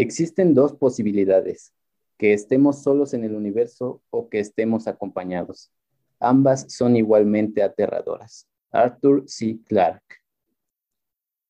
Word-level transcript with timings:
Existen 0.00 0.54
dos 0.54 0.72
posibilidades, 0.72 1.74
que 2.16 2.32
estemos 2.32 2.82
solos 2.82 3.12
en 3.12 3.22
el 3.22 3.34
universo 3.34 4.00
o 4.08 4.30
que 4.30 4.40
estemos 4.40 4.86
acompañados. 4.86 5.70
Ambas 6.18 6.72
son 6.72 6.96
igualmente 6.96 7.62
aterradoras. 7.62 8.48
Arthur 8.70 9.24
C. 9.26 9.58
Clarke. 9.66 10.22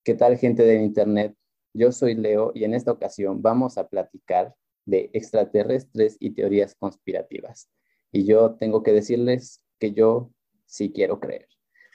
¿Qué 0.03 0.15
tal 0.15 0.37
gente 0.37 0.63
del 0.63 0.81
Internet? 0.81 1.33
Yo 1.73 1.93
soy 1.93 2.13
Leo 2.13 2.51
y 2.53 2.65
en 2.65 2.73
esta 2.73 2.91
ocasión 2.91 3.41
vamos 3.41 3.77
a 3.77 3.87
platicar 3.87 4.53
de 4.85 5.09
extraterrestres 5.13 6.17
y 6.19 6.31
teorías 6.31 6.75
conspirativas. 6.75 7.69
Y 8.11 8.25
yo 8.25 8.55
tengo 8.55 8.83
que 8.83 8.91
decirles 8.91 9.63
que 9.79 9.93
yo 9.93 10.29
sí 10.65 10.91
quiero 10.91 11.21
creer. 11.21 11.47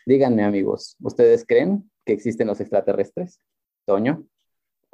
Díganme 0.07 0.43
amigos, 0.43 0.97
¿ustedes 1.03 1.45
creen 1.47 1.91
que 2.07 2.15
existen 2.15 2.47
los 2.47 2.61
extraterrestres? 2.61 3.41
Toño. 3.85 4.27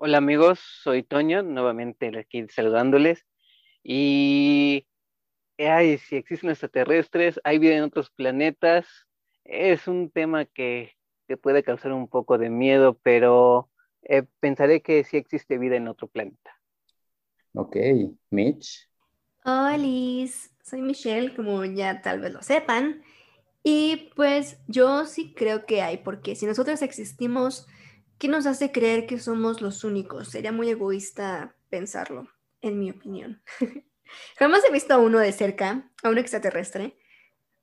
Hola 0.05 0.19
amigos, 0.19 0.59
soy 0.83 1.05
Toño, 1.05 1.45
nuevamente 1.45 2.11
aquí 2.19 2.45
saludándoles. 2.49 3.25
Y 3.85 4.89
ay, 5.59 5.99
si 5.99 6.17
existen 6.17 6.51
extraterrestres, 6.51 7.41
hay 7.45 7.61
vida 7.61 7.77
en 7.77 7.85
otros 7.85 8.11
planetas, 8.11 8.89
es 9.45 9.87
un 9.87 10.11
tema 10.11 10.45
que, 10.45 10.97
puede 11.41 11.63
causar 11.63 11.93
un 11.93 12.09
poco 12.09 12.37
de 12.37 12.51
miedo, 12.51 12.99
pero 13.05 13.71
eh, 14.03 14.25
pensaré 14.41 14.83
que 14.83 15.05
sí 15.05 15.19
existe 15.19 15.57
vida 15.57 15.77
en 15.77 15.87
otro 15.87 16.09
planeta. 16.09 16.51
Ok, 17.55 17.77
Mitch. 18.31 18.91
Hola, 19.45 19.79
soy 20.65 20.83
Michelle, 20.83 21.33
como 21.37 21.65
ya 21.65 22.03
tal 22.03 22.19
vez 22.19 22.33
lo 22.33 22.43
sepan. 22.43 23.03
Y 23.63 24.11
pues 24.17 24.59
yo 24.67 25.07
sí 25.07 25.33
creo 25.33 25.65
que 25.65 25.81
hay, 25.81 25.99
porque 25.99 26.35
si 26.35 26.45
nosotros 26.45 26.83
existimos, 26.83 27.69
¿qué 28.23 28.29
nos 28.29 28.47
hace 28.47 28.71
creer 28.71 29.07
que 29.07 29.19
somos 29.19 29.61
los 29.61 29.83
únicos? 29.83 30.29
Sería 30.29 30.53
muy 30.53 30.71
egoísta 30.71 31.57
pensarlo, 31.71 32.29
en 32.61 32.79
mi 32.79 32.89
opinión. 32.89 33.43
Jamás 34.39 34.63
he 34.65 34.71
visto 34.71 34.95
a 34.95 34.99
uno 34.99 35.19
de 35.19 35.33
cerca, 35.33 35.91
a 36.05 36.09
un 36.09 36.19
extraterrestre, 36.19 36.97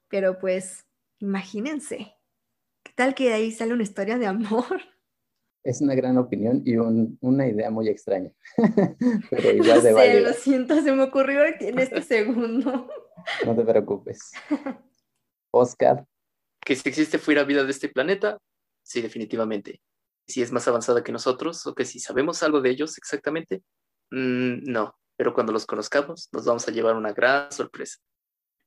pero 0.10 0.38
pues 0.38 0.86
imagínense, 1.20 2.14
¿qué 2.84 2.92
tal 2.94 3.16
que 3.16 3.32
ahí 3.32 3.54
sale 3.54 3.72
una 3.72 3.84
historia 3.84 4.18
de 4.18 4.28
amor? 4.28 4.66
Es 5.64 5.82
una 5.82 5.94
gran 5.94 6.18
opinión 6.18 6.62
y 6.66 6.78
una 6.78 7.48
idea 7.48 7.70
muy 7.70 7.90
extraña, 7.90 8.32
pero 9.30 9.52
igual 9.52 9.84
de 9.84 9.94
sé, 9.94 10.22
Lo 10.22 10.34
siento, 10.34 10.82
se 10.82 10.92
me 10.94 11.04
ocurrió 11.04 11.44
en 11.46 11.80
este 11.80 12.02
segundo. 12.02 12.90
No 13.46 13.56
te 13.56 13.66
preocupes. 13.66 14.32
Oscar. 15.52 16.06
Que 16.62 16.76
si 16.78 16.88
existe 16.88 17.18
fuera 17.18 17.44
vida 17.44 17.66
de 17.66 17.72
este 17.72 17.90
planeta, 17.90 18.38
sí, 18.84 19.02
definitivamente. 19.02 19.82
Si 20.30 20.42
es 20.42 20.52
más 20.52 20.68
avanzada 20.68 21.04
que 21.04 21.12
nosotros 21.12 21.68
o 21.68 21.76
que 21.76 21.84
si 21.84 22.00
sabemos 22.00 22.42
algo 22.44 22.62
de 22.62 22.70
ellos 22.70 22.98
exactamente, 22.98 23.64
mm, 24.12 24.72
no 24.72 24.96
pero 25.20 25.34
cuando 25.34 25.52
los 25.52 25.66
conozcamos 25.66 26.30
nos 26.32 26.46
vamos 26.46 26.66
a 26.66 26.72
llevar 26.72 26.96
una 26.96 27.12
gran 27.12 27.52
sorpresa. 27.52 27.98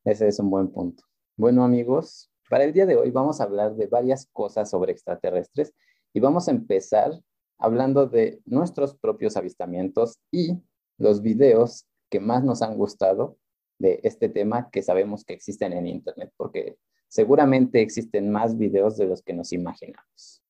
Ese 0.05 0.29
es 0.29 0.39
un 0.39 0.51
buen 0.51 0.71
punto. 0.71 1.03
Bueno 1.35 1.65
amigos, 1.65 2.31
para 2.51 2.65
el 2.65 2.75
día 2.75 2.85
de 2.85 2.95
hoy 2.95 3.11
vamos 3.11 3.41
a 3.41 3.45
hablar 3.45 3.75
de 3.75 3.87
varias 3.87 4.29
cosas 4.35 4.69
sobre 4.69 4.93
extraterrestres 4.93 5.73
y 6.13 6.21
vamos 6.21 6.49
a 6.49 6.51
empezar 6.51 7.19
hablando 7.57 8.07
de 8.07 8.43
nuestros 8.45 8.95
propios 8.95 9.39
avistamientos 9.39 10.19
y 10.31 10.63
los 10.99 11.23
videos 11.23 11.87
que 12.11 12.21
más 12.21 12.45
nos 12.45 12.61
han 12.61 12.77
gustado 12.77 13.39
de 13.79 14.01
este 14.03 14.29
tema 14.29 14.69
que 14.71 14.83
sabemos 14.83 15.25
que 15.25 15.33
existen 15.33 15.73
en 15.73 15.87
Internet, 15.87 16.35
porque 16.37 16.77
seguramente 17.09 17.81
existen 17.81 18.31
más 18.31 18.59
videos 18.59 18.99
de 18.99 19.07
los 19.07 19.23
que 19.23 19.33
nos 19.33 19.55
imaginamos. 19.55 20.42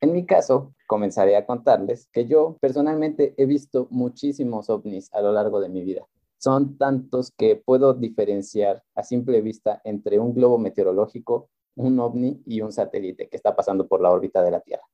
En 0.00 0.12
mi 0.12 0.24
caso, 0.26 0.74
comenzaré 0.86 1.36
a 1.36 1.44
contarles 1.44 2.08
que 2.12 2.26
yo 2.26 2.56
personalmente 2.60 3.34
he 3.36 3.46
visto 3.46 3.88
muchísimos 3.90 4.70
ovnis 4.70 5.12
a 5.12 5.20
lo 5.20 5.32
largo 5.32 5.60
de 5.60 5.68
mi 5.68 5.82
vida. 5.82 6.06
Son 6.38 6.78
tantos 6.78 7.32
que 7.36 7.56
puedo 7.56 7.94
diferenciar 7.94 8.84
a 8.94 9.02
simple 9.02 9.40
vista 9.40 9.80
entre 9.82 10.20
un 10.20 10.34
globo 10.34 10.56
meteorológico, 10.56 11.50
un 11.74 11.98
ovni 11.98 12.40
y 12.46 12.60
un 12.60 12.70
satélite 12.70 13.28
que 13.28 13.36
está 13.36 13.56
pasando 13.56 13.88
por 13.88 14.00
la 14.00 14.10
órbita 14.10 14.40
de 14.42 14.52
la 14.52 14.60
Tierra. 14.60 14.84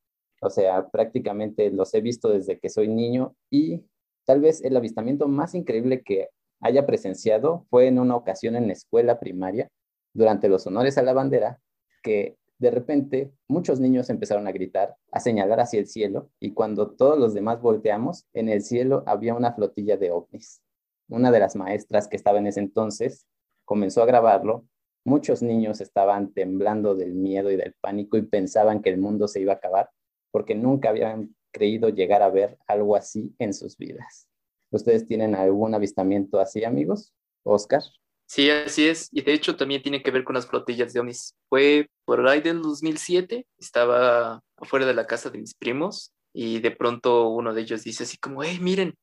O 0.40 0.48
sea, 0.48 0.88
prácticamente 0.88 1.70
los 1.70 1.92
he 1.92 2.00
visto 2.00 2.30
desde 2.30 2.58
que 2.58 2.70
soy 2.70 2.88
niño 2.88 3.36
y 3.50 3.84
tal 4.24 4.40
vez 4.40 4.64
el 4.64 4.74
avistamiento 4.74 5.28
más 5.28 5.54
increíble 5.54 6.02
que 6.02 6.28
haya 6.60 6.86
presenciado 6.86 7.66
fue 7.68 7.88
en 7.88 7.98
una 7.98 8.16
ocasión 8.16 8.56
en 8.56 8.68
la 8.68 8.72
escuela 8.72 9.20
primaria 9.20 9.68
durante 10.14 10.48
los 10.48 10.66
honores 10.66 10.96
a 10.96 11.02
la 11.02 11.12
bandera 11.12 11.60
que 12.02 12.36
de 12.64 12.70
repente 12.70 13.30
muchos 13.46 13.78
niños 13.78 14.08
empezaron 14.08 14.48
a 14.48 14.52
gritar, 14.52 14.96
a 15.12 15.20
señalar 15.20 15.60
hacia 15.60 15.80
el 15.80 15.86
cielo, 15.86 16.30
y 16.40 16.54
cuando 16.54 16.92
todos 16.92 17.18
los 17.18 17.34
demás 17.34 17.60
volteamos, 17.60 18.26
en 18.32 18.48
el 18.48 18.62
cielo 18.62 19.02
había 19.06 19.34
una 19.34 19.52
flotilla 19.52 19.98
de 19.98 20.10
ovnis. 20.10 20.62
Una 21.10 21.30
de 21.30 21.40
las 21.40 21.56
maestras 21.56 22.08
que 22.08 22.16
estaba 22.16 22.38
en 22.38 22.46
ese 22.46 22.60
entonces 22.60 23.26
comenzó 23.66 24.02
a 24.02 24.06
grabarlo. 24.06 24.64
Muchos 25.04 25.42
niños 25.42 25.82
estaban 25.82 26.32
temblando 26.32 26.94
del 26.94 27.12
miedo 27.12 27.50
y 27.50 27.56
del 27.56 27.74
pánico 27.82 28.16
y 28.16 28.22
pensaban 28.22 28.80
que 28.80 28.88
el 28.88 28.96
mundo 28.96 29.28
se 29.28 29.40
iba 29.40 29.52
a 29.52 29.56
acabar 29.56 29.90
porque 30.30 30.54
nunca 30.54 30.88
habían 30.88 31.36
creído 31.52 31.90
llegar 31.90 32.22
a 32.22 32.30
ver 32.30 32.56
algo 32.66 32.96
así 32.96 33.34
en 33.38 33.52
sus 33.52 33.76
vidas. 33.76 34.26
¿Ustedes 34.70 35.06
tienen 35.06 35.34
algún 35.34 35.74
avistamiento 35.74 36.40
así, 36.40 36.64
amigos? 36.64 37.12
Oscar. 37.42 37.82
Sí, 38.26 38.50
así 38.50 38.88
es. 38.88 39.08
Y 39.12 39.22
de 39.22 39.32
hecho 39.32 39.56
también 39.56 39.82
tiene 39.82 40.02
que 40.02 40.10
ver 40.10 40.24
con 40.24 40.34
las 40.34 40.46
flotillas 40.46 40.92
de 40.92 41.00
ovnis. 41.00 41.34
Fue 41.48 41.88
por 42.04 42.26
ahí 42.28 42.40
del 42.40 42.62
2007, 42.62 43.46
estaba 43.58 44.40
afuera 44.56 44.86
de 44.86 44.94
la 44.94 45.06
casa 45.06 45.30
de 45.30 45.38
mis 45.38 45.54
primos 45.54 46.12
y 46.32 46.60
de 46.60 46.70
pronto 46.70 47.28
uno 47.28 47.54
de 47.54 47.62
ellos 47.62 47.84
dice 47.84 48.04
así 48.04 48.18
como, 48.18 48.42
hey, 48.42 48.58
miren. 48.60 48.94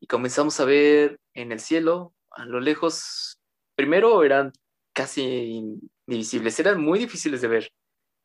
Y 0.00 0.06
comenzamos 0.06 0.60
a 0.60 0.64
ver 0.64 1.18
en 1.34 1.52
el 1.52 1.60
cielo, 1.60 2.14
a 2.30 2.44
lo 2.44 2.60
lejos, 2.60 3.38
primero 3.74 4.22
eran 4.22 4.52
casi 4.94 5.78
invisibles, 6.06 6.58
eran 6.60 6.80
muy 6.80 6.98
difíciles 6.98 7.40
de 7.40 7.48
ver, 7.48 7.70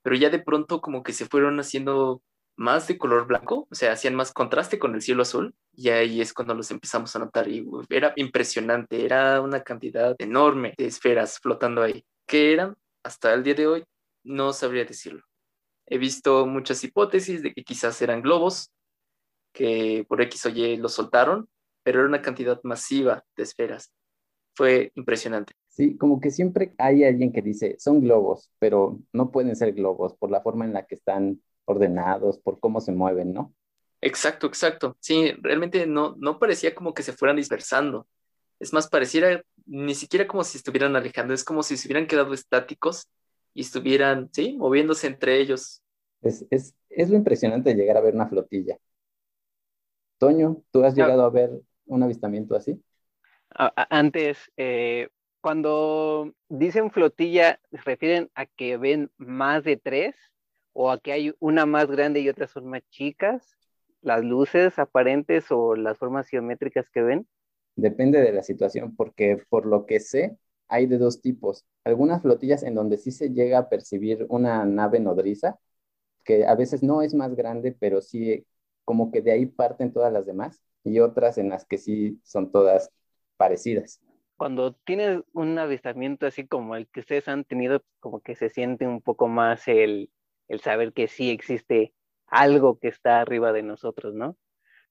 pero 0.04 0.16
ya 0.16 0.30
de 0.30 0.40
pronto 0.40 0.82
como 0.82 1.04
que 1.04 1.14
se 1.14 1.26
fueron 1.26 1.60
haciendo 1.60 2.22
más 2.62 2.88
de 2.88 2.98
color 2.98 3.26
blanco, 3.26 3.68
o 3.72 3.76
sea, 3.76 3.92
hacían 3.92 4.14
más 4.14 4.32
contraste 4.32 4.78
con 4.78 4.94
el 4.94 5.02
cielo 5.02 5.24
azul 5.24 5.56
y 5.74 5.90
ahí 5.90 6.22
es 6.22 6.32
cuando 6.32 6.54
los 6.54 6.70
empezamos 6.70 7.16
a 7.16 7.20
notar 7.20 7.48
y 7.48 7.66
era 7.90 8.14
impresionante, 8.18 9.04
era 9.04 9.42
una 9.42 9.64
cantidad 9.64 10.16
enorme 10.20 10.76
de 10.78 10.86
esferas 10.86 11.40
flotando 11.40 11.82
ahí. 11.82 12.06
¿Qué 12.28 12.54
eran? 12.54 12.78
Hasta 13.04 13.34
el 13.34 13.44
día 13.44 13.56
de 13.56 13.66
hoy 13.66 13.84
no 14.24 14.54
sabría 14.54 14.86
decirlo. 14.86 15.24
He 15.88 15.98
visto 15.98 16.46
muchas 16.46 16.84
hipótesis 16.84 17.42
de 17.42 17.52
que 17.52 17.64
quizás 17.64 18.00
eran 18.04 18.22
globos, 18.22 18.70
que 19.54 20.06
por 20.08 20.22
X 20.22 20.46
o 20.46 20.50
Y 20.50 20.78
los 20.78 20.94
soltaron, 20.94 21.50
pero 21.82 22.00
era 22.00 22.08
una 22.10 22.22
cantidad 22.22 22.62
masiva 22.64 23.26
de 23.36 23.44
esferas. 23.44 23.92
Fue 24.56 24.92
impresionante. 24.96 25.54
Sí, 25.68 25.98
como 25.98 26.20
que 26.20 26.30
siempre 26.30 26.76
hay 26.78 27.06
alguien 27.06 27.32
que 27.34 27.42
dice, 27.42 27.76
son 27.80 28.02
globos, 28.02 28.52
pero 28.60 29.00
no 29.14 29.32
pueden 29.32 29.56
ser 29.56 29.74
globos 29.74 30.16
por 30.16 30.30
la 30.30 30.42
forma 30.42 30.66
en 30.66 30.74
la 30.74 30.86
que 30.86 30.96
están 30.96 31.42
ordenados, 31.66 32.40
por 32.40 32.60
cómo 32.60 32.82
se 32.82 32.92
mueven, 32.92 33.34
¿no? 33.34 33.54
Exacto, 34.02 34.48
exacto. 34.48 34.98
Sí, 35.00 35.32
realmente 35.42 35.86
no, 35.86 36.16
no 36.18 36.40
parecía 36.40 36.74
como 36.74 36.94
que 36.94 37.04
se 37.04 37.14
fueran 37.14 37.38
dispersando. 37.38 38.08
Es 38.60 38.74
más, 38.74 38.88
pareciera 38.88 39.44
ni 39.66 39.96
siquiera 39.96 40.28
como 40.28 40.44
si 40.44 40.58
estuvieran 40.58 40.96
alejando, 40.96 41.34
es 41.34 41.44
como 41.44 41.64
si 41.64 41.78
se 41.78 41.88
hubieran 41.88 42.08
quedado 42.08 42.34
estáticos 42.34 43.08
y 43.54 43.62
estuvieran, 43.62 44.30
sí, 44.34 44.56
moviéndose 44.58 45.08
entre 45.08 45.40
ellos. 45.40 45.82
Es, 46.22 46.46
es, 46.50 46.76
es 46.90 47.10
lo 47.10 47.16
impresionante 47.16 47.72
de 47.72 47.76
llegar 47.76 47.98
a 47.98 48.02
ver 48.02 48.16
una 48.16 48.28
flotilla. 48.28 48.78
Toño, 50.18 50.62
¿tú 50.72 50.84
has 50.84 50.96
llegado 50.96 51.24
a 51.24 51.30
ver 51.30 51.50
un 51.86 52.04
avistamiento 52.04 52.56
así? 52.56 52.82
Antes, 53.50 54.52
eh, 54.56 55.10
cuando 55.42 56.32
dicen 56.48 56.92
flotilla, 56.92 57.60
¿se 57.72 57.78
refieren 57.78 58.30
a 58.36 58.46
que 58.46 58.78
ven 58.78 59.12
más 59.18 59.64
de 59.64 59.78
tres? 59.78 60.16
O 60.74 60.92
aquí 60.92 61.12
hay 61.12 61.34
una 61.40 61.66
más 61.66 61.88
grande 61.90 62.22
y 62.22 62.30
otras 62.30 62.52
son 62.52 62.68
más 62.68 62.82
chicas, 62.90 63.58
las 64.02 64.24
luces 64.24 64.80
aparentes 64.80 65.52
o 65.52 65.76
las 65.76 65.98
formas 65.98 66.28
geométricas 66.28 66.90
que 66.90 67.02
ven? 67.02 67.28
Depende 67.76 68.22
de 68.22 68.32
la 68.34 68.44
situación, 68.44 68.96
porque 68.96 69.38
por 69.50 69.66
lo 69.66 69.86
que 69.86 70.00
sé, 70.00 70.38
hay 70.68 70.88
de 70.88 70.98
dos 70.98 71.22
tipos. 71.22 71.66
Algunas 71.84 72.22
flotillas 72.22 72.64
en 72.64 72.76
donde 72.76 72.98
sí 72.98 73.12
se 73.12 73.30
llega 73.30 73.60
a 73.60 73.70
percibir 73.70 74.26
una 74.30 74.66
nave 74.66 75.00
nodriza, 75.00 75.60
que 76.24 76.46
a 76.46 76.56
veces 76.56 76.84
no 76.84 77.02
es 77.02 77.14
más 77.14 77.36
grande, 77.36 77.76
pero 77.78 78.02
sí 78.02 78.46
como 78.86 79.12
que 79.12 79.22
de 79.22 79.32
ahí 79.32 79.46
parten 79.46 79.94
todas 79.94 80.12
las 80.12 80.26
demás, 80.26 80.62
y 80.84 81.00
otras 81.00 81.38
en 81.38 81.50
las 81.50 81.66
que 81.66 81.78
sí 81.78 82.20
son 82.24 82.52
todas 82.52 82.92
parecidas. 83.38 84.02
Cuando 84.38 84.74
tienes 84.74 85.22
un 85.34 85.58
avistamiento 85.60 86.26
así 86.26 86.48
como 86.48 86.76
el 86.76 86.88
que 86.88 87.02
ustedes 87.02 87.28
han 87.28 87.44
tenido, 87.44 87.84
como 88.00 88.22
que 88.22 88.36
se 88.36 88.50
siente 88.50 88.88
un 88.88 89.02
poco 89.02 89.28
más 89.28 89.68
el, 89.68 90.10
el 90.52 90.60
saber 90.60 90.92
que 90.92 91.08
sí 91.08 91.32
existe 91.32 91.94
algo 92.28 92.78
que 92.78 92.90
está 92.90 93.22
arriba 93.22 93.54
de 93.54 93.64
nosotros, 93.64 94.14
¿no? 94.14 94.38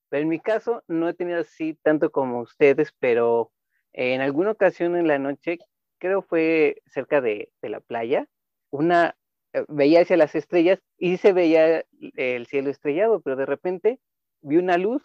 Pero 0.09 0.23
en 0.23 0.29
mi 0.29 0.39
caso 0.39 0.83
no 0.87 1.07
he 1.07 1.13
tenido 1.13 1.39
así 1.39 1.77
tanto 1.83 2.11
como 2.11 2.39
ustedes, 2.39 2.93
pero 2.99 3.51
en 3.93 4.21
alguna 4.21 4.51
ocasión 4.51 4.95
en 4.95 5.07
la 5.07 5.19
noche, 5.19 5.59
creo 5.99 6.23
fue 6.23 6.81
cerca 6.87 7.21
de, 7.21 7.51
la 7.61 7.79
playa, 7.79 8.27
una 8.71 9.15
eh, 9.53 9.63
veía 9.67 10.01
hacia 10.01 10.17
las 10.17 10.33
estrellas 10.33 10.81
y 10.97 11.17
se 11.17 11.31
veía 11.31 11.85
el 12.15 12.47
cielo 12.47 12.71
estrellado, 12.71 13.21
pero 13.21 13.35
de 13.35 13.45
repente 13.45 13.99
vi 14.41 14.57
una 14.57 14.77
luz 14.77 15.03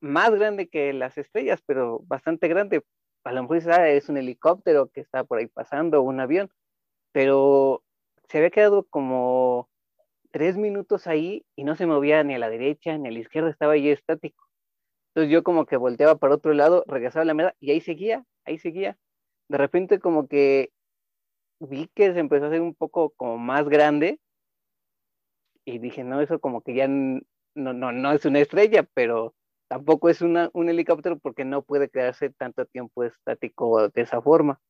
más 0.00 0.30
grande 0.30 0.68
que 0.68 0.94
las 0.94 1.18
estrellas, 1.18 1.62
pero 1.66 2.00
bastante 2.06 2.48
grande. 2.48 2.82
A 3.24 3.32
lo 3.32 3.42
mejor 3.42 3.70
ah, 3.70 3.88
es 3.90 4.08
un 4.08 4.16
helicóptero 4.16 4.88
que 4.88 5.02
está 5.02 5.24
por 5.24 5.38
ahí 5.38 5.46
pasando, 5.46 6.00
un 6.00 6.20
avión, 6.20 6.50
pero 7.12 7.82
se 8.28 8.38
había 8.38 8.50
quedado 8.50 8.84
como 8.84 9.68
tres 10.34 10.56
minutos 10.56 11.06
ahí 11.06 11.46
y 11.54 11.62
no 11.62 11.76
se 11.76 11.86
movía 11.86 12.24
ni 12.24 12.34
a 12.34 12.40
la 12.40 12.50
derecha 12.50 12.98
ni 12.98 13.08
a 13.08 13.12
la 13.12 13.20
izquierda, 13.20 13.50
estaba 13.50 13.74
ahí 13.74 13.88
estático. 13.88 14.44
Entonces 15.10 15.32
yo 15.32 15.44
como 15.44 15.64
que 15.64 15.76
volteaba 15.76 16.16
para 16.16 16.34
otro 16.34 16.52
lado, 16.54 16.82
regresaba 16.88 17.22
a 17.22 17.26
la 17.26 17.34
mesa 17.34 17.54
y 17.60 17.70
ahí 17.70 17.80
seguía, 17.80 18.24
ahí 18.44 18.58
seguía. 18.58 18.98
De 19.48 19.58
repente 19.58 20.00
como 20.00 20.26
que 20.26 20.72
vi 21.60 21.88
que 21.94 22.12
se 22.12 22.18
empezó 22.18 22.46
a 22.46 22.48
hacer 22.48 22.62
un 22.62 22.74
poco 22.74 23.10
como 23.10 23.38
más 23.38 23.68
grande 23.68 24.18
y 25.64 25.78
dije, 25.78 26.02
no, 26.02 26.20
eso 26.20 26.40
como 26.40 26.62
que 26.62 26.74
ya 26.74 26.88
no, 26.88 27.22
no, 27.54 27.92
no 27.92 28.10
es 28.12 28.24
una 28.24 28.40
estrella, 28.40 28.82
pero 28.92 29.36
tampoco 29.68 30.08
es 30.08 30.20
un 30.20 30.68
helicóptero 30.68 31.16
porque 31.16 31.44
no 31.44 31.62
puede 31.62 31.88
quedarse 31.88 32.30
tanto 32.30 32.66
tiempo 32.66 33.04
estático 33.04 33.88
de 33.88 34.02
esa 34.02 34.20
forma. 34.20 34.60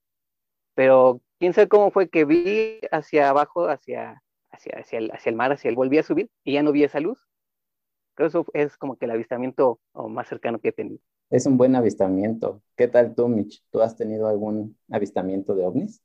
Pero 0.75 1.23
quién 1.39 1.55
sabe 1.55 1.69
cómo 1.69 1.91
fue 1.91 2.11
que 2.11 2.27
vi 2.27 2.81
hacia 2.93 3.31
abajo, 3.31 3.69
hacia, 3.69 4.23
hacia, 4.55 4.79
hacia, 4.79 4.99
el, 4.99 5.11
hacia 5.11 5.31
el 5.31 5.37
mar, 5.37 5.53
hacia 5.53 5.69
el, 5.69 5.77
volví 5.77 5.99
a 5.99 6.03
subir 6.03 6.31
y 6.45 6.55
ya 6.55 6.62
no 6.62 6.73
vi 6.73 6.85
esa 6.85 7.01
luz. 7.01 7.19
Creo 8.15 8.29
eso 8.29 8.47
es 8.55 8.77
como 8.77 8.97
que 8.97 9.06
el 9.06 9.11
avistamiento 9.11 9.81
más 10.09 10.29
cercano 10.29 10.61
que 10.61 10.69
he 10.69 10.73
tenido. 10.73 11.01
Es 11.31 11.47
un 11.47 11.56
buen 11.56 11.75
avistamiento. 11.75 12.62
¿Qué 12.77 12.87
tal 12.87 13.15
tú, 13.15 13.29
Mitch? 13.29 13.65
¿Tú 13.71 13.83
has 13.83 13.97
tenido 13.97 14.29
algún 14.29 14.77
avistamiento 14.91 15.55
de 15.55 15.65
ovnis? 15.65 16.01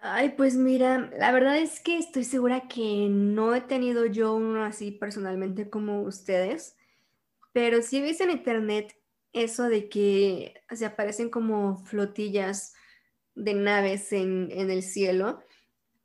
Ay, 0.00 0.30
pues 0.36 0.56
mira, 0.56 1.10
la 1.18 1.32
verdad 1.32 1.58
es 1.58 1.80
que 1.80 1.98
estoy 1.98 2.24
segura 2.24 2.68
que 2.68 3.08
no 3.10 3.54
he 3.54 3.60
tenido 3.60 4.06
yo 4.06 4.34
uno 4.36 4.64
así 4.64 4.92
personalmente 4.92 5.68
como 5.68 6.02
ustedes, 6.02 6.76
pero 7.52 7.82
sí 7.82 7.98
he 7.98 8.02
visto 8.02 8.24
en 8.24 8.30
internet 8.30 8.94
eso 9.32 9.64
de 9.64 9.88
que 9.88 10.54
se 10.70 10.86
aparecen 10.86 11.28
como 11.28 11.78
flotillas 11.84 12.74
de 13.34 13.54
naves 13.54 14.12
en, 14.12 14.48
en 14.52 14.70
el 14.70 14.82
cielo, 14.82 15.40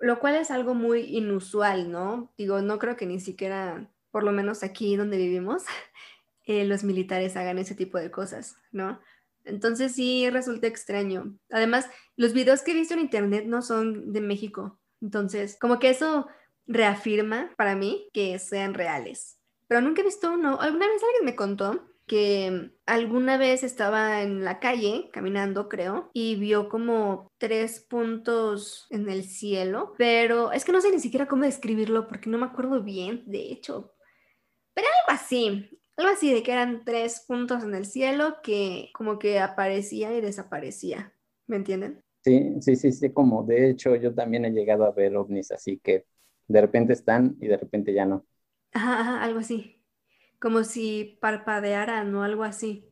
lo 0.02 0.20
cual 0.20 0.36
es 0.36 0.52
algo 0.52 0.74
muy 0.74 1.02
inusual, 1.02 1.92
¿no? 1.92 2.34
Digo, 2.38 2.62
no 2.62 2.80
creo 2.80 2.96
que 2.96 3.06
ni 3.06 3.20
siquiera, 3.20 3.90
por 4.12 4.24
lo 4.24 4.32
menos 4.32 4.64
aquí 4.64 4.96
donde 4.96 5.18
vivimos, 5.18 5.64
eh, 6.46 6.66
los 6.66 6.84
militares 6.84 7.38
hagan 7.38 7.60
ese 7.60 7.76
tipo 7.76 7.98
de 7.98 8.12
cosas, 8.12 8.58
¿no? 8.72 9.00
Entonces 9.44 9.94
sí 9.94 10.30
resulta 10.30 10.68
extraño. 10.68 11.38
Además, 11.50 11.90
los 12.16 12.34
videos 12.34 12.62
que 12.62 12.72
he 12.72 12.76
visto 12.76 12.94
en 12.94 13.00
internet 13.00 13.46
no 13.46 13.62
son 13.62 14.12
de 14.12 14.22
México. 14.22 14.80
Entonces, 15.02 15.58
como 15.60 15.80
que 15.80 15.90
eso 15.90 16.28
reafirma 16.68 17.52
para 17.58 17.76
mí 17.76 18.10
que 18.14 18.38
sean 18.40 18.74
reales. 18.74 19.40
Pero 19.68 19.82
nunca 19.82 20.02
he 20.02 20.06
visto 20.06 20.32
uno. 20.32 20.60
Alguna 20.60 20.88
vez 20.88 21.02
alguien 21.04 21.26
me 21.26 21.36
contó 21.36 21.91
que 22.08 22.72
alguna 22.86 23.38
vez 23.38 23.64
estaba 23.64 24.22
en 24.24 24.44
la 24.44 24.60
calle 24.60 25.10
caminando, 25.14 25.70
creo, 25.70 26.10
y 26.14 26.36
vio 26.36 26.70
como 26.70 27.32
tres 27.38 27.80
puntos 27.90 28.88
en 28.90 29.10
el 29.10 29.24
cielo, 29.24 29.94
pero 29.98 30.52
es 30.52 30.66
que 30.66 30.72
no 30.74 30.82
sé 30.82 30.92
ni 30.92 31.00
siquiera 31.00 31.28
cómo 31.28 31.44
describirlo 31.46 32.08
porque 32.08 32.30
no 32.30 32.38
me 32.38 32.46
acuerdo 32.48 32.84
bien, 32.84 33.24
de 33.28 33.52
hecho. 33.52 33.94
Pero 34.74 34.88
algo 34.88 35.20
así. 35.22 35.70
Algo 35.98 36.12
así 36.14 36.34
de 36.34 36.44
que 36.44 36.52
eran 36.54 36.84
tres 36.86 37.26
puntos 37.28 37.64
en 37.64 37.76
el 37.76 37.86
cielo 37.86 38.38
que 38.44 38.90
como 38.94 39.20
que 39.20 39.40
aparecía 39.40 40.14
y 40.16 40.22
desaparecía. 40.22 41.14
¿Me 41.48 41.58
entienden? 41.58 42.02
Sí, 42.24 42.62
sí, 42.62 42.76
sí, 42.76 42.92
sí, 42.92 43.12
como 43.12 43.44
de 43.44 43.70
hecho 43.72 43.96
yo 43.96 44.14
también 44.14 44.46
he 44.46 44.52
llegado 44.52 44.86
a 44.86 44.92
ver 44.92 45.16
ovnis 45.18 45.52
así 45.52 45.80
que 45.80 46.06
de 46.48 46.62
repente 46.62 46.94
están 46.94 47.36
y 47.42 47.48
de 47.48 47.58
repente 47.58 47.94
ya 47.94 48.06
no. 48.06 48.26
Ajá, 48.74 49.00
ajá, 49.00 49.24
algo 49.24 49.40
así. 49.40 49.81
Como 50.42 50.66
si 50.66 51.18
parpadearan 51.22 52.14
o 52.16 52.24
algo 52.24 52.44
así. 52.44 52.92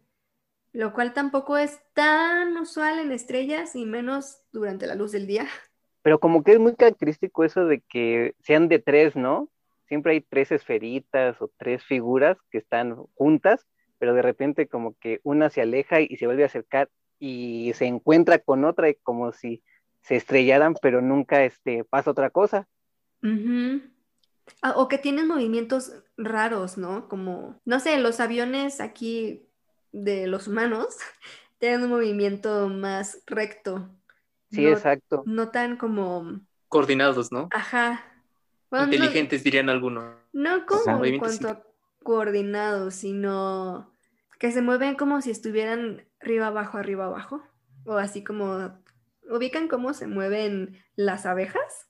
Lo 0.71 0.93
cual 0.93 1.13
tampoco 1.13 1.57
es 1.57 1.81
tan 1.93 2.55
usual 2.55 2.99
en 2.99 3.11
estrellas 3.11 3.75
y 3.75 3.85
menos 3.85 4.43
durante 4.53 4.87
la 4.87 4.95
luz 4.95 5.11
del 5.11 5.27
día. 5.27 5.47
Pero 6.01 6.21
como 6.21 6.43
que 6.43 6.53
es 6.53 6.59
muy 6.59 6.75
característico 6.75 7.43
eso 7.43 7.65
de 7.65 7.81
que 7.81 8.33
sean 8.39 8.69
de 8.69 8.79
tres, 8.79 9.17
¿no? 9.17 9.49
siempre 9.89 10.13
hay 10.13 10.21
tres 10.21 10.51
esferitas 10.51 11.41
o 11.41 11.51
tres 11.57 11.83
figuras 11.83 12.37
que 12.51 12.59
están 12.59 12.95
juntas, 13.15 13.67
pero 13.97 14.13
de 14.13 14.21
repente 14.21 14.67
como 14.67 14.95
que 14.99 15.19
una 15.23 15.49
se 15.49 15.61
aleja 15.61 15.99
y 15.99 16.15
se 16.15 16.27
vuelve 16.27 16.43
a 16.43 16.45
acercar 16.45 16.89
y 17.17 17.73
se 17.73 17.87
encuentra 17.87 18.37
con 18.37 18.63
otra 18.63 18.89
y 18.89 18.95
como 18.95 19.33
si 19.33 19.61
se 20.01 20.15
estrellaran, 20.15 20.75
pero 20.81 21.01
nunca 21.01 21.43
este, 21.43 21.83
pasa 21.83 22.11
otra 22.11 22.29
cosa. 22.29 22.67
Ah, 23.23 23.81
o 24.75 24.87
que 24.87 24.97
tienen 24.97 25.27
movimientos 25.27 25.93
raros, 26.17 26.77
¿no? 26.77 27.07
Como, 27.07 27.59
no 27.65 27.79
sé, 27.79 27.97
los 27.99 28.19
aviones 28.19 28.81
aquí 28.81 29.47
de 29.91 30.27
los 30.27 30.47
humanos 30.47 30.87
tienen 31.59 31.83
un 31.83 31.89
movimiento 31.89 32.69
más 32.69 33.23
recto. 33.25 33.89
Sí, 34.51 34.65
exacto. 34.65 35.23
No 35.25 35.49
tan 35.49 35.77
como... 35.77 36.41
Coordinados, 36.67 37.31
¿no? 37.31 37.49
Ajá. 37.51 38.03
Inteligentes, 38.71 39.43
dirían 39.43 39.69
algunos. 39.69 40.15
No 40.33 40.65
como 40.65 41.03
en 41.03 41.17
cuanto 41.17 41.49
a 41.49 41.63
coordinados, 42.03 42.95
sino 42.95 43.93
que 44.39 44.51
se 44.51 44.61
mueven 44.61 44.95
como 44.95 45.21
si 45.21 45.31
estuvieran 45.31 46.07
arriba, 46.21 46.47
abajo, 46.47 46.77
arriba, 46.77 47.05
abajo. 47.05 47.43
O 47.85 47.97
así 47.97 48.23
como, 48.23 48.79
¿ubican 49.29 49.67
cómo 49.67 49.93
se 49.93 50.07
mueven 50.07 50.77
las 50.95 51.25
abejas? 51.25 51.88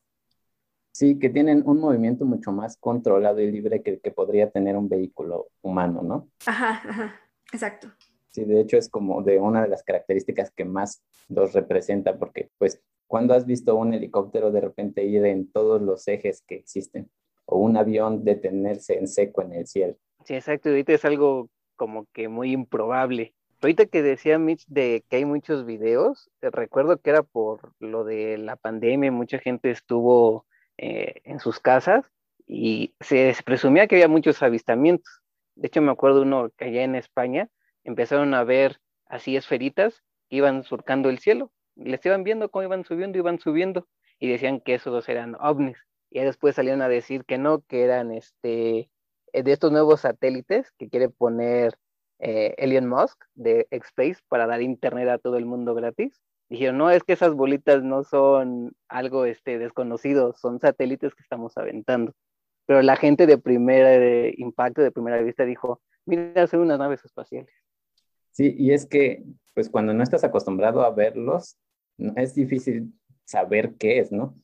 Sí, 1.00 1.18
que 1.18 1.30
tienen 1.30 1.63
un 1.66 1.80
movimiento 1.80 2.25
mucho 2.25 2.51
más 2.51 2.75
controlado 2.75 3.40
y 3.40 3.50
libre 3.50 3.81
que 3.81 3.92
el 3.92 4.01
que 4.01 4.12
podría 4.12 4.50
tener 4.50 4.75
un 4.75 4.90
vehículo 4.90 5.48
humano, 5.62 6.01
¿no? 6.01 6.28
Ajá, 6.46 6.81
ajá, 6.86 7.22
exacto. 7.54 7.88
Sí, 8.28 8.44
de 8.44 8.60
hecho 8.60 8.75
es 8.75 8.90
como 8.90 9.22
de 9.22 9.40
una 9.40 9.62
de 9.62 9.69
las 9.69 9.81
características 9.81 10.51
que 10.51 10.66
más 10.66 11.01
los 11.30 11.54
representa, 11.54 12.19
porque 12.19 12.50
pues 12.57 12.81
cuando 13.07 13.34
has 13.34 13.46
visto 13.46 13.78
un 13.78 13.94
helicóptero 13.94 14.51
de 14.51 14.60
repente 14.60 15.06
ir 15.06 15.24
en 15.24 15.50
todos 15.50 15.81
los 15.81 16.06
ejes 16.10 16.44
que 16.46 16.56
existen? 16.56 17.10
O 17.46 17.60
un 17.60 17.78
avión 17.78 18.25
detenerse 18.25 19.00
en 19.00 19.07
seco 19.07 19.42
en 19.42 19.54
el 19.54 19.68
cielo. 19.68 19.96
Sí, 20.25 20.34
exacto. 20.34 20.68
Ahorita 20.68 20.92
es 20.92 21.06
algo 21.06 21.50
como 21.78 22.07
que 22.12 22.28
muy 22.28 22.51
improbable. 22.51 23.34
Ahorita 23.62 23.86
que 23.86 24.01
decía 24.01 24.38
Mitch 24.38 24.66
de 24.68 25.06
que 25.07 25.16
hay 25.16 25.24
muchos 25.24 25.66
videos, 25.66 26.30
recuerdo 26.42 26.98
que 26.98 27.10
era 27.10 27.24
por 27.24 27.72
lo 27.80 28.04
de 28.04 28.38
la 28.38 28.57
pandemia, 28.57 29.13
mucha 29.13 29.40
gente 29.40 29.72
estuvo 29.72 30.46
eh, 30.81 31.21
en 31.23 31.39
sus 31.39 31.59
casas 31.59 32.05
y 32.47 32.95
se 32.99 33.35
presumía 33.45 33.87
que 33.87 33.95
había 33.95 34.07
muchos 34.07 34.41
avistamientos. 34.41 35.21
De 35.55 35.67
hecho, 35.67 35.81
me 35.81 35.91
acuerdo 35.91 36.23
uno 36.23 36.49
que 36.57 36.65
allá 36.65 36.83
en 36.83 36.95
España 36.95 37.49
empezaron 37.83 38.33
a 38.33 38.43
ver 38.43 38.79
así 39.05 39.35
esferitas 39.35 40.03
que 40.29 40.38
iban 40.38 40.63
surcando 40.63 41.09
el 41.09 41.19
cielo 41.19 41.51
les 41.79 42.05
iban 42.05 42.24
viendo 42.24 42.50
cómo 42.50 42.63
iban 42.63 42.83
subiendo, 42.83 43.17
iban 43.17 43.39
subiendo, 43.39 43.88
y 44.19 44.29
decían 44.29 44.59
que 44.59 44.75
esos 44.75 44.93
dos 44.93 45.09
eran 45.09 45.36
ovnis. 45.39 45.77
Y 46.09 46.19
después 46.19 46.55
salieron 46.55 46.81
a 46.81 46.89
decir 46.89 47.25
que 47.25 47.38
no, 47.38 47.62
que 47.62 47.83
eran 47.83 48.12
este, 48.12 48.89
eh, 49.33 49.43
de 49.43 49.51
estos 49.51 49.71
nuevos 49.71 50.01
satélites 50.01 50.71
que 50.77 50.89
quiere 50.89 51.09
poner 51.09 51.77
eh, 52.19 52.55
Elon 52.57 52.88
Musk 52.88 53.24
de 53.36 53.67
X-Space 53.71 54.21
para 54.27 54.48
dar 54.48 54.62
internet 54.62 55.07
a 55.09 55.19
todo 55.19 55.38
el 55.38 55.45
mundo 55.45 55.74
gratis. 55.74 56.19
Dijeron, 56.50 56.77
no, 56.79 56.89
es 56.89 57.03
que 57.03 57.13
esas 57.13 57.36
bolitas 57.36 57.84
no 57.84 58.03
son 58.03 58.74
algo 58.88 59.25
este, 59.25 59.60
desconocido, 59.60 60.34
son 60.34 60.60
satélites 60.60 61.13
que 61.13 61.22
estamos 61.22 61.56
aventando. 61.58 62.13
Pero 62.65 62.82
la 62.82 62.96
gente 62.96 63.27
de 63.27 63.38
primer 63.38 64.34
impacto, 64.39 64.82
de 64.82 64.91
primera 64.91 65.22
vista, 65.22 65.46
dijo, 65.46 65.82
mira, 66.06 66.48
son 66.48 66.62
unas 66.62 66.79
naves 66.79 67.06
espaciales. 67.06 67.53
Sí, 68.32 68.56
y 68.58 68.72
es 68.72 68.86
que, 68.86 69.24
pues 69.53 69.70
cuando 69.70 69.94
no 69.94 70.01
estás 70.01 70.24
acostumbrado 70.24 70.82
a 70.82 70.91
verlos, 70.91 71.58
es 72.15 72.34
difícil 72.34 72.94
saber 73.25 73.75
qué 73.75 74.00
es, 74.00 74.12
¿no? 74.12 74.36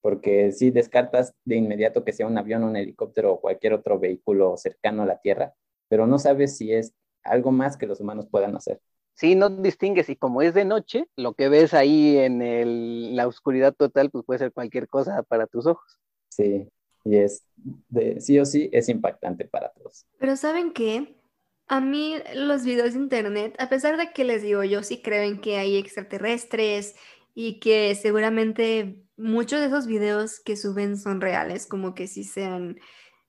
Porque 0.00 0.50
si 0.50 0.70
descartas 0.70 1.34
de 1.44 1.56
inmediato 1.56 2.04
que 2.04 2.12
sea 2.12 2.26
un 2.26 2.38
avión, 2.38 2.64
un 2.64 2.76
helicóptero 2.76 3.34
o 3.34 3.40
cualquier 3.40 3.74
otro 3.74 4.00
vehículo 4.00 4.56
cercano 4.56 5.02
a 5.02 5.06
la 5.06 5.20
Tierra, 5.20 5.54
pero 5.88 6.06
no 6.06 6.18
sabes 6.18 6.56
si 6.56 6.72
es 6.72 6.94
algo 7.22 7.52
más 7.52 7.76
que 7.76 7.86
los 7.86 8.00
humanos 8.00 8.26
puedan 8.28 8.56
hacer. 8.56 8.80
Sí, 9.14 9.34
no 9.34 9.50
distingues 9.50 10.08
y 10.08 10.16
como 10.16 10.42
es 10.42 10.54
de 10.54 10.64
noche, 10.64 11.06
lo 11.16 11.34
que 11.34 11.48
ves 11.48 11.74
ahí 11.74 12.16
en 12.18 13.14
la 13.14 13.26
oscuridad 13.26 13.74
total, 13.74 14.10
pues 14.10 14.24
puede 14.24 14.38
ser 14.38 14.52
cualquier 14.52 14.88
cosa 14.88 15.22
para 15.22 15.46
tus 15.46 15.66
ojos. 15.66 15.98
Sí, 16.28 16.68
y 17.04 17.16
es 17.16 17.44
de 17.88 18.20
sí 18.20 18.38
o 18.38 18.44
sí 18.44 18.68
es 18.72 18.88
impactante 18.88 19.44
para 19.44 19.70
todos. 19.70 20.06
Pero 20.18 20.36
¿saben 20.36 20.72
qué? 20.72 21.16
A 21.68 21.80
mí 21.80 22.16
los 22.34 22.64
videos 22.64 22.94
de 22.94 23.00
internet, 23.00 23.54
a 23.58 23.68
pesar 23.68 23.96
de 23.96 24.12
que 24.12 24.24
les 24.24 24.42
digo, 24.42 24.64
yo 24.64 24.82
sí 24.82 25.00
creo 25.02 25.22
en 25.22 25.40
que 25.40 25.58
hay 25.58 25.76
extraterrestres 25.76 26.94
y 27.34 27.60
que 27.60 27.94
seguramente 27.94 29.02
muchos 29.16 29.60
de 29.60 29.66
esos 29.66 29.86
videos 29.86 30.40
que 30.40 30.56
suben 30.56 30.98
son 30.98 31.20
reales, 31.20 31.66
como 31.66 31.94
que 31.94 32.06
sí 32.06 32.24
sean 32.24 32.78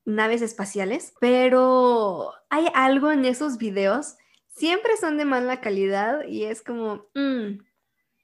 naves 0.05 0.41
espaciales, 0.41 1.13
pero 1.19 2.31
hay 2.49 2.67
algo 2.73 3.11
en 3.11 3.25
esos 3.25 3.57
videos, 3.57 4.15
siempre 4.55 4.97
son 4.97 5.17
de 5.17 5.25
mala 5.25 5.61
calidad 5.61 6.25
y 6.27 6.45
es 6.45 6.61
como, 6.61 7.07
mm, 7.15 7.59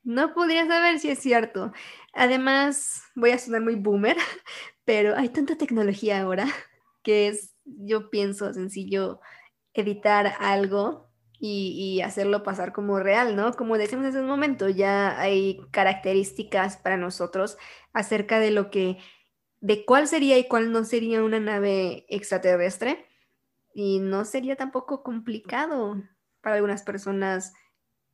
no 0.03 0.33
podría 0.33 0.67
saber 0.67 0.99
si 0.99 1.09
es 1.09 1.19
cierto. 1.19 1.71
Además, 2.13 3.03
voy 3.15 3.31
a 3.31 3.39
sonar 3.39 3.61
muy 3.61 3.75
boomer, 3.75 4.17
pero 4.85 5.15
hay 5.15 5.29
tanta 5.29 5.57
tecnología 5.57 6.21
ahora 6.21 6.45
que 7.03 7.27
es, 7.27 7.55
yo 7.65 8.09
pienso, 8.09 8.53
sencillo 8.53 9.19
editar 9.73 10.33
algo 10.39 11.09
y, 11.41 12.01
hacerlo 12.01 12.43
pasar 12.43 12.73
como 12.73 12.99
real, 12.99 13.35
¿no? 13.35 13.53
Como 13.53 13.77
decimos 13.77 14.05
hace 14.05 14.19
un 14.19 14.27
momento, 14.27 14.67
ya 14.67 15.19
hay 15.19 15.61
características 15.71 16.77
para 16.77 16.97
nosotros 16.97 17.57
acerca 17.93 18.39
de 18.39 18.51
lo 18.51 18.69
que, 18.69 18.97
de 19.61 19.85
cuál 19.85 20.07
sería 20.07 20.37
y 20.37 20.47
cuál 20.49 20.73
no 20.73 20.83
sería 20.83 21.23
una 21.23 21.39
nave 21.39 22.05
extraterrestre. 22.09 23.05
Y 23.73 23.99
no 23.99 24.25
sería 24.25 24.57
tampoco 24.57 25.03
complicado 25.03 25.95
para 26.41 26.55
algunas 26.55 26.83
personas 26.83 27.53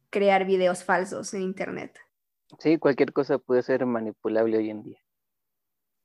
crear 0.09 0.45
videos 0.45 0.83
falsos 0.83 1.33
en 1.33 1.41
Internet. 1.41 1.97
Sí, 2.59 2.77
cualquier 2.77 3.11
cosa 3.11 3.37
puede 3.37 3.63
ser 3.63 3.85
manipulable 3.85 4.57
hoy 4.57 4.69
en 4.69 4.83
día. 4.83 4.99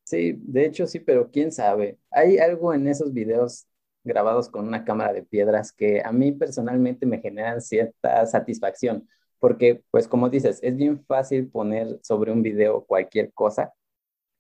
Sí, 0.05 0.35
de 0.39 0.65
hecho 0.67 0.87
sí, 0.87 0.99
pero 0.99 1.31
quién 1.31 1.53
sabe. 1.53 1.99
Hay 2.11 2.39
algo 2.39 2.75
en 2.75 2.89
esos 2.89 3.13
videos 3.13 3.67
grabados 4.03 4.49
con 4.49 4.67
una 4.67 4.85
cámara 4.85 5.13
de 5.13 5.23
piedras 5.23 5.73
que 5.73 6.03
a 6.05 6.11
mí 6.11 6.33
personalmente 6.33 7.07
me 7.07 7.21
generan 7.21 7.61
cierta 7.61 8.27
satisfacción, 8.27 9.09
porque 9.39 9.85
pues 9.91 10.09
como 10.09 10.29
dices, 10.29 10.59
es 10.63 10.77
bien 10.77 11.05
fácil 11.05 11.49
poner 11.49 11.99
sobre 12.03 12.33
un 12.33 12.43
video 12.43 12.85
cualquier 12.87 13.33
cosa, 13.33 13.73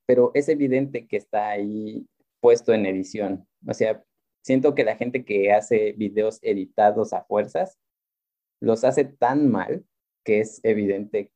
pero 0.07 0.33
es 0.35 0.49
evidente 0.49 1.07
que 1.07 1.17
está 1.19 1.51
ahí 1.51 2.07
puesto 2.41 2.73
en 2.73 2.87
edición. 2.87 3.47
O 3.69 3.75
sea, 3.75 4.03
siento 4.43 4.75
que 4.75 4.85
la 4.85 4.97
gente 4.97 5.25
que 5.25 5.53
hace 5.53 5.93
videos 5.93 6.39
editados 6.43 7.13
a 7.13 7.25
fuerzas 7.25 7.79
los 8.61 8.85
hace 8.85 9.05
tan 9.05 9.51
mal 9.51 9.85
que 10.25 10.41
es 10.41 10.61
evidente 10.65 11.33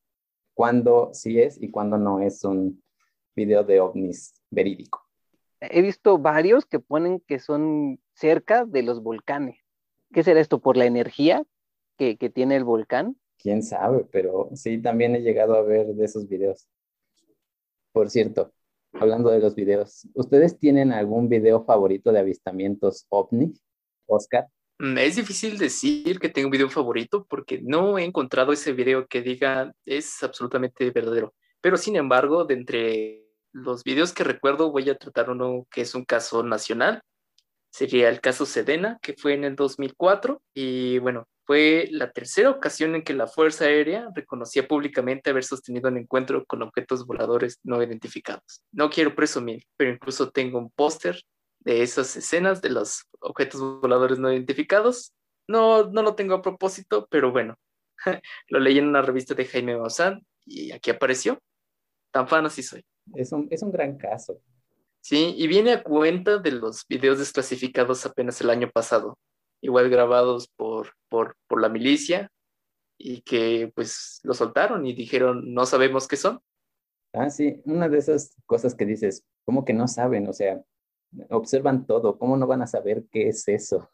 cuándo 0.55 1.11
sí 1.13 1.41
es 1.41 1.61
y 1.61 1.71
cuándo 1.71 1.99
no 1.99 2.21
es 2.21 2.45
un 2.45 2.83
video 3.35 3.65
de 3.65 3.81
ovnis 3.81 4.35
verídico. 4.51 5.05
He 5.61 5.83
visto 5.83 6.19
varios 6.19 6.67
que 6.67 6.79
ponen 6.79 7.21
que 7.21 7.39
son 7.39 8.01
cerca 8.13 8.65
de 8.65 8.83
los 8.83 9.03
volcanes. 9.03 9.59
¿Qué 10.13 10.23
será 10.23 10.41
esto? 10.41 10.61
¿Por 10.61 10.77
la 10.77 10.85
energía 10.85 11.45
que, 11.97 12.17
tiene 12.17 12.57
el 12.57 12.65
volcán? 12.65 13.17
Quién 13.39 13.63
sabe, 13.63 14.05
pero 14.11 14.51
sí, 14.55 14.81
también 14.81 15.15
he 15.17 15.21
llegado 15.21 15.55
a 15.55 15.63
ver 15.63 15.87
de 15.87 16.05
esos 16.05 16.29
videos. 16.29 16.69
Por 17.93 18.11
cierto, 18.11 18.53
hablando 18.95 19.31
de 19.31 19.41
los 19.41 19.55
videos, 19.55 20.09
¿ustedes 20.15 20.59
tienen 20.59 20.93
algún 20.93 21.29
video 21.29 21.65
favorito 21.65 22.13
de 22.13 22.21
avistamientos 22.21 23.07
ovni, 23.09 23.53
Oscar? 24.07 24.47
Mm, 24.79 24.99
es 24.99 25.17
difícil 25.17 25.59
decir 25.59 26.19
que 26.19 26.29
tengo 26.29 26.49
un 26.49 26.53
video 26.53 26.69
favorito 26.69 27.27
porque 27.29 27.61
no 27.63 27.99
he 27.99 28.05
encontrado 28.05 28.53
ese 28.53 28.73
video 28.73 29.07
que 29.07 29.23
diga 29.23 29.73
es 29.85 30.23
absolutamente 30.23 30.91
verdadero. 30.91 31.35
Pero 31.61 31.77
sin 31.77 31.97
embargo, 31.97 32.45
de 32.45 32.55
entre 32.55 33.25
los 33.53 33.85
videos 33.85 34.13
que 34.13 34.25
recuerdo 34.25 34.73
voy 34.73 34.91
a 34.91 34.99
tratar 34.99 35.31
uno 35.31 35.67
que 35.71 35.83
es 35.83 35.95
un 35.95 36.05
caso 36.05 36.43
nacional. 36.43 37.03
Sería 37.71 38.09
el 38.09 38.21
caso 38.21 38.47
Sedena, 38.47 38.99
que 39.03 39.15
fue 39.15 39.35
en 39.35 39.45
el 39.45 39.57
2004. 39.57 40.43
Y 40.55 40.99
bueno, 40.99 41.27
fue 41.47 41.89
la 41.91 42.11
tercera 42.11 42.51
ocasión 42.51 42.95
en 42.95 43.03
que 43.03 43.13
la 43.13 43.27
Fuerza 43.27 43.67
Aérea 43.67 44.09
reconocía 44.15 44.67
públicamente 44.67 45.31
haber 45.31 45.45
sostenido 45.45 45.89
un 45.89 45.99
encuentro 45.99 46.45
con 46.47 46.63
objetos 46.63 47.07
voladores 47.07 47.59
no 47.63 47.83
identificados. 47.83 48.63
No 48.73 48.89
quiero 48.89 49.15
presumir, 49.15 49.65
pero 49.77 49.91
incluso 49.91 50.31
tengo 50.31 50.59
un 50.59 50.71
póster 50.71 51.23
de 51.61 51.83
esas 51.83 52.17
escenas 52.17 52.63
de 52.63 52.71
los 52.71 53.05
objetos 53.21 53.61
voladores 53.81 54.19
no 54.19 54.33
identificados. 54.33 55.13
No, 55.47 55.85
no 55.91 56.03
lo 56.03 56.15
tengo 56.15 56.35
a 56.35 56.43
propósito, 56.43 57.07
pero 57.11 57.31
bueno, 57.31 57.57
lo 58.49 58.59
leí 58.61 58.79
en 58.79 58.89
una 58.89 59.03
revista 59.03 59.35
de 59.35 59.45
Jaime 59.45 59.77
Maussan 59.77 60.25
y 60.47 60.73
aquí 60.73 60.91
apareció. 60.91 61.39
Tan 62.11 62.27
fan 62.27 62.47
así 62.47 62.63
soy. 62.63 62.85
Es 63.15 63.33
un, 63.33 63.49
es 63.51 63.63
un 63.63 63.71
gran 63.71 63.99
caso. 63.99 64.41
Sí, 65.01 65.35
y 65.37 65.47
viene 65.47 65.73
a 65.73 65.83
cuenta 65.83 66.39
de 66.39 66.53
los 66.53 66.87
videos 66.89 67.19
desclasificados 67.19 68.07
apenas 68.07 68.41
el 68.41 68.49
año 68.49 68.71
pasado, 68.71 69.19
igual 69.61 69.89
grabados 69.91 70.49
por, 70.49 70.93
por, 71.09 71.37
por 71.47 71.61
la 71.61 71.69
milicia 71.69 72.31
y 72.99 73.23
que 73.23 73.73
pues 73.75 74.21
lo 74.23 74.35
soltaron 74.35 74.87
y 74.87 74.95
dijeron 74.95 75.53
no 75.53 75.67
sabemos 75.67 76.09
qué 76.09 76.17
son. 76.17 76.41
Ah, 77.13 77.31
sí, 77.31 77.61
una 77.65 77.89
de 77.89 77.99
esas 77.99 78.35
cosas 78.47 78.75
que 78.75 78.87
dices, 78.87 79.25
¿cómo 79.45 79.65
que 79.65 79.73
no 79.73 79.87
saben? 79.87 80.29
O 80.29 80.33
sea, 80.33 80.63
observan 81.31 81.87
todo, 81.87 82.19
¿cómo 82.19 82.37
no 82.37 82.47
van 82.47 82.63
a 82.63 82.67
saber 82.67 83.05
qué 83.11 83.29
es 83.29 83.47
eso? 83.49 83.91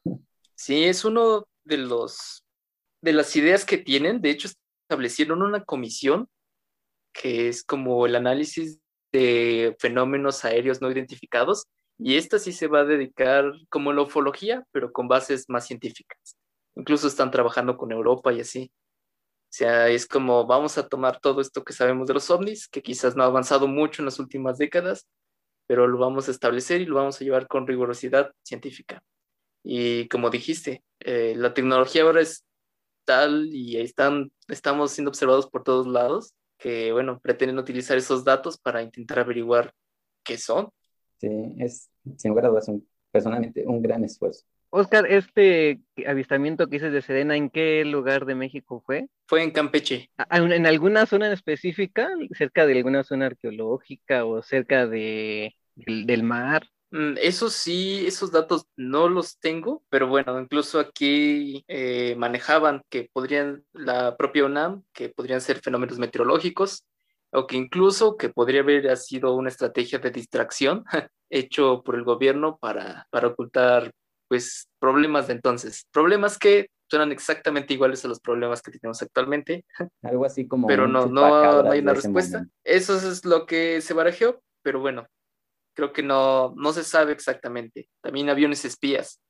Sí, 0.55 0.85
es 0.85 1.05
uno 1.05 1.47
de 1.65 1.79
los 1.79 2.45
de 3.03 3.13
las 3.13 3.35
ideas 3.37 3.65
que 3.65 3.79
tienen, 3.79 4.21
de 4.21 4.31
hecho 4.31 4.49
establecieron 4.83 5.43
una 5.43 5.65
comisión 5.65 6.29
que 7.13 7.49
es 7.49 7.65
como 7.65 8.07
el 8.07 8.15
análisis 8.15 8.79
de 9.13 9.75
fenómenos 9.79 10.45
aéreos 10.45 10.81
no 10.81 10.91
identificados 10.91 11.67
y 12.03 12.17
esta 12.17 12.39
sí 12.39 12.53
se 12.53 12.67
va 12.67 12.81
a 12.81 12.85
dedicar 12.85 13.53
como 13.69 13.93
la 13.93 14.03
ufología, 14.03 14.65
pero 14.73 14.91
con 14.91 15.07
bases 15.07 15.49
más 15.49 15.67
científicas. 15.67 16.37
Incluso 16.75 17.07
están 17.07 17.31
trabajando 17.31 17.77
con 17.77 17.93
Europa 17.93 18.33
y 18.33 18.41
así. 18.41 18.73
O 19.51 19.53
sea, 19.53 19.89
es 19.89 20.07
como 20.07 20.47
vamos 20.47 20.79
a 20.79 20.89
tomar 20.89 21.21
todo 21.21 21.41
esto 21.41 21.63
que 21.63 21.75
sabemos 21.75 22.09
de 22.09 22.15
los 22.15 22.31
ovnis, 22.31 22.69
que 22.69 22.83
quizás 22.83 23.17
no 23.17 23.23
ha 23.23 23.27
avanzado 23.27 23.67
mucho 23.67 24.01
en 24.01 24.07
las 24.07 24.19
últimas 24.19 24.57
décadas, 24.57 25.07
pero 25.67 25.87
lo 25.87 25.99
vamos 25.99 26.29
a 26.29 26.31
establecer 26.31 26.81
y 26.81 26.87
lo 26.87 26.97
vamos 26.97 27.21
a 27.21 27.25
llevar 27.25 27.47
con 27.49 27.67
rigurosidad 27.67 28.33
científica. 28.43 29.03
Y 29.63 30.09
como 30.09 30.31
dijiste, 30.31 30.83
eh, 31.01 31.35
la 31.37 31.53
tecnología 31.53 32.03
ahora 32.05 32.23
es 32.23 32.47
tal 33.05 33.49
y 33.53 33.77
están, 33.77 34.33
estamos 34.49 34.93
siendo 34.93 35.11
observados 35.11 35.49
por 35.51 35.65
todos 35.65 35.87
lados 35.87 36.33
que, 36.59 36.93
bueno, 36.93 37.21
pretenden 37.21 37.59
utilizar 37.59 37.99
esos 37.99 38.25
datos 38.25 38.57
para 38.59 38.83
intentar 38.83 39.19
averiguar 39.19 39.75
qué 40.25 40.39
son. 40.39 40.71
Sí, 41.21 41.29
es 41.59 41.91
sin 42.17 42.31
lugar 42.31 42.47
a 42.47 42.49
dudas 42.49 42.71
personalmente 43.11 43.65
un 43.67 43.83
gran 43.83 44.05
esfuerzo. 44.05 44.45
Oscar, 44.71 45.05
este 45.07 45.81
avistamiento 46.07 46.69
que 46.69 46.77
hice 46.77 46.91
de 46.91 47.03
Serena, 47.03 47.37
¿en 47.37 47.51
qué 47.51 47.85
lugar 47.85 48.25
de 48.25 48.37
México 48.37 48.83
fue? 48.87 49.09
Fue 49.27 49.43
en 49.43 49.51
Campeche. 49.51 50.11
¿En 50.31 50.67
alguna 50.67 51.07
zona 51.07 51.27
en 51.27 51.33
específica? 51.33 52.09
¿Cerca 52.33 52.67
de 52.67 52.77
alguna 52.77 53.03
zona 53.03 53.27
arqueológica 53.27 54.25
o 54.25 54.43
cerca 54.43 54.87
de, 54.87 55.57
del 55.75 56.23
mar? 56.23 56.69
Mm, 56.93 57.15
eso 57.21 57.51
sí, 57.51 58.05
esos 58.07 58.33
datos 58.33 58.65
no 58.77 59.09
los 59.09 59.39
tengo, 59.39 59.83
pero 59.91 60.09
bueno, 60.09 60.41
incluso 60.41 60.79
aquí 60.79 61.65
eh, 61.69 62.15
manejaban 62.17 62.83
que 62.89 63.11
podrían, 63.13 63.65
la 63.73 64.17
propia 64.17 64.45
UNAM, 64.45 64.85
que 64.93 65.09
podrían 65.09 65.41
ser 65.41 65.61
fenómenos 65.61 65.99
meteorológicos, 65.99 66.85
o 67.33 67.47
que 67.47 67.57
incluso 67.57 68.17
que 68.17 68.29
podría 68.29 68.61
haber 68.61 68.97
sido 68.97 69.35
una 69.35 69.49
estrategia 69.49 69.99
de 69.99 70.11
distracción 70.11 70.85
hecho 71.31 71.83
por 71.83 71.95
el 71.95 72.05
gobierno 72.05 72.59
para, 72.59 73.07
para 73.11 73.29
ocultar 73.29 73.93
pues 74.29 74.69
problemas 74.79 75.27
de 75.27 75.35
entonces, 75.35 75.87
problemas 75.91 76.39
que 76.39 76.69
suenan 76.89 77.13
exactamente 77.13 77.75
iguales 77.75 78.05
a 78.05 78.09
los 78.09 78.21
problemas 78.21 78.63
que 78.63 78.73
tenemos 78.73 79.01
actualmente. 79.01 79.65
Algo 80.03 80.25
así 80.25 80.47
como... 80.47 80.67
Pero 80.67 80.89
no, 80.89 81.07
no, 81.07 81.63
no 81.63 81.71
hay 81.71 81.81
una 81.81 81.95
respuesta. 81.95 82.47
Eso 82.65 82.97
es 82.97 83.25
lo 83.25 83.47
que 83.47 83.81
se 83.81 83.95
barajeó, 83.95 84.43
pero 84.63 84.81
bueno, 84.81 85.07
creo 85.75 85.93
que 85.93 86.03
no, 86.03 86.53
no 86.57 86.73
se 86.73 86.83
sabe 86.83 87.13
exactamente. 87.13 87.89
También 88.01 88.29
aviones 88.29 88.65
espías. 88.65 89.21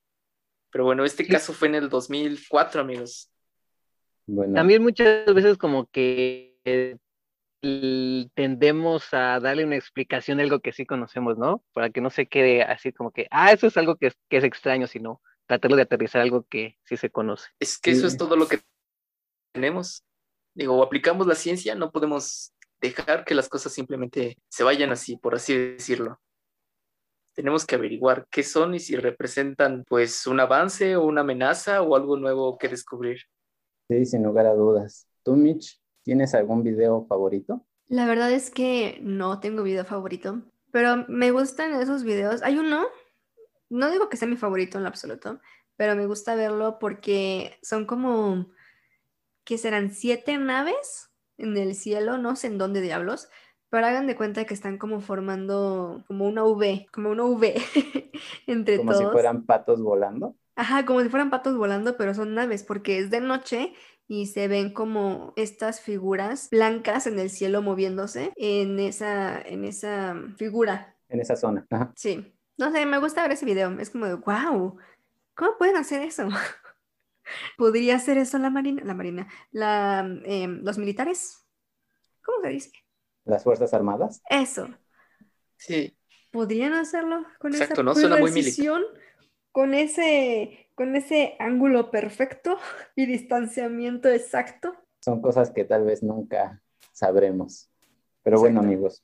Pero 0.71 0.85
bueno, 0.85 1.05
este 1.05 1.27
caso 1.27 1.53
fue 1.53 1.67
en 1.67 1.75
el 1.75 1.89
2004, 1.89 2.81
amigos. 2.81 3.29
También 4.53 4.81
muchas 4.81 5.31
veces 5.33 5.57
como 5.57 5.87
que 5.87 6.97
tendemos 7.61 9.13
a 9.13 9.39
darle 9.39 9.65
una 9.65 9.75
explicación 9.75 10.37
de 10.37 10.43
algo 10.43 10.59
que 10.59 10.71
sí 10.71 10.85
conocemos, 10.85 11.37
¿no? 11.37 11.63
Para 11.73 11.89
que 11.89 12.01
no 12.01 12.09
se 12.09 12.27
quede 12.27 12.63
así 12.63 12.91
como 12.91 13.11
que, 13.11 13.27
ah, 13.31 13.51
eso 13.51 13.67
es 13.67 13.77
algo 13.77 13.95
que 13.95 14.07
es, 14.07 14.17
que 14.29 14.37
es 14.37 14.43
extraño, 14.43 14.87
sino 14.87 15.21
tratarlo 15.47 15.77
de 15.77 15.83
aterrizar 15.83 16.21
algo 16.21 16.45
que 16.49 16.77
sí 16.85 16.97
se 16.97 17.09
conoce. 17.09 17.49
Es 17.59 17.77
que 17.77 17.91
eso 17.91 18.07
es 18.07 18.17
todo 18.17 18.35
lo 18.35 18.47
que 18.47 18.59
tenemos. 19.53 20.03
Digo, 20.53 20.83
aplicamos 20.83 21.27
la 21.27 21.35
ciencia, 21.35 21.75
no 21.75 21.91
podemos 21.91 22.53
dejar 22.81 23.25
que 23.25 23.35
las 23.35 23.47
cosas 23.47 23.71
simplemente 23.71 24.37
se 24.49 24.63
vayan 24.63 24.91
así, 24.91 25.17
por 25.17 25.35
así 25.35 25.55
decirlo 25.55 26.19
tenemos 27.33 27.65
que 27.65 27.75
averiguar 27.75 28.27
qué 28.29 28.43
son 28.43 28.75
y 28.75 28.79
si 28.79 28.95
representan 28.95 29.83
pues 29.87 30.27
un 30.27 30.39
avance 30.39 30.95
o 30.95 31.05
una 31.05 31.21
amenaza 31.21 31.81
o 31.81 31.95
algo 31.95 32.17
nuevo 32.17 32.57
que 32.57 32.67
descubrir. 32.67 33.21
Sí, 33.89 34.05
sin 34.05 34.23
lugar 34.23 34.45
a 34.45 34.53
dudas. 34.53 35.07
¿Tú, 35.23 35.35
Mitch, 35.35 35.80
tienes 36.03 36.33
algún 36.33 36.63
video 36.63 37.05
favorito? 37.07 37.65
La 37.87 38.05
verdad 38.05 38.31
es 38.31 38.49
que 38.49 38.99
no 39.01 39.39
tengo 39.39 39.63
video 39.63 39.85
favorito, 39.85 40.41
pero 40.71 41.05
me 41.07 41.31
gustan 41.31 41.73
esos 41.73 42.03
videos. 42.03 42.41
Hay 42.41 42.57
uno, 42.57 42.85
no 43.69 43.91
digo 43.91 44.09
que 44.09 44.17
sea 44.17 44.27
mi 44.27 44.37
favorito 44.37 44.77
en 44.77 44.83
lo 44.83 44.89
absoluto, 44.89 45.39
pero 45.75 45.95
me 45.95 46.05
gusta 46.05 46.35
verlo 46.35 46.79
porque 46.79 47.57
son 47.61 47.85
como, 47.85 48.47
que 49.43 49.57
serán 49.57 49.91
siete 49.91 50.37
naves 50.37 51.09
en 51.37 51.57
el 51.57 51.75
cielo, 51.75 52.17
no 52.17 52.35
sé 52.35 52.47
en 52.47 52.57
dónde 52.57 52.81
diablos, 52.81 53.29
pero 53.69 53.87
hagan 53.87 54.05
de 54.05 54.15
cuenta 54.15 54.45
que 54.45 54.53
están 54.53 54.77
como 54.77 54.99
formando 54.99 56.03
como 56.07 56.27
una 56.27 56.43
V, 56.43 56.87
como 56.91 57.09
una 57.09 57.23
V 57.23 57.55
entre 58.47 58.77
todos. 58.77 58.95
Como 58.95 59.07
si 59.07 59.11
fueran 59.11 59.45
patos 59.45 59.81
volando. 59.81 60.35
Ajá, 60.55 60.85
como 60.85 61.01
si 61.01 61.09
fueran 61.09 61.29
patos 61.29 61.57
volando, 61.57 61.97
pero 61.97 62.13
son 62.13 62.35
naves 62.35 62.63
porque 62.63 62.99
es 62.99 63.09
de 63.09 63.21
noche 63.21 63.73
y 64.11 64.25
se 64.25 64.49
ven 64.49 64.73
como 64.73 65.31
estas 65.37 65.79
figuras 65.79 66.49
blancas 66.49 67.07
en 67.07 67.17
el 67.17 67.29
cielo 67.29 67.61
moviéndose 67.61 68.33
en 68.35 68.77
esa, 68.77 69.41
en 69.41 69.63
esa 69.63 70.21
figura. 70.35 70.97
En 71.07 71.21
esa 71.21 71.37
zona. 71.37 71.65
Ajá. 71.69 71.93
Sí. 71.95 72.35
No 72.57 72.73
sé, 72.73 72.85
me 72.85 72.97
gusta 72.97 73.21
ver 73.21 73.31
ese 73.31 73.45
video. 73.45 73.71
Es 73.79 73.89
como 73.89 74.07
de, 74.07 74.15
wow, 74.15 74.77
¿cómo 75.33 75.57
pueden 75.57 75.77
hacer 75.77 76.01
eso? 76.01 76.27
¿Podría 77.57 77.99
ser 77.99 78.17
eso 78.17 78.37
la 78.37 78.49
marina? 78.49 78.83
La 78.83 78.93
marina. 78.93 79.29
La, 79.49 80.05
em, 80.25 80.59
¿Los 80.61 80.77
militares? 80.77 81.47
¿Cómo 82.21 82.41
se 82.41 82.49
dice? 82.49 82.71
¿Las 83.23 83.45
Fuerzas 83.45 83.73
Armadas? 83.73 84.21
Eso. 84.29 84.67
Sí. 85.55 85.97
¿Podrían 86.31 86.73
hacerlo 86.73 87.25
con 87.39 87.53
Exacto, 87.53 87.75
esa 87.75 87.83
¿no? 87.83 87.95
Suena 87.95 88.17
muy 88.17 88.29
precisión? 88.29 88.83
Con 89.53 89.73
ese, 89.73 90.69
con 90.81 90.95
ese 90.95 91.35
ángulo 91.37 91.91
perfecto 91.91 92.57
y 92.95 93.05
distanciamiento 93.05 94.09
exacto. 94.09 94.73
Son 94.99 95.21
cosas 95.21 95.51
que 95.51 95.63
tal 95.63 95.85
vez 95.85 96.01
nunca 96.01 96.59
sabremos. 96.91 97.69
Pero 98.23 98.39
bueno, 98.39 98.61
Exacto. 98.61 98.73
amigos, 98.73 99.03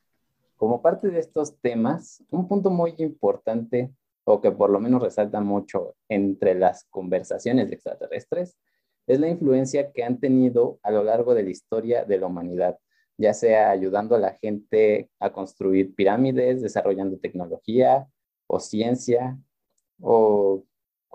como 0.55 0.81
parte 0.81 1.09
de 1.09 1.19
estos 1.19 1.59
temas, 1.61 2.23
un 2.31 2.47
punto 2.47 2.71
muy 2.71 2.95
importante 2.97 3.91
o 4.23 4.41
que 4.41 4.49
por 4.51 4.71
lo 4.71 4.79
menos 4.79 5.03
resalta 5.03 5.39
mucho 5.39 5.93
entre 6.09 6.55
las 6.55 6.85
conversaciones 6.85 7.69
de 7.69 7.75
extraterrestres 7.75 8.57
es 9.05 9.19
la 9.19 9.29
influencia 9.29 9.91
que 9.91 10.03
han 10.03 10.19
tenido 10.19 10.79
a 10.81 10.89
lo 10.89 11.03
largo 11.03 11.35
de 11.35 11.43
la 11.43 11.51
historia 11.51 12.05
de 12.05 12.17
la 12.17 12.25
humanidad, 12.25 12.79
ya 13.17 13.35
sea 13.35 13.69
ayudando 13.69 14.15
a 14.15 14.19
la 14.19 14.33
gente 14.33 15.11
a 15.19 15.31
construir 15.31 15.93
pirámides, 15.93 16.63
desarrollando 16.63 17.19
tecnología 17.19 18.07
o 18.47 18.59
ciencia 18.59 19.37
o 20.01 20.63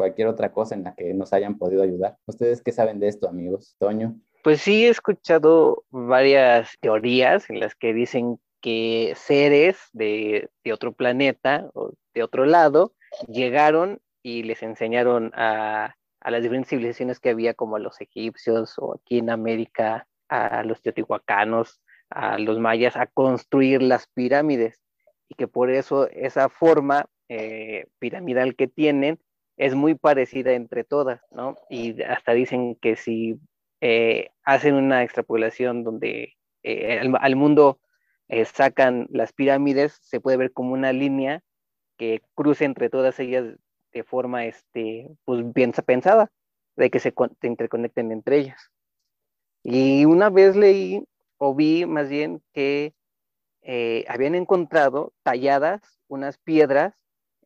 cualquier 0.02 0.26
otra 0.26 0.52
cosa 0.52 0.74
en 0.74 0.82
la 0.82 0.96
que 0.96 1.14
nos 1.14 1.32
hayan 1.32 1.58
podido 1.58 1.84
ayudar. 1.84 2.16
¿Ustedes 2.26 2.60
qué 2.60 2.72
saben 2.72 2.98
de 2.98 3.06
esto, 3.06 3.28
amigos? 3.28 3.76
Toño. 3.78 4.16
Pues 4.42 4.60
sí, 4.60 4.84
he 4.84 4.88
escuchado 4.88 5.84
varias 5.90 6.72
teorías 6.80 7.48
en 7.48 7.60
las 7.60 7.76
que 7.76 7.94
dicen 7.94 8.40
que 8.60 9.12
seres 9.14 9.78
de, 9.92 10.50
otro 10.72 10.92
planeta 10.92 11.70
o 11.74 11.92
de 12.14 12.24
otro 12.24 12.46
lado 12.46 12.94
llegaron 13.28 14.00
y 14.24 14.42
les 14.42 14.64
enseñaron 14.64 15.30
a, 15.34 15.94
a 16.18 16.30
las 16.32 16.42
diferentes 16.42 16.70
civilizaciones 16.70 17.20
que 17.20 17.30
había, 17.30 17.54
como 17.54 17.76
a 17.76 17.80
los 17.80 18.00
egipcios 18.00 18.74
o 18.78 18.94
aquí 18.94 19.18
en 19.18 19.30
América, 19.30 20.08
a 20.28 20.64
los 20.64 20.82
teotihuacanos, 20.82 21.80
a 22.10 22.38
los 22.38 22.58
mayas, 22.58 22.96
a 22.96 23.06
construir 23.06 23.82
las 23.82 24.08
pirámides. 24.08 24.80
Y 25.28 25.36
que 25.36 25.46
por 25.46 25.70
eso 25.70 26.08
esa 26.10 26.48
forma 26.48 27.06
eh, 27.28 27.86
piramidal 28.00 28.56
que 28.56 28.66
tienen 28.66 29.20
es 29.62 29.76
muy 29.76 29.94
parecida 29.94 30.54
entre 30.54 30.82
todas, 30.82 31.20
¿no? 31.30 31.56
Y 31.70 32.02
hasta 32.02 32.32
dicen 32.32 32.74
que 32.74 32.96
si 32.96 33.38
eh, 33.80 34.30
hacen 34.42 34.74
una 34.74 35.04
extrapolación 35.04 35.84
donde 35.84 36.36
eh, 36.64 36.98
al, 36.98 37.36
mundo 37.36 37.78
eh, 38.26 38.44
sacan 38.44 39.06
las 39.10 39.32
pirámides, 39.32 40.00
se 40.02 40.20
puede 40.20 40.36
ver 40.36 40.52
como 40.52 40.72
una 40.72 40.92
línea 40.92 41.44
que 41.96 42.22
cruce 42.34 42.64
entre 42.64 42.90
todas 42.90 43.20
ellas 43.20 43.54
de 43.92 44.02
forma 44.02 44.46
este, 44.46 45.08
pues, 45.24 45.52
bien 45.52 45.70
pensada, 45.86 46.32
de 46.74 46.90
que 46.90 46.98
se, 46.98 47.14
se 47.40 47.46
interconecten 47.46 48.10
entre 48.10 48.38
ellas. 48.38 48.72
Y 49.62 50.06
una 50.06 50.28
vez 50.28 50.56
leí 50.56 51.04
o 51.38 51.54
vi 51.54 51.86
más 51.86 52.08
bien 52.08 52.42
que 52.52 52.94
habían 54.08 54.34
encontrado 54.34 55.12
talladas 55.22 56.00
unas 56.08 56.36
piedras 56.38 57.01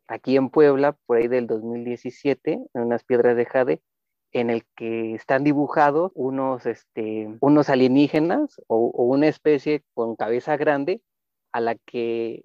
aquí 0.08 0.36
en 0.36 0.50
Puebla, 0.50 0.96
por 1.06 1.18
ahí 1.18 1.28
del 1.28 1.46
2017, 1.46 2.60
unas 2.74 3.04
piedras 3.04 3.36
de 3.36 3.46
jade, 3.46 3.82
en 4.32 4.50
el 4.50 4.64
que 4.76 5.14
están 5.14 5.44
dibujados 5.44 6.12
unos, 6.14 6.66
este, 6.66 7.28
unos 7.40 7.70
alienígenas 7.70 8.60
o, 8.66 8.90
una 9.04 9.28
especie 9.28 9.82
con 9.94 10.16
cabeza 10.16 10.56
grande 10.56 11.00
a 11.52 11.60
la 11.60 11.74
que 11.74 12.44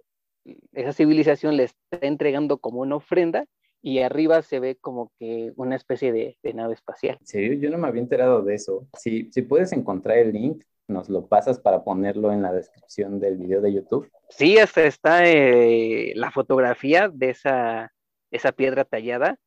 esa 0.74 0.94
civilización 0.94 1.58
le 1.58 1.65
está 1.65 2.00
entregando 2.01 2.60
como 2.60 2.82
una 2.82 2.96
ofrenda 2.96 3.46
y 3.82 4.00
arriba 4.00 4.41
se 4.41 4.60
ve 4.60 4.75
como 4.75 5.12
que 5.20 5.51
una 5.56 5.75
especie 5.75 6.12
de, 6.12 6.38
nave 6.53 6.74
espacial. 6.74 7.18
Sí, 7.24 7.60
yo 7.60 7.70
no 7.70 7.77
me 7.77 7.88
había 7.88 8.01
enterado 8.01 8.41
de 8.44 8.56
eso. 8.56 8.88
Si, 8.98 9.30
si 9.32 9.41
puedes 9.41 9.74
encontrar 9.74 10.20
el 10.20 10.34
link, 10.34 10.63
nos 10.92 11.10
lo 11.10 11.28
pasas 11.28 11.60
para 11.60 11.84
ponerlo 11.84 12.32
en 12.32 12.42
la 12.42 12.54
descripción 12.54 13.20
del 13.20 13.38
video 13.38 13.62
de 13.62 13.74
YouTube. 13.74 14.12
Sí, 14.30 14.58
hasta 14.60 14.84
está 14.84 15.27
eh, 15.27 16.14
la 16.16 16.32
fotografía 16.32 17.10
de 17.10 17.30
esa, 17.30 17.94
esa 18.30 18.51
piedra 18.51 18.86
tallada 18.86 19.40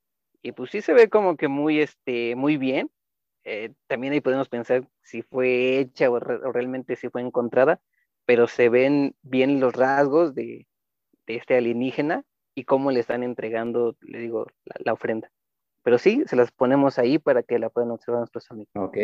y 0.43 0.53
pues 0.53 0.71
sí 0.71 0.83
se 0.83 0.93
ve 0.93 1.09
como 1.09 1.37
que 1.37 1.49
muy, 1.49 1.81
este, 1.81 2.37
muy 2.37 2.57
bien. 2.57 2.91
Eh, 3.45 3.73
también 3.87 4.13
ahí 4.13 4.21
podemos 4.21 4.49
pensar 4.49 4.87
si 5.03 5.23
fue 5.23 5.79
hecha 5.79 6.11
o, 6.11 6.19
re 6.19 6.37
o, 6.37 6.53
realmente 6.53 6.97
si 6.97 7.09
fue 7.09 7.23
encontrada, 7.23 7.81
pero 8.27 8.47
se 8.47 8.69
ven 8.69 9.15
bien 9.23 9.61
los 9.61 9.75
rasgos 9.75 10.35
de, 10.35 10.67
de 11.27 11.37
este 11.37 11.57
alienígena 11.57 12.25
y 12.55 12.65
cómo 12.65 12.91
le 12.91 13.01
están 13.01 13.23
entregando, 13.23 13.97
le 14.01 14.19
digo, 14.19 14.47
la, 14.65 14.77
la, 14.81 14.93
ofrenda. 14.93 15.31
Pero 15.83 15.99
sí, 15.99 16.23
se 16.27 16.37
las 16.37 16.53
ponemos 16.53 16.99
ahí 16.99 17.19
para 17.19 17.43
que 17.43 17.59
la 17.59 17.71
puedan 17.71 17.91
observar 17.91 18.21
nuestros 18.21 18.51
amigos. 18.51 18.73
Ok. 18.75 18.97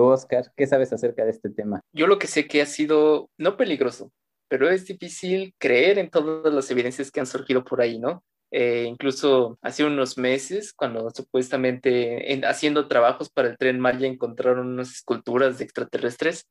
Oscar, 0.00 0.52
¿qué 0.56 0.66
sabes 0.66 0.92
acerca 0.92 1.24
de 1.24 1.30
este 1.30 1.50
tema? 1.50 1.80
Yo 1.92 2.06
lo 2.06 2.18
que 2.18 2.26
sé 2.26 2.46
que 2.46 2.62
ha 2.62 2.66
sido, 2.66 3.30
no 3.38 3.56
peligroso, 3.56 4.12
pero 4.48 4.68
es 4.68 4.86
difícil 4.86 5.54
creer 5.58 5.98
en 5.98 6.10
todas 6.10 6.52
las 6.52 6.70
evidencias 6.70 7.10
que 7.10 7.20
han 7.20 7.26
surgido 7.26 7.64
por 7.64 7.80
ahí, 7.80 7.98
¿no? 7.98 8.24
Eh, 8.50 8.84
incluso 8.88 9.58
hace 9.62 9.84
unos 9.84 10.16
meses, 10.16 10.72
cuando 10.72 11.10
supuestamente 11.10 12.32
en, 12.32 12.44
haciendo 12.44 12.86
trabajos 12.86 13.28
para 13.28 13.48
el 13.48 13.58
tren 13.58 13.80
Maya 13.80 14.06
encontraron 14.06 14.68
unas 14.68 14.92
esculturas 14.92 15.58
de 15.58 15.64
extraterrestres 15.64 16.46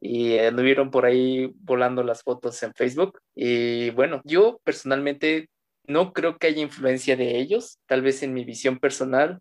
y 0.00 0.38
anduvieron 0.38 0.90
por 0.90 1.06
ahí 1.06 1.52
volando 1.60 2.02
las 2.02 2.22
fotos 2.22 2.60
en 2.64 2.74
Facebook. 2.74 3.20
Y 3.34 3.90
bueno, 3.90 4.22
yo 4.24 4.60
personalmente 4.64 5.48
no 5.86 6.12
creo 6.12 6.36
que 6.36 6.48
haya 6.48 6.62
influencia 6.62 7.16
de 7.16 7.38
ellos, 7.38 7.78
tal 7.86 8.02
vez 8.02 8.22
en 8.22 8.34
mi 8.34 8.44
visión 8.44 8.78
personal, 8.78 9.40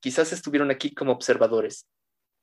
quizás 0.00 0.32
estuvieron 0.32 0.70
aquí 0.70 0.92
como 0.92 1.12
observadores. 1.12 1.86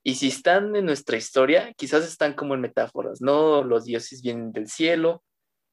Y 0.04 0.16
si 0.16 0.30
están 0.30 0.76
en 0.76 0.86
nuestra 0.86 1.18
historia, 1.18 1.74
quizás 1.78 2.08
están 2.08 2.34
como 2.34 2.56
en 2.56 2.62
metáforas, 2.62 3.22
¿no? 3.22 3.64
Los 3.64 3.86
dioses 3.86 4.22
vienen 4.22 4.52
del 4.52 4.68
cielo, 4.68 5.24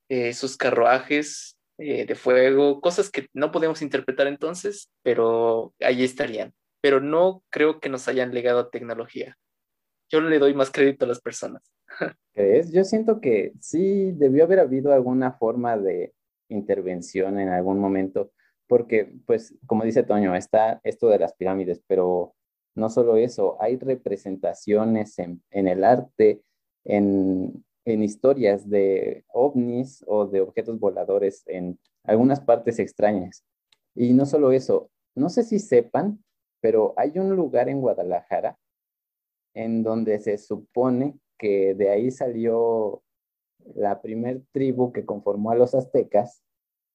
eh, 0.09 0.35
sus 0.35 0.57
carruajes 0.57 1.57
eh, 1.79 2.05
de 2.07 2.14
fuego, 2.14 2.81
cosas 2.81 3.11
que 3.11 3.29
no 3.33 3.51
podemos 3.53 3.83
interpretar 3.83 4.27
entonces, 4.27 4.91
pero 5.03 5.75
ahí 5.81 6.05
estarían. 6.05 6.53
Pero 6.81 7.01
no 7.01 7.43
creo 7.51 7.81
que 7.81 7.88
nos 7.88 8.07
hayan 8.09 8.35
legado 8.35 8.69
tecnología. 8.69 9.37
Yo 10.11 10.21
le 10.21 10.38
doy 10.38 10.55
más 10.55 10.71
crédito 10.71 11.05
a 11.05 11.09
las 11.09 11.21
personas. 11.21 11.62
¿Crees? 12.35 12.73
Yo 12.73 12.85
siento 12.85 13.21
que 13.21 13.53
sí 13.61 14.12
debió 14.12 14.45
haber 14.45 14.61
habido 14.61 14.93
alguna 14.93 15.33
forma 15.33 15.77
de 15.77 16.12
intervención 16.49 17.38
en 17.38 17.49
algún 17.49 17.79
momento, 17.79 18.33
porque, 18.67 19.12
pues, 19.27 19.55
como 19.67 19.85
dice 19.85 20.03
Toño, 20.03 20.35
está 20.35 20.81
esto 20.83 21.09
de 21.09 21.19
las 21.19 21.35
pirámides, 21.35 21.83
pero 21.87 22.35
no 22.79 22.88
solo 22.88 23.17
eso, 23.17 23.57
hay 23.61 23.77
representaciones 23.77 25.19
en, 25.19 25.43
el 25.51 25.85
arte, 25.85 26.43
en, 26.85 27.64
en, 27.85 28.03
historias 28.03 28.69
de 28.69 29.25
ovnis 29.33 30.05
o 30.07 30.27
de 30.27 30.41
objetos 30.41 30.79
voladores 30.79 31.43
en 31.47 31.79
algunas 32.05 32.41
partes 32.41 32.79
extrañas. 32.79 33.45
Y 33.95 34.12
no 34.12 34.25
solo 34.27 34.53
eso, 34.53 34.91
no 35.14 35.29
sé 35.29 35.43
si 35.43 35.59
sepan, 35.59 36.23
pero 36.61 36.95
hay 36.97 37.19
un 37.19 37.35
lugar 37.37 37.69
en 37.69 37.81
Guadalajara 37.81 38.59
en 39.55 39.83
donde 39.83 40.19
se 40.21 40.38
supone 40.38 41.19
que 41.38 41.75
de 41.75 41.91
ahí 41.91 42.11
salió 42.11 43.03
la 43.75 44.01
primer 44.01 44.43
tribu 44.53 44.93
que 44.93 45.05
conformó 45.05 45.51
a 45.51 45.57
los 45.57 45.75
aztecas 45.75 46.43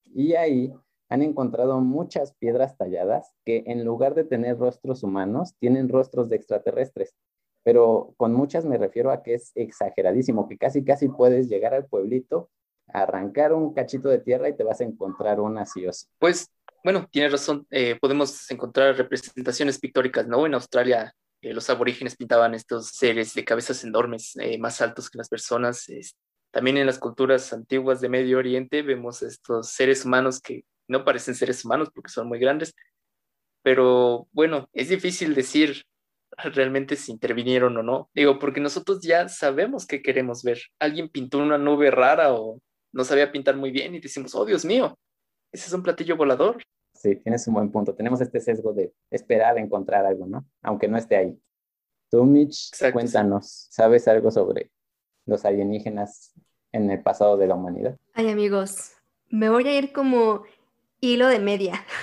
y 0.06 0.36
ahí 0.36 0.74
han 1.14 1.22
encontrado 1.22 1.80
muchas 1.80 2.34
piedras 2.40 2.76
talladas 2.76 3.36
que 3.46 3.64
en 3.68 3.86
lugar 3.86 4.16
de 4.16 4.24
tener 4.24 4.58
rostros 4.58 5.04
humanos, 5.04 5.54
tienen 5.60 5.88
rostros 5.88 6.28
de 6.28 6.38
extraterrestres. 6.38 7.14
Pero 7.62 8.16
con 8.18 8.34
muchas 8.34 8.66
me 8.66 8.80
refiero 8.80 9.12
a 9.12 9.22
que 9.22 9.36
es 9.36 9.52
exageradísimo, 9.54 10.50
que 10.50 10.58
casi 10.58 10.84
casi 10.84 11.10
puedes 11.10 11.50
llegar 11.50 11.76
al 11.76 11.86
pueblito, 11.86 12.50
arrancar 12.88 13.54
un 13.54 13.76
cachito 13.76 14.10
de 14.10 14.18
tierra 14.18 14.50
y 14.50 14.58
te 14.58 14.64
vas 14.64 14.82
a 14.82 14.86
encontrar 14.86 15.40
una 15.40 15.68
sí 15.68 15.86
o 15.86 15.94
sí. 15.94 16.08
Pues, 16.18 16.50
bueno, 16.84 17.08
tienes 17.12 17.32
razón, 17.32 17.68
eh, 17.70 17.96
podemos 18.02 18.50
encontrar 18.50 18.98
representaciones 18.98 19.78
pictóricas, 19.78 20.28
¿no? 20.28 20.48
En 20.48 20.56
Australia 20.56 21.14
eh, 21.44 21.54
los 21.54 21.70
aborígenes 21.70 22.16
pintaban 22.16 22.56
estos 22.56 22.88
seres 22.88 23.36
de 23.36 23.46
cabezas 23.46 23.84
enormes, 23.84 24.36
eh, 24.38 24.58
más 24.58 24.82
altos 24.82 25.12
que 25.12 25.20
las 25.20 25.30
personas. 25.30 25.86
también 26.50 26.78
en 26.78 26.88
las 26.88 26.98
culturas 26.98 27.54
antiguas 27.54 28.02
de 28.02 28.10
Medio 28.10 28.40
Oriente 28.40 28.82
vemos 28.82 29.22
estos 29.22 29.70
seres 29.70 30.06
humanos 30.06 30.42
que 30.42 30.66
no 30.88 31.06
parecen 31.06 31.36
seres 31.36 31.64
humanos 31.66 31.90
porque 31.94 32.10
son 32.10 32.28
muy 32.28 32.40
grandes, 32.40 32.74
pero 33.64 34.28
bueno, 34.32 34.70
es 34.74 34.90
difícil 34.90 35.34
decir 35.36 35.84
realmente 36.38 36.96
si 36.96 37.12
intervinieron 37.12 37.78
o 37.78 37.84
no. 37.84 38.10
Digo, 38.14 38.40
porque 38.40 38.60
nosotros 38.60 39.00
ya 39.02 39.30
sabemos 39.30 39.86
qué 39.86 40.02
queremos 40.02 40.44
ver. 40.44 40.60
Alguien 40.80 41.10
pintó 41.10 41.40
una 41.40 41.58
nube 41.58 41.92
rara 41.92 42.34
o 42.34 42.60
no 42.92 43.04
sabía 43.04 43.32
pintar 43.32 43.56
muy 43.56 43.72
bien 43.72 43.96
y 43.96 44.00
decimos, 44.00 44.36
oh 44.36 44.46
Dios 44.46 44.66
mío, 44.66 44.98
ese 45.52 45.68
es 45.68 45.74
un 45.74 45.84
platillo 45.84 46.18
volador. 46.18 46.64
Sí, 46.94 47.16
tienes 47.18 47.48
un 47.48 47.56
buen 47.56 47.72
punto. 47.72 47.96
Tenemos 47.96 48.22
este 48.22 48.40
sesgo 48.40 48.74
de 48.74 48.94
esperar 49.12 49.58
a 49.58 49.62
encontrar 49.62 50.06
algo, 50.06 50.26
¿no? 50.26 50.46
Aunque 50.62 50.88
no 50.88 50.98
esté 50.98 51.16
ahí. 51.16 51.40
Tú, 52.10 52.24
Mitch, 52.24 52.70
Exacto, 52.70 52.94
cuéntanos, 52.94 53.48
sí. 53.50 53.68
¿sabes 53.72 54.08
algo 54.08 54.30
sobre 54.30 54.72
los 55.26 55.46
alienígenas 55.46 56.34
en 56.72 56.92
el 56.92 57.02
pasado 57.02 57.38
de 57.38 57.48
la 57.48 57.56
humanidad? 57.56 57.98
Ay, 58.14 58.30
amigos, 58.30 58.94
me 59.30 59.50
voy 59.50 59.68
a 59.68 59.78
ir 59.78 59.92
como 59.92 60.44
hilo 61.04 61.28
de 61.28 61.40
media. 61.40 61.86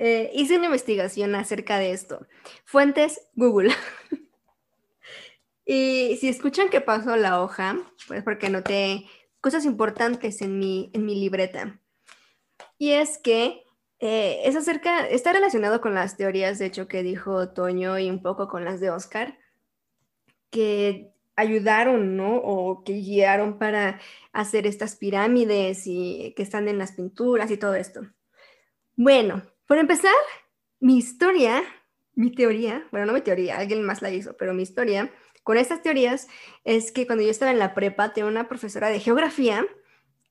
Eh, 0.00 0.30
hice 0.32 0.56
una 0.56 0.66
investigación 0.66 1.34
acerca 1.34 1.76
de 1.76 1.90
esto. 1.90 2.24
Fuentes, 2.64 3.20
Google. 3.34 3.74
y 5.66 6.16
si 6.20 6.28
escuchan 6.28 6.68
que 6.68 6.80
pasó 6.80 7.16
la 7.16 7.42
hoja, 7.42 7.76
pues 8.06 8.22
porque 8.22 8.46
anoté 8.46 9.06
cosas 9.40 9.64
importantes 9.64 10.40
en 10.40 10.56
mi, 10.60 10.92
en 10.94 11.04
mi 11.04 11.16
libreta. 11.16 11.80
Y 12.78 12.92
es 12.92 13.18
que 13.18 13.64
eh, 13.98 14.42
es 14.44 14.54
acerca, 14.54 15.04
está 15.08 15.32
relacionado 15.32 15.80
con 15.80 15.94
las 15.94 16.16
teorías, 16.16 16.60
de 16.60 16.66
hecho, 16.66 16.86
que 16.86 17.02
dijo 17.02 17.48
Toño 17.48 17.98
y 17.98 18.08
un 18.08 18.22
poco 18.22 18.46
con 18.46 18.64
las 18.64 18.78
de 18.78 18.90
Oscar, 18.90 19.36
que 20.50 21.12
ayudaron, 21.38 22.16
¿no? 22.16 22.36
O 22.36 22.82
que 22.82 22.94
guiaron 22.94 23.58
para 23.58 24.00
hacer 24.32 24.66
estas 24.66 24.96
pirámides 24.96 25.86
y 25.86 26.34
que 26.36 26.42
están 26.42 26.66
en 26.66 26.78
las 26.78 26.92
pinturas 26.92 27.50
y 27.50 27.56
todo 27.56 27.74
esto. 27.76 28.02
Bueno, 28.96 29.42
por 29.66 29.78
empezar, 29.78 30.12
mi 30.80 30.98
historia, 30.98 31.62
mi 32.14 32.32
teoría, 32.34 32.88
bueno, 32.90 33.06
no 33.06 33.12
mi 33.12 33.20
teoría, 33.20 33.56
alguien 33.58 33.84
más 33.84 34.02
la 34.02 34.10
hizo, 34.10 34.36
pero 34.36 34.52
mi 34.52 34.64
historia 34.64 35.12
con 35.44 35.56
estas 35.56 35.80
teorías 35.80 36.26
es 36.64 36.90
que 36.90 37.06
cuando 37.06 37.24
yo 37.24 37.30
estaba 37.30 37.52
en 37.52 37.60
la 37.60 37.72
prepa, 37.72 38.12
tenía 38.12 38.28
una 38.28 38.48
profesora 38.48 38.88
de 38.88 38.98
geografía, 38.98 39.64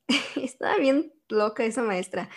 estaba 0.36 0.76
bien 0.78 1.13
loca 1.30 1.63
esa 1.63 1.84
maestra, 1.84 2.30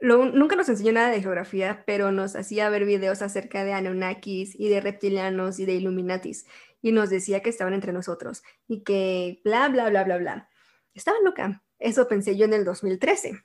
nunca 0.00 0.56
nos 0.56 0.68
enseñó 0.68 0.92
nada 0.92 1.10
de 1.10 1.22
geografía, 1.22 1.84
pero 1.86 2.10
nos 2.10 2.36
hacía 2.36 2.70
ver 2.70 2.84
videos 2.84 3.22
acerca 3.22 3.64
de 3.64 3.74
Anunnakis 3.74 4.58
y 4.58 4.68
de 4.68 4.80
reptilianos 4.80 5.58
y 5.58 5.66
de 5.66 5.74
Illuminatis. 5.74 6.46
Y 6.84 6.92
nos 6.92 7.08
decía 7.08 7.40
que 7.40 7.48
estaban 7.48 7.72
entre 7.72 7.94
nosotros 7.94 8.42
y 8.68 8.84
que 8.84 9.40
bla, 9.42 9.68
bla, 9.70 9.88
bla, 9.88 10.04
bla, 10.04 10.18
bla. 10.18 10.50
Estaba 10.92 11.16
loca. 11.24 11.64
Eso 11.78 12.06
pensé 12.08 12.36
yo 12.36 12.44
en 12.44 12.52
el 12.52 12.66
2013. 12.66 13.40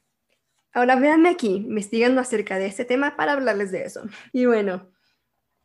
Ahora 0.73 0.97
véanme 0.97 1.29
aquí, 1.29 1.55
investigando 1.55 2.19
acerca 2.19 2.59
de 2.59 2.65
este 2.65 2.83
tema 2.83 3.15
para 3.15 3.31
hablarles 3.31 3.71
de 3.71 3.83
eso. 3.83 4.03
Y 4.33 4.45
bueno, 4.45 4.91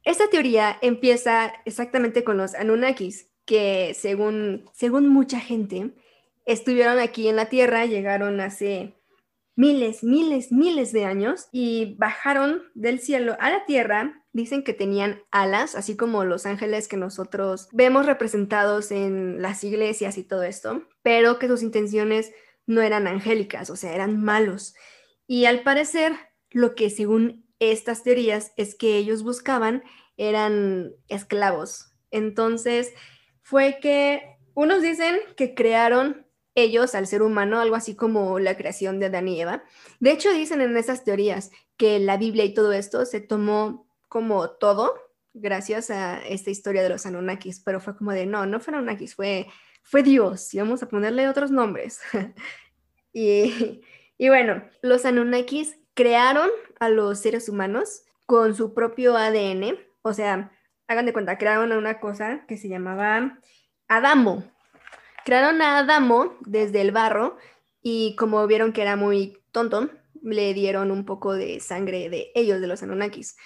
esta 0.05 0.31
teoría 0.31 0.79
empieza 0.83 1.53
exactamente 1.65 2.23
con 2.23 2.37
los 2.37 2.55
Anunnakis, 2.55 3.29
que 3.45 3.93
según, 3.99 4.71
según 4.73 5.09
mucha 5.09 5.41
gente, 5.41 5.97
estuvieron 6.47 7.01
aquí 7.01 7.27
en 7.27 7.35
la 7.35 7.47
Tierra, 7.47 7.87
llegaron 7.87 8.41
hace 8.41 8.95
miles, 9.57 10.05
miles, 10.05 10.53
miles 10.53 10.93
de 10.93 11.07
años 11.07 11.49
y 11.51 11.97
bajaron 11.99 12.63
del 12.75 13.01
cielo 13.01 13.37
a 13.41 13.51
la 13.51 13.65
tierra. 13.65 14.24
Dicen 14.35 14.65
que 14.65 14.75
tenían 14.75 15.23
alas, 15.31 15.77
así 15.77 15.97
como 15.97 16.25
los 16.25 16.45
ángeles 16.45 16.89
que 16.89 16.97
nosotros 16.97 17.69
vemos 17.71 18.05
representados 18.05 18.91
en 18.91 19.41
las 19.41 19.63
iglesias 19.63 20.19
y 20.19 20.25
todo 20.25 20.43
esto, 20.43 20.83
pero 21.03 21.39
que 21.39 21.47
sus 21.49 21.63
intenciones 21.63 22.33
no 22.67 22.83
eran 22.83 23.07
angélicas, 23.07 23.71
o 23.71 23.77
sea, 23.77 23.95
eran 23.95 24.23
malos. 24.23 24.75
Y 25.29 25.45
al 25.45 25.63
parecer, 25.63 26.15
lo 26.51 26.75
que 26.75 26.91
según 26.91 27.47
estas 27.61 28.03
teorías 28.03 28.53
es 28.57 28.75
que 28.75 28.97
ellos 28.97 29.23
buscaban 29.23 29.85
eran 30.17 30.93
esclavos. 31.07 31.93
Entonces, 32.11 32.93
fue 33.41 33.79
que 33.81 34.37
unos 34.55 34.83
dicen 34.83 35.17
que 35.37 35.55
crearon 35.55 36.27
ellos 36.57 36.97
al 36.97 37.07
ser 37.07 37.23
humano, 37.23 37.61
algo 37.61 37.77
así 37.77 37.95
como 37.95 38.41
la 38.41 38.57
creación 38.57 38.99
de 38.99 39.07
Adán 39.07 39.29
y 39.29 39.41
Eva. 39.41 39.63
De 40.01 40.11
hecho, 40.11 40.33
dicen 40.33 40.61
en 40.61 40.77
esas 40.77 41.05
teorías 41.05 41.53
que 41.77 42.01
la 42.01 42.17
Biblia 42.17 42.45
y 42.45 42.55
todo 42.55 42.73
esto 42.73 43.07
se 43.07 43.21
tomó 43.21 43.87
como 44.09 44.51
todo 44.51 44.95
gracias 45.33 45.91
a 45.91 46.25
esta 46.27 46.51
historia 46.51 46.83
de 46.83 46.89
los 46.89 47.07
Anunnakis, 47.07 47.61
pero 47.61 47.81
fue 47.81 47.97
como 47.97 48.13
de, 48.13 48.27
no, 48.27 48.47
no 48.47 48.61
fue 48.61 48.75
Anunnakis, 48.75 49.15
fue, 49.15 49.49
fue 49.83 50.03
Dios, 50.03 50.55
y 50.55 50.59
vamos 50.59 50.83
a 50.83 50.89
ponerle 50.89 51.29
otros 51.29 51.51
nombres. 51.51 52.01
y, 53.13 53.83
y 54.17 54.29
bueno, 54.29 54.65
los 54.83 55.05
Anunnakis 55.05 55.77
crearon 55.95 56.51
a 56.79 56.89
los 56.89 57.19
seres 57.19 57.49
humanos 57.49 58.05
con 58.27 58.55
su 58.55 58.75
propio 58.75 59.17
ADN, 59.17 59.77
o 60.03 60.13
sea, 60.13 60.53
hagan 60.87 61.07
de 61.07 61.13
cuenta, 61.13 61.39
crearon 61.39 61.73
a 61.73 61.79
una 61.79 61.99
cosa 61.99 62.45
que 62.47 62.57
se 62.57 62.69
llamaba 62.69 63.39
Adamo, 63.89 64.45
Crearon 65.25 65.63
a 65.63 65.79
Adamo 65.79 66.37
desde 66.41 66.83
el 66.83 66.93
barro 66.93 67.39
y 67.83 68.15
como 68.17 68.47
vieron 68.47 68.75
que 68.75 68.83
era 68.83 68.95
muy 68.95 69.39
tonto, 69.53 69.89
le 70.23 70.53
dieron 70.53 70.91
un 70.91 71.07
poco 71.07 71.33
de 71.33 71.61
sangre 71.61 72.11
de 72.11 72.31
ellos, 72.35 72.61
de 72.61 72.67
los 72.67 72.83
Anunnakis. 72.83 73.37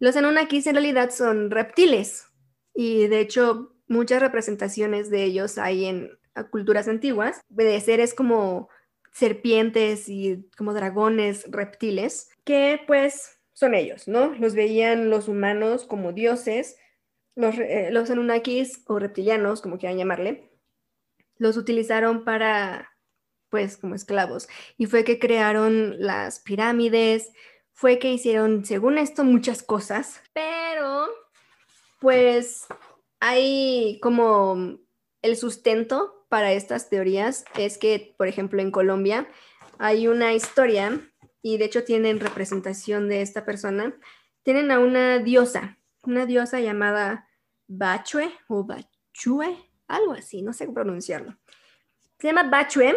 Los 0.00 0.16
Anunnakis 0.16 0.66
en 0.66 0.74
realidad 0.74 1.10
son 1.10 1.50
reptiles 1.50 2.26
y 2.74 3.06
de 3.06 3.20
hecho 3.20 3.76
muchas 3.88 4.20
representaciones 4.20 5.10
de 5.10 5.24
ellos 5.24 5.58
hay 5.58 5.84
en 5.86 6.18
culturas 6.50 6.88
antiguas, 6.88 7.40
de 7.48 7.80
seres 7.80 8.14
como 8.14 8.68
serpientes 9.12 10.08
y 10.08 10.48
como 10.56 10.74
dragones 10.74 11.44
reptiles, 11.50 12.30
que 12.44 12.80
pues 12.86 13.40
son 13.52 13.74
ellos, 13.74 14.08
¿no? 14.08 14.34
Los 14.34 14.54
veían 14.54 15.10
los 15.10 15.28
humanos 15.28 15.84
como 15.84 16.12
dioses, 16.12 16.76
los, 17.36 17.56
eh, 17.58 17.90
Anunnakis 18.10 18.82
o 18.86 18.98
reptilianos, 18.98 19.60
como 19.62 19.78
quieran 19.78 19.98
llamarle, 19.98 20.50
los 21.38 21.56
utilizaron 21.56 22.24
para, 22.24 22.90
pues, 23.50 23.76
como 23.76 23.94
esclavos. 23.94 24.48
Y 24.76 24.86
fue 24.86 25.04
que 25.04 25.18
crearon 25.18 25.96
las 25.98 26.40
pirámides, 26.40 27.32
fue 27.74 27.98
que 27.98 28.12
hicieron, 28.12 28.64
según 28.64 28.98
esto, 28.98 29.24
muchas 29.24 29.62
cosas, 29.62 30.22
pero, 30.32 31.08
pues, 32.00 32.66
hay 33.20 33.98
como 34.00 34.78
el 35.22 35.36
sustento 35.36 36.26
para 36.28 36.52
estas 36.52 36.88
teorías 36.88 37.44
es 37.56 37.78
que, 37.78 38.14
por 38.16 38.28
ejemplo, 38.28 38.60
en 38.60 38.70
Colombia 38.70 39.28
hay 39.78 40.06
una 40.06 40.34
historia 40.34 41.00
y 41.42 41.58
de 41.58 41.64
hecho 41.64 41.84
tienen 41.84 42.20
representación 42.20 43.08
de 43.08 43.22
esta 43.22 43.44
persona. 43.44 43.94
Tienen 44.42 44.70
a 44.70 44.78
una 44.78 45.18
diosa, 45.18 45.78
una 46.02 46.26
diosa 46.26 46.60
llamada 46.60 47.28
Bachue 47.66 48.30
o 48.48 48.64
Bachue, 48.64 49.56
algo 49.88 50.12
así, 50.12 50.42
no 50.42 50.52
sé 50.52 50.68
pronunciarlo. 50.68 51.36
Se 52.18 52.28
llama 52.28 52.50
Bachue 52.50 52.94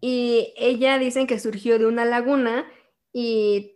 y 0.00 0.54
ella 0.56 0.98
dicen 0.98 1.26
que 1.26 1.38
surgió 1.38 1.78
de 1.78 1.86
una 1.86 2.04
laguna 2.04 2.70
y 3.12 3.75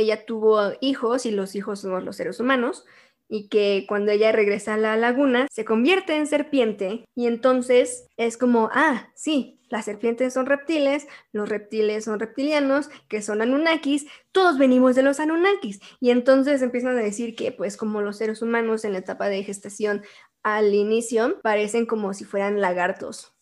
ella 0.00 0.24
tuvo 0.24 0.72
hijos 0.80 1.26
y 1.26 1.30
los 1.30 1.54
hijos 1.54 1.80
somos 1.80 2.04
los 2.04 2.16
seres 2.16 2.40
humanos 2.40 2.84
y 3.28 3.48
que 3.48 3.84
cuando 3.88 4.12
ella 4.12 4.32
regresa 4.32 4.74
a 4.74 4.78
la 4.78 4.96
laguna 4.96 5.46
se 5.50 5.64
convierte 5.64 6.16
en 6.16 6.26
serpiente 6.26 7.04
y 7.14 7.26
entonces 7.26 8.06
es 8.16 8.38
como, 8.38 8.70
ah, 8.72 9.10
sí, 9.14 9.58
las 9.68 9.84
serpientes 9.84 10.32
son 10.32 10.46
reptiles, 10.46 11.06
los 11.32 11.48
reptiles 11.48 12.04
son 12.04 12.18
reptilianos, 12.18 12.88
que 13.08 13.20
son 13.20 13.42
Anunnakis, 13.42 14.06
todos 14.32 14.58
venimos 14.58 14.94
de 14.94 15.02
los 15.02 15.20
Anunnakis. 15.20 15.80
Y 16.00 16.10
entonces 16.10 16.62
empiezan 16.62 16.96
a 16.96 17.02
decir 17.02 17.36
que 17.36 17.52
pues 17.52 17.76
como 17.76 18.00
los 18.00 18.16
seres 18.16 18.40
humanos 18.40 18.84
en 18.84 18.92
la 18.92 18.98
etapa 18.98 19.28
de 19.28 19.44
gestación 19.44 20.02
al 20.42 20.74
inicio 20.74 21.38
parecen 21.42 21.84
como 21.84 22.14
si 22.14 22.24
fueran 22.24 22.60
lagartos, 22.60 23.34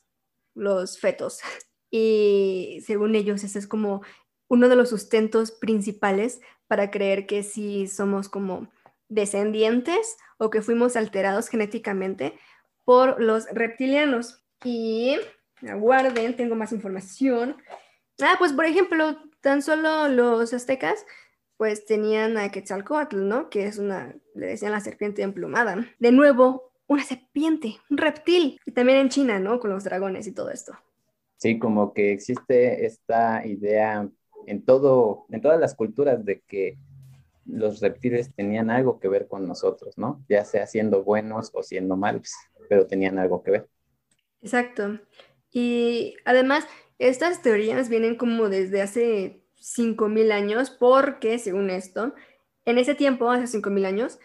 los 0.55 0.99
fetos. 0.99 1.41
Y 1.89 2.83
según 2.85 3.15
ellos, 3.15 3.45
ese 3.45 3.61
es 3.61 3.69
como 3.69 4.03
uno 4.49 4.69
de 4.69 4.77
los 4.77 4.91
sustentos 4.91 5.51
principales 5.51 6.41
para 6.67 6.91
creer 6.91 7.27
que 7.27 7.43
sí 7.43 7.87
somos 7.87 8.29
como 8.29 8.69
descendientes 9.09 10.17
o 10.39 10.51
que 10.51 10.63
fuimos 10.63 10.97
alterados 10.97 11.49
genéticamente 11.49 12.39
por 12.85 13.21
los 13.21 13.47
reptilianos. 13.53 14.43
Y 14.65 15.17
aguarden, 15.67 16.37
tengo 16.37 16.55
más 16.55 16.73
información. 16.73 17.57
Ah, 18.21 18.37
pues 18.39 18.53
por 18.53 18.65
ejemplo, 18.65 19.17
tan 19.41 19.63
solo 19.63 20.09
los 20.09 20.53
aztecas 20.53 21.05
pues 21.57 21.87
tenían 21.87 22.37
a 22.37 22.51
Quetzalcoatl, 22.51 23.29
¿no? 23.29 23.49
Que 23.49 23.67
es 23.67 23.79
una, 23.79 24.15
le 24.35 24.47
decían 24.47 24.73
la 24.73 24.81
serpiente 24.81 25.23
emplumada. 25.23 25.87
De 25.99 26.13
nuevo, 26.13 26.73
una 26.87 27.03
serpiente, 27.03 27.77
un 27.89 27.97
reptil. 27.97 28.61
Y 28.67 28.73
también 28.73 28.99
en 28.99 29.09
China, 29.09 29.39
¿no? 29.39 29.59
Con 29.59 29.71
los 29.71 29.85
dragones 29.85 30.27
y 30.27 30.33
todo 30.33 30.51
esto. 30.51 30.75
Sí, 31.39 31.59
como 31.59 31.93
que 31.93 32.13
existe 32.13 32.85
esta 32.87 33.47
idea 33.47 34.09
en 34.47 34.65
todo, 34.65 35.27
en 35.31 35.41
todas 35.41 35.61
las 35.61 35.75
culturas 35.75 36.25
de 36.25 36.41
que 36.41 36.79
los 37.45 37.81
reptiles 37.81 38.35
tenían 38.35 38.71
algo 38.71 38.99
que 38.99 39.09
ver 39.09 39.29
con 39.29 39.47
nosotros, 39.47 39.97
¿no? 39.99 40.25
Ya 40.29 40.45
sea 40.45 40.67
siendo 40.67 41.05
buenos 41.05 41.51
o 41.55 41.63
siendo 41.63 41.97
malos, 41.97 42.33
pero 42.69 42.87
tenían 42.87 43.19
algo 43.19 43.43
que 43.43 43.53
ver. 43.53 43.69
Exacto. 44.43 44.99
Y 45.53 46.17
además, 46.25 46.67
estas 46.99 47.43
teorías 47.43 47.89
vienen 47.89 48.17
como 48.17 48.49
desde 48.49 48.83
hace 48.83 49.43
5.000 49.61 50.33
años, 50.33 50.71
porque 50.71 51.39
según 51.39 51.71
esto, 51.71 52.15
en 52.65 52.79
ese 52.79 52.95
tiempo, 52.95 53.31
hace 53.31 53.47
5.000 53.59 53.87
años, 53.87 54.19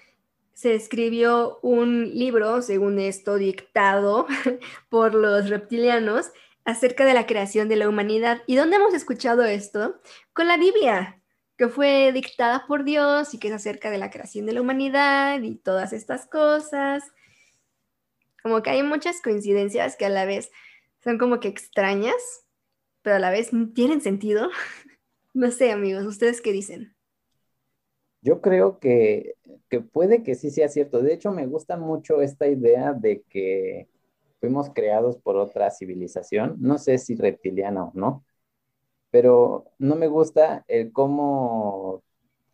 se 0.53 0.75
escribió 0.75 1.59
un 1.61 2.09
libro, 2.13 2.61
según 2.61 2.99
esto, 2.99 3.35
dictado 3.35 4.27
por 4.89 5.15
los 5.15 5.49
reptilianos 5.49 6.31
acerca 6.65 7.05
de 7.05 7.13
la 7.13 7.25
creación 7.25 7.69
de 7.69 7.75
la 7.75 7.89
humanidad. 7.89 8.41
¿Y 8.47 8.55
dónde 8.55 8.77
hemos 8.77 8.93
escuchado 8.93 9.43
esto? 9.43 9.99
Con 10.33 10.47
la 10.47 10.57
Biblia, 10.57 11.21
que 11.57 11.67
fue 11.67 12.11
dictada 12.11 12.65
por 12.67 12.83
Dios 12.83 13.33
y 13.33 13.39
que 13.39 13.49
es 13.49 13.53
acerca 13.53 13.89
de 13.91 13.97
la 13.97 14.09
creación 14.09 14.45
de 14.45 14.53
la 14.53 14.61
humanidad 14.61 15.41
y 15.41 15.55
todas 15.55 15.93
estas 15.93 16.25
cosas. 16.25 17.03
Como 18.41 18.63
que 18.63 18.71
hay 18.71 18.83
muchas 18.83 19.21
coincidencias 19.21 19.95
que 19.95 20.05
a 20.05 20.09
la 20.09 20.25
vez 20.25 20.51
son 21.03 21.17
como 21.17 21.39
que 21.39 21.47
extrañas, 21.47 22.45
pero 23.01 23.15
a 23.15 23.19
la 23.19 23.31
vez 23.31 23.51
tienen 23.73 24.01
sentido. 24.01 24.49
no 25.33 25.51
sé, 25.51 25.71
amigos, 25.71 26.05
¿ustedes 26.05 26.41
qué 26.41 26.51
dicen? 26.51 26.95
Yo 28.23 28.41
creo 28.41 28.79
que, 28.79 29.35
que 29.67 29.81
puede 29.81 30.21
que 30.21 30.35
sí 30.35 30.51
sea 30.51 30.69
cierto. 30.69 31.01
De 31.01 31.13
hecho, 31.13 31.31
me 31.31 31.47
gusta 31.47 31.75
mucho 31.75 32.21
esta 32.21 32.47
idea 32.47 32.93
de 32.93 33.23
que 33.29 33.87
fuimos 34.41 34.71
creados 34.71 35.17
por 35.17 35.37
otra 35.37 35.71
civilización. 35.71 36.57
No 36.59 36.77
sé 36.77 36.97
si 36.97 37.15
reptiliana 37.15 37.85
o 37.85 37.91
no, 37.93 38.25
pero 39.11 39.65
no 39.79 39.95
me 39.95 40.07
gusta 40.07 40.65
el 40.67 40.91
cómo, 40.91 42.03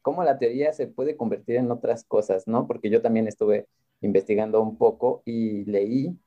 cómo 0.02 0.24
la 0.24 0.38
teoría 0.38 0.74
se 0.74 0.88
puede 0.88 1.18
convertir 1.18 1.56
en 1.58 1.72
otras 1.72 2.04
cosas, 2.04 2.48
¿no? 2.48 2.68
Porque 2.68 2.90
yo 2.90 3.02
también 3.02 3.28
estuve 3.28 3.68
investigando 4.02 4.62
un 4.62 4.78
poco 4.78 5.24
y 5.26 5.66
leí 5.66 6.20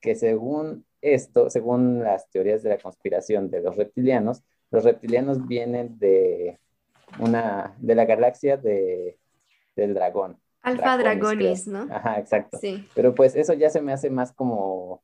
que 0.00 0.14
según 0.16 0.84
esto, 1.00 1.48
según 1.50 2.02
las 2.02 2.28
teorías 2.30 2.62
de 2.62 2.70
la 2.70 2.78
conspiración 2.78 3.50
de 3.50 3.62
los 3.62 3.76
reptilianos, 3.76 4.42
los 4.70 4.84
reptilianos 4.84 5.46
vienen 5.46 5.98
de 5.98 6.58
una, 7.20 7.76
de 7.78 7.94
la 7.94 8.04
galaxia 8.04 8.56
de, 8.56 9.18
del 9.76 9.94
dragón. 9.94 10.41
Alfa 10.62 10.96
Dragonis, 10.96 11.66
¿no? 11.66 11.88
Ajá, 11.90 12.18
exacto. 12.18 12.58
Sí. 12.58 12.86
Pero 12.94 13.14
pues 13.14 13.34
eso 13.34 13.52
ya 13.52 13.68
se 13.68 13.80
me 13.80 13.92
hace 13.92 14.10
más 14.10 14.32
como 14.32 15.02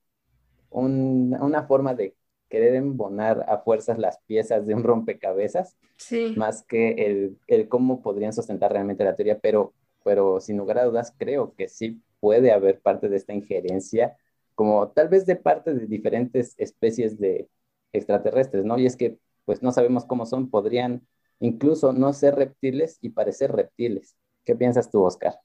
una 0.70 1.64
forma 1.64 1.94
de 1.94 2.14
querer 2.48 2.74
embonar 2.74 3.44
a 3.48 3.58
fuerzas 3.58 3.98
las 3.98 4.18
piezas 4.26 4.66
de 4.66 4.74
un 4.74 4.82
rompecabezas, 4.84 5.76
sí. 5.96 6.34
más 6.36 6.62
que 6.62 6.90
el, 6.92 7.38
el, 7.46 7.68
cómo 7.68 8.02
podrían 8.02 8.32
sustentar 8.32 8.72
realmente 8.72 9.04
la 9.04 9.14
teoría, 9.14 9.38
pero, 9.38 9.74
pero 10.04 10.40
sin 10.40 10.56
lugar 10.56 10.78
a 10.78 10.84
dudas 10.84 11.14
creo 11.18 11.54
que 11.54 11.68
sí 11.68 12.00
puede 12.20 12.52
haber 12.52 12.80
parte 12.80 13.08
de 13.08 13.16
esta 13.16 13.34
injerencia, 13.34 14.16
como 14.54 14.88
tal 14.88 15.08
vez 15.08 15.26
de 15.26 15.36
parte 15.36 15.74
de 15.74 15.86
diferentes 15.86 16.54
especies 16.56 17.18
de 17.18 17.48
extraterrestres, 17.92 18.64
¿no? 18.64 18.78
Y 18.78 18.86
es 18.86 18.96
que 18.96 19.18
pues 19.44 19.62
no 19.62 19.72
sabemos 19.72 20.04
cómo 20.04 20.26
son, 20.26 20.50
podrían 20.50 21.06
incluso 21.40 21.92
no 21.92 22.12
ser 22.12 22.34
reptiles 22.34 22.98
y 23.00 23.10
parecer 23.10 23.52
reptiles. 23.52 24.16
¿Qué 24.44 24.56
piensas 24.56 24.90
tú, 24.90 25.02
Oscar? 25.04 25.38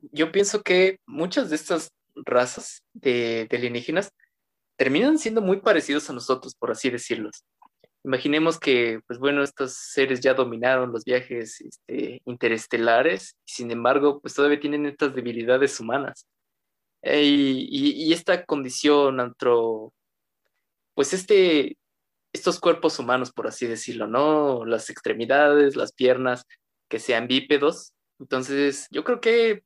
Yo 0.00 0.32
pienso 0.32 0.62
que 0.62 0.98
muchas 1.06 1.50
de 1.50 1.56
estas 1.56 1.90
razas 2.14 2.82
de, 2.92 3.46
de 3.50 3.56
alienígenas 3.56 4.12
terminan 4.76 5.18
siendo 5.18 5.40
muy 5.40 5.60
parecidos 5.60 6.08
a 6.10 6.12
nosotros, 6.12 6.54
por 6.54 6.70
así 6.70 6.90
decirlo. 6.90 7.30
Imaginemos 8.06 8.60
que, 8.60 9.00
pues 9.08 9.18
bueno, 9.18 9.42
estos 9.42 9.74
seres 9.74 10.20
ya 10.20 10.32
dominaron 10.32 10.92
los 10.92 11.04
viajes 11.04 11.60
este, 11.60 12.22
interestelares, 12.24 13.36
y 13.44 13.52
sin 13.52 13.70
embargo, 13.72 14.20
pues 14.20 14.32
todavía 14.32 14.60
tienen 14.60 14.86
estas 14.86 15.14
debilidades 15.14 15.80
humanas. 15.80 16.24
Eh, 17.02 17.24
y, 17.24 18.12
esta 18.12 18.44
condición 18.44 19.18
antro, 19.18 19.92
pues 20.94 21.14
este, 21.14 21.76
estos 22.32 22.60
cuerpos 22.60 22.98
humanos, 23.00 23.32
por 23.32 23.48
así 23.48 23.66
decirlo, 23.66 24.06
¿no? 24.06 24.64
Las 24.64 24.88
extremidades, 24.88 25.74
las 25.74 25.92
piernas, 25.92 26.44
que 26.88 27.00
sean 27.00 27.26
bípedos. 27.26 27.92
Entonces, 28.20 28.86
yo 28.92 29.02
creo 29.02 29.20
que, 29.20 29.64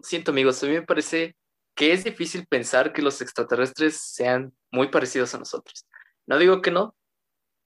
siento 0.00 0.30
amigos, 0.30 0.62
a 0.62 0.66
mí 0.66 0.72
me 0.72 0.82
parece 0.82 1.36
que 1.74 1.92
es 1.92 2.04
difícil 2.04 2.46
pensar 2.46 2.92
que 2.92 3.02
los 3.02 3.20
extraterrestres 3.22 3.96
sean 4.00 4.52
muy 4.70 4.88
parecidos 4.88 5.34
a 5.34 5.38
nosotros. 5.38 5.86
No 6.26 6.38
digo 6.38 6.60
que 6.60 6.70
no, 6.70 6.94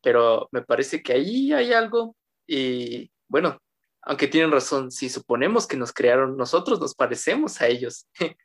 pero 0.02 0.48
me 0.52 0.62
parece 0.62 1.02
que 1.02 1.12
ahí 1.12 1.52
hay 1.52 1.72
algo 1.72 2.16
y 2.46 3.11
bueno, 3.28 3.59
aunque 4.02 4.28
tienen 4.28 4.52
razón, 4.52 4.92
si 4.92 5.09
suponemos 5.09 5.66
que 5.66 5.76
nos 5.76 5.92
crearon, 5.92 6.37
nosotros 6.37 6.80
nos 6.80 6.94
parecemos 6.94 7.61
a 7.61 7.66
ellos 7.66 8.06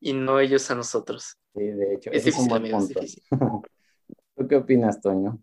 y 0.00 0.12
no 0.12 0.40
ellos 0.40 0.68
a 0.70 0.74
nosotros. 0.74 1.38
Sí, 1.54 1.62
de 1.62 1.94
hecho, 1.94 2.10
es, 2.10 2.24
difícil, 2.24 3.22
¿Tú 4.36 4.48
qué 4.48 4.56
opinas, 4.56 5.00
Toño? 5.00 5.38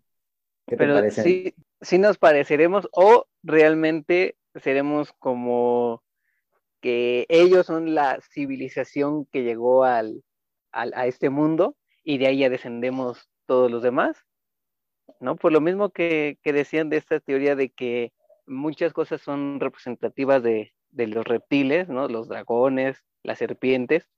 ¿Qué 0.66 0.76
te 0.76 0.84
pero 0.84 1.10
sí, 1.10 1.54
sí 1.80 1.98
nos 1.98 2.18
pareceremos 2.18 2.88
o 2.92 3.26
realmente 3.42 4.36
seremos 4.56 5.12
como 5.18 6.02
que 6.80 7.26
ellos 7.28 7.66
son 7.66 7.94
la 7.94 8.20
civilización 8.32 9.26
que 9.26 9.42
llegó 9.42 9.84
al, 9.84 10.22
a 10.72 11.06
este 11.06 11.30
mundo 11.30 11.76
y 12.04 12.18
de 12.18 12.28
ahí 12.28 12.38
ya 12.38 12.50
descendemos 12.50 13.28
todos 13.46 13.70
los 13.70 13.82
demás, 13.82 14.24
¿no? 15.20 15.36
Por 15.36 15.52
lo 15.52 15.60
mismo 15.60 15.90
que, 15.90 16.38
decían 16.44 16.88
de 16.88 16.96
esta 16.96 17.20
teoría 17.20 17.56
de 17.56 17.70
que 17.70 18.12
muchas 18.46 18.92
cosas 18.92 19.20
son 19.20 19.60
representativas 19.60 20.42
de, 20.42 20.72
los 20.92 21.26
reptiles, 21.26 21.88
¿no? 21.88 22.08
Los 22.08 22.28
dragones, 22.28 23.04
las 23.22 23.38
serpientes. 23.38 24.08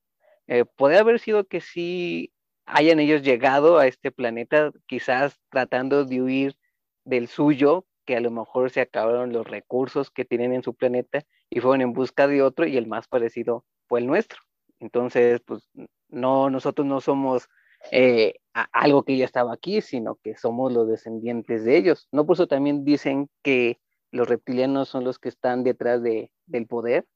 Eh, 0.47 0.65
puede 0.65 0.99
haber 0.99 1.19
sido 1.19 1.47
que 1.47 1.61
sí 1.61 2.33
hayan 2.67 3.01
ellos 3.01 3.23
llegado 3.23 3.79
a 3.79 3.87
este 3.87 4.13
planeta, 4.13 4.73
quizás 4.87 5.41
tratando 5.51 6.05
de 6.05 6.23
huir 6.23 6.57
del 7.05 7.29
suyo, 7.29 7.87
que 8.05 8.17
a 8.17 8.21
lo 8.21 8.31
mejor 8.31 8.71
se 8.71 8.81
acabaron 8.81 9.33
los 9.33 9.47
recursos 9.47 10.11
que 10.11 10.25
tienen 10.25 10.53
en 10.53 10.63
su 10.63 10.75
planeta 10.75 11.25
y 11.55 11.61
fueron 11.61 11.83
en 11.83 11.93
busca 11.93 12.27
de 12.27 12.41
otro 12.41 12.67
y 12.67 12.79
el 12.79 12.87
más 12.87 13.09
parecido 13.09 13.67
fue 13.87 14.01
el 14.01 14.07
nuestro. 14.07 14.39
Entonces, 14.81 15.43
pues 15.45 15.69
no, 16.09 16.49
nosotros 16.49 16.87
no 16.87 17.03
somos 17.03 17.51
eh, 17.91 18.37
algo 18.73 19.03
que 19.03 19.19
ya 19.19 19.27
estaba 19.27 19.53
aquí, 19.53 19.83
sino 19.83 20.15
que 20.15 20.35
somos 20.35 20.73
los 20.73 20.89
descendientes 20.89 21.65
de 21.65 21.77
ellos. 21.77 22.09
No 22.11 22.25
por 22.25 22.37
eso 22.37 22.47
también 22.47 22.87
dicen 22.87 23.29
que 23.43 23.79
los 24.11 24.29
reptilianos 24.29 24.89
son 24.89 25.05
los 25.05 25.19
que 25.19 25.29
están 25.29 25.63
detrás 25.63 26.03
de, 26.03 26.31
del 26.47 26.67
poder, 26.67 27.07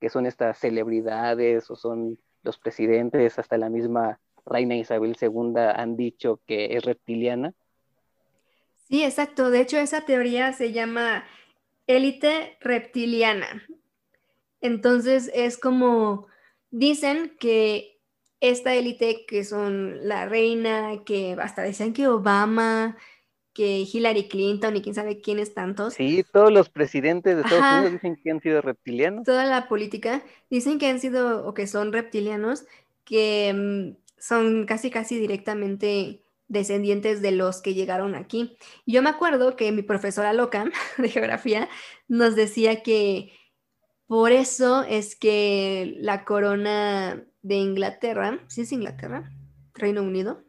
que 0.00 0.10
son 0.10 0.26
estas 0.26 0.58
celebridades 0.58 1.70
o 1.70 1.76
son 1.76 2.18
los 2.42 2.58
presidentes, 2.58 3.38
hasta 3.38 3.58
la 3.58 3.70
misma 3.70 4.18
reina 4.44 4.74
Isabel 4.74 5.16
II 5.20 5.54
han 5.56 5.96
dicho 5.96 6.40
que 6.48 6.76
es 6.76 6.84
reptiliana. 6.84 7.52
Sí, 8.88 9.04
exacto. 9.04 9.50
De 9.50 9.60
hecho, 9.60 9.78
esa 9.78 10.00
teoría 10.04 10.52
se 10.52 10.72
llama 10.72 11.24
élite 11.86 12.58
reptiliana. 12.60 13.62
Entonces 14.64 15.30
es 15.34 15.58
como 15.58 16.26
dicen 16.70 17.36
que 17.38 18.00
esta 18.40 18.74
élite 18.74 19.26
que 19.26 19.44
son 19.44 20.08
la 20.08 20.24
reina, 20.24 21.04
que 21.04 21.36
hasta 21.38 21.60
decían 21.60 21.92
que 21.92 22.08
Obama, 22.08 22.96
que 23.52 23.80
Hillary 23.80 24.26
Clinton 24.26 24.74
y 24.74 24.80
quién 24.80 24.94
sabe 24.94 25.20
quiénes 25.20 25.52
tantos. 25.52 25.92
Sí, 25.92 26.24
todos 26.32 26.50
los 26.50 26.70
presidentes 26.70 27.36
de 27.36 27.42
Estados 27.42 27.74
Unidos 27.74 27.92
dicen 27.92 28.16
que 28.16 28.30
han 28.30 28.40
sido 28.40 28.62
reptilianos. 28.62 29.26
Toda 29.26 29.44
la 29.44 29.68
política 29.68 30.24
dicen 30.48 30.78
que 30.78 30.88
han 30.88 30.98
sido 30.98 31.46
o 31.46 31.52
que 31.52 31.66
son 31.66 31.92
reptilianos, 31.92 32.64
que 33.04 33.52
mm, 33.54 34.02
son 34.18 34.64
casi 34.64 34.90
casi 34.90 35.18
directamente 35.18 36.24
descendientes 36.48 37.20
de 37.20 37.32
los 37.32 37.60
que 37.60 37.74
llegaron 37.74 38.14
aquí. 38.14 38.56
Yo 38.86 39.02
me 39.02 39.10
acuerdo 39.10 39.56
que 39.56 39.72
mi 39.72 39.82
profesora 39.82 40.32
loca 40.32 40.64
de 40.96 41.10
geografía 41.10 41.68
nos 42.08 42.34
decía 42.34 42.82
que 42.82 43.30
por 44.06 44.32
eso 44.32 44.82
es 44.82 45.16
que 45.16 45.94
la 45.98 46.24
corona 46.24 47.24
de 47.42 47.54
Inglaterra, 47.56 48.40
¿sí 48.48 48.62
es 48.62 48.72
Inglaterra? 48.72 49.30
Reino 49.74 50.02
Unido. 50.02 50.42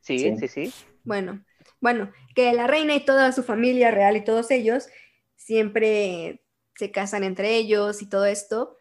Sí, 0.00 0.18
sí, 0.38 0.48
sí, 0.48 0.72
Bueno, 1.04 1.44
bueno, 1.80 2.10
que 2.34 2.52
la 2.52 2.66
reina 2.66 2.94
y 2.94 3.04
toda 3.04 3.32
su 3.32 3.42
familia 3.42 3.90
real 3.90 4.16
y 4.16 4.24
todos 4.24 4.50
ellos 4.50 4.88
siempre 5.36 6.42
se 6.76 6.90
casan 6.90 7.24
entre 7.24 7.56
ellos 7.56 8.02
y 8.02 8.08
todo 8.08 8.24
esto 8.24 8.76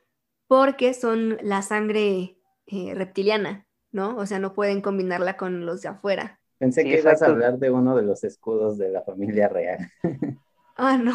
porque 0.47 0.93
son 0.93 1.37
la 1.41 1.61
sangre 1.61 2.37
eh, 2.67 2.93
reptiliana, 2.95 3.67
¿no? 3.91 4.15
O 4.17 4.25
sea, 4.25 4.39
no 4.39 4.53
pueden 4.53 4.81
combinarla 4.81 5.35
con 5.37 5.65
los 5.65 5.81
de 5.81 5.89
afuera. 5.89 6.39
Pensé 6.57 6.83
que 6.83 6.99
ibas 6.99 7.21
a 7.21 7.27
hablar 7.27 7.59
de 7.59 7.69
uno 7.69 7.95
de 7.95 8.03
los 8.03 8.23
escudos 8.23 8.77
de 8.77 8.89
la 8.89 9.03
familia 9.03 9.47
real. 9.47 9.91
ah, 10.75 10.97
no. 10.97 11.13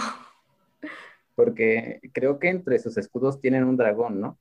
Porque 1.35 2.01
creo 2.13 2.39
que 2.39 2.49
entre 2.49 2.79
sus 2.79 2.97
escudos 2.99 3.41
tienen 3.41 3.65
un 3.65 3.77
dragón, 3.77 4.21
¿no? 4.21 4.39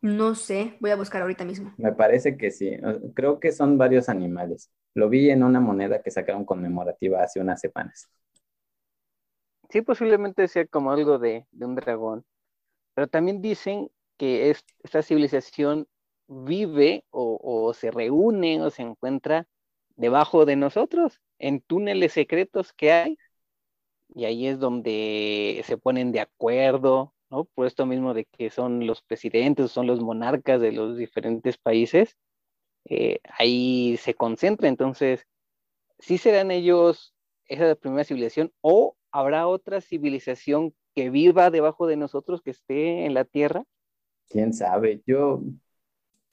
No 0.00 0.34
sé, 0.34 0.76
voy 0.80 0.90
a 0.90 0.96
buscar 0.96 1.22
ahorita 1.22 1.44
mismo. 1.44 1.72
Me 1.78 1.92
parece 1.92 2.36
que 2.36 2.50
sí. 2.50 2.76
Creo 3.14 3.40
que 3.40 3.52
son 3.52 3.78
varios 3.78 4.08
animales. 4.08 4.70
Lo 4.92 5.08
vi 5.08 5.30
en 5.30 5.42
una 5.42 5.60
moneda 5.60 6.02
que 6.02 6.10
sacaron 6.10 6.44
conmemorativa 6.44 7.22
hace 7.22 7.40
unas 7.40 7.60
semanas. 7.60 8.10
Sí, 9.70 9.80
posiblemente 9.80 10.46
sea 10.48 10.66
como 10.66 10.92
algo 10.92 11.18
de, 11.18 11.46
un 11.58 11.74
dragón. 11.74 12.24
Pero 12.94 13.08
también 13.08 13.40
dicen 13.40 13.90
que 14.18 14.50
esta 14.50 15.02
civilización 15.02 15.88
vive 16.28 17.04
o, 17.10 17.40
o 17.42 17.72
se 17.72 17.90
reúne 17.90 18.60
o 18.62 18.70
se 18.70 18.82
encuentra 18.82 19.48
debajo 19.96 20.44
de 20.44 20.56
nosotros, 20.56 21.20
en 21.38 21.60
túneles 21.60 22.12
secretos 22.12 22.72
que 22.72 22.92
hay. 22.92 23.18
Y 24.08 24.24
ahí 24.24 24.46
es 24.46 24.58
donde 24.58 25.62
se 25.64 25.76
ponen 25.76 26.12
de 26.12 26.20
acuerdo, 26.20 27.14
¿no? 27.30 27.44
Por 27.46 27.66
esto 27.66 27.86
mismo 27.86 28.14
de 28.14 28.26
que 28.26 28.50
son 28.50 28.86
los 28.86 29.02
presidentes, 29.02 29.70
son 29.70 29.86
los 29.86 30.00
monarcas 30.00 30.60
de 30.60 30.72
los 30.72 30.96
diferentes 30.96 31.58
países. 31.58 32.16
Eh, 32.84 33.20
ahí 33.38 33.96
se 33.98 34.14
concentra. 34.14 34.68
Entonces, 34.68 35.26
si 35.98 36.18
serán 36.18 36.50
ellos 36.50 37.14
esa 37.46 37.74
primera 37.74 38.04
civilización 38.04 38.52
o 38.60 38.96
habrá 39.10 39.46
otra 39.46 39.80
civilización 39.80 40.74
que 40.94 41.10
viva 41.10 41.50
debajo 41.50 41.86
de 41.86 41.96
nosotros, 41.96 42.42
que 42.42 42.50
esté 42.50 43.06
en 43.06 43.14
la 43.14 43.24
Tierra? 43.24 43.64
¿Quién 44.28 44.52
sabe? 44.52 45.02
Yo, 45.06 45.42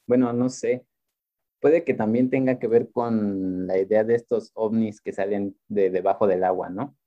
bueno, 0.05 0.31
no 0.33 0.49
sé 0.49 0.85
puede 1.61 1.83
que 1.85 1.93
también 1.93 2.29
tenga 2.29 2.59
que 2.59 2.67
ver 2.67 2.91
con 2.91 3.67
la 3.67 3.77
idea 3.77 4.03
de 4.03 4.15
estos 4.15 4.51
ovnis 4.55 4.99
que 4.99 5.13
salen 5.13 5.55
de 5.69 5.89
debajo 5.89 6.27
del 6.27 6.43
agua, 6.43 6.69
¿no? 6.69 6.97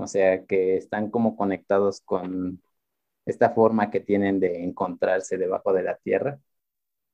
O 0.00 0.06
sea, 0.06 0.44
que 0.44 0.76
están 0.76 1.10
como 1.10 1.36
conectados 1.36 2.00
con, 2.00 2.60
esta 3.26 3.50
forma 3.50 3.90
que 3.90 4.00
tienen 4.00 4.40
de 4.40 4.64
encontrarse 4.64 5.38
debajo 5.38 5.72
de 5.72 5.82
la 5.82 5.96
Tierra. 5.96 6.38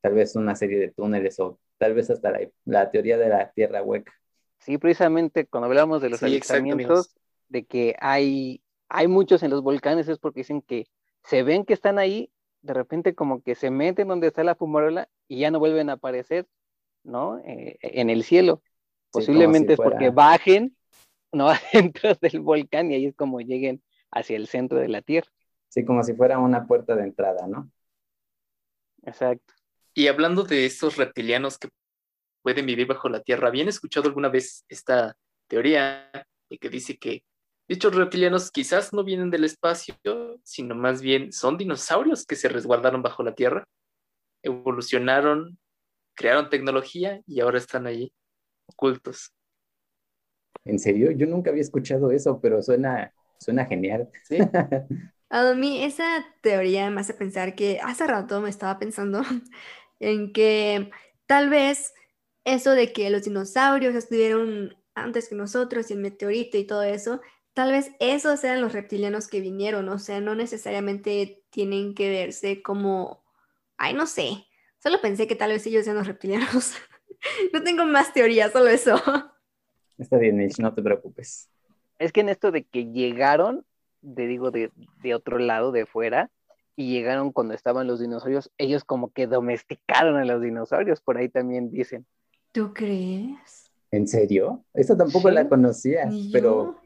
Tal 0.01 0.15
vez 0.15 0.37
una 0.37 0.55
serie 0.55 0.79
de 0.79 0.91
túneles 0.91 1.39
o 1.41 1.59
tal 1.79 1.95
vez 1.95 2.11
hasta 2.11 2.33
la, 2.65 2.91
teoría 2.91 3.19
de 3.19 3.29
la 3.29 3.51
Tierra 3.51 3.83
hueca. 3.83 4.13
Sí, 4.59 4.79
precisamente 4.79 5.47
cuando 5.47 5.67
hablamos 5.67 6.03
de 6.03 6.11
los 6.11 6.21
sí, 6.21 6.41
de 7.49 7.65
que 7.65 7.95
hay, 8.01 8.63
hay 8.89 9.07
muchos 9.07 9.43
en 9.43 9.51
los 9.51 9.63
volcanes 9.63 10.09
es 10.09 10.19
porque 10.19 10.41
dicen 10.41 10.63
que 10.63 10.89
se 11.23 11.43
ven 11.43 11.65
que 11.65 11.75
están 11.75 11.99
ahí, 11.99 12.31
de 12.63 12.75
repente 12.75 13.15
como 13.15 13.43
que 13.43 13.55
se 13.55 13.71
meten 13.71 14.09
donde 14.09 14.29
está 14.29 14.43
la 14.43 14.57
fumarola 14.57 15.09
y 15.29 15.41
ya 15.41 15.51
no 15.51 15.59
vuelven 15.59 15.91
a 15.91 15.95
aparecer, 15.95 16.47
¿no? 17.05 17.39
Eh, 17.41 17.77
en 17.81 18.11
el 18.11 18.25
cielo. 18.25 18.63
Posiblemente 19.13 19.75
es 19.75 19.79
porque 19.79 20.11
bajen, 20.11 20.77
¿no? 21.33 21.49
Adentro 21.73 22.15
del 22.21 22.41
volcán 22.41 22.91
y 22.91 22.95
ahí 22.95 23.07
es 23.07 23.17
como 23.17 23.41
lleguen 23.41 23.83
hacia 24.11 24.37
el 24.37 24.47
centro 24.47 24.79
de 24.79 24.89
la 24.89 25.03
Tierra. 25.03 25.31
Sí, 25.69 25.85
como 25.85 26.03
si 26.03 26.15
fuera 26.15 26.39
una 26.39 26.67
puerta 26.67 26.95
de 26.97 27.05
entrada, 27.05 27.47
¿no? 27.47 27.71
Exacto. 29.03 29.55
Y 29.95 30.09
hablando 30.09 30.45
de 30.45 30.67
estos 30.67 30.97
reptilianos 30.97 31.59
que 31.59 31.69
pueden 32.43 32.67
vivir 32.67 32.87
bajo 32.87 33.09
la 33.09 33.23
Tierra, 33.23 33.49
¿habían 33.49 33.69
escuchado 33.69 34.09
alguna 34.09 34.29
vez 34.29 34.65
esta 34.69 35.17
teoría 35.49 36.11
de 36.49 36.59
que 36.59 36.69
dice 36.69 36.99
que 36.99 37.25
dichos 37.69 37.95
reptilianos 37.95 38.51
quizás 38.51 38.93
no 38.93 39.05
vienen 39.05 39.31
del 39.31 39.45
espacio, 39.45 39.97
sino 40.45 40.75
más 40.75 41.03
bien 41.03 41.33
son 41.33 41.57
dinosaurios 41.57 42.25
que 42.25 42.37
se 42.37 42.49
resguardaron 42.49 43.03
bajo 43.03 43.23
la 43.23 43.35
Tierra, 43.35 43.67
evolucionaron, 44.43 45.59
crearon 46.15 46.51
tecnología 46.51 47.21
y 47.27 47.41
ahora 47.41 47.59
están 47.59 47.87
allí 47.87 48.13
ocultos. 48.67 49.33
¿En 50.65 50.79
serio? 50.79 51.11
Yo 51.13 51.27
nunca 51.27 51.51
había 51.51 51.63
escuchado 51.63 52.11
eso, 52.11 52.41
pero 52.41 52.63
suena, 52.63 53.13
suena 53.39 53.67
genial. 53.67 54.09
¿Sí? 54.25 54.39
A 55.29 55.55
mí 55.55 55.83
esa 55.83 56.25
teoría 56.41 56.89
me 56.91 57.01
hace 57.01 57.13
pensar 57.13 57.55
que 57.57 57.81
hace 57.83 58.07
rato 58.07 58.41
me 58.41 58.49
estaba 58.49 58.79
pensando 58.79 59.23
en 60.01 60.33
que 60.33 60.91
tal 61.27 61.51
vez 61.51 61.95
eso 62.45 62.71
de 62.73 62.93
que 62.93 63.11
los 63.11 63.25
dinosaurios 63.25 63.95
estuvieron 63.95 64.77
antes 64.95 65.29
que 65.29 65.35
nosotros 65.35 65.91
y 65.91 65.95
el 65.95 66.01
meteorito 66.01 66.57
y 66.59 66.65
todo 66.65 66.83
eso, 66.85 67.21
tal 67.55 67.73
vez 67.73 67.91
esos 67.99 68.43
eran 68.45 68.61
los 68.61 68.73
reptilianos 68.73 69.29
que 69.29 69.41
vinieron, 69.41 69.89
o 69.89 69.99
sea, 69.99 70.21
no 70.21 70.35
necesariamente 70.35 71.45
tienen 71.51 71.95
que 71.95 72.09
verse 72.09 72.63
como, 72.63 73.25
ay, 73.77 73.95
no 73.95 74.07
sé, 74.07 74.47
solo 74.79 75.01
pensé 75.01 75.27
que 75.27 75.37
tal 75.37 75.51
vez 75.51 75.67
ellos 75.67 75.85
eran 75.87 75.99
los 75.99 76.07
reptilianos. 76.07 76.75
no 77.53 77.63
tengo 77.63 77.85
más 77.85 78.13
teorías, 78.13 78.53
solo 78.53 78.69
eso. 78.69 79.03
Está 79.99 80.19
bien, 80.19 80.37
Mitch, 80.37 80.59
no 80.59 80.75
te 80.75 80.83
preocupes. 80.83 81.49
Es 81.99 82.13
que 82.13 82.21
en 82.21 82.29
esto 82.29 82.51
de 82.51 82.65
que 82.65 82.87
llegaron, 82.93 83.65
te 84.15 84.27
digo, 84.27 84.51
de, 84.51 84.71
de 85.03 85.15
otro 85.15 85.39
lado, 85.39 85.73
de 85.73 85.87
fuera, 85.87 86.31
y 86.77 86.91
llegaron 86.91 87.33
cuando 87.33 87.55
estaban 87.55 87.87
los 87.87 88.01
dinosaurios, 88.01 88.51
ellos 88.59 88.85
como 88.85 89.11
que 89.11 89.27
domesticaron 89.27 90.17
a 90.17 90.25
los 90.27 90.43
dinosaurios, 90.43 91.01
por 91.01 91.17
ahí 91.17 91.31
también 91.31 91.71
dicen. 91.71 92.07
¿Tú 92.53 92.73
crees? 92.75 93.73
¿En 93.91 94.07
serio? 94.07 94.63
Eso 94.75 94.97
tampoco 94.97 95.31
la 95.31 95.49
conocía, 95.49 96.11
pero, 96.33 96.77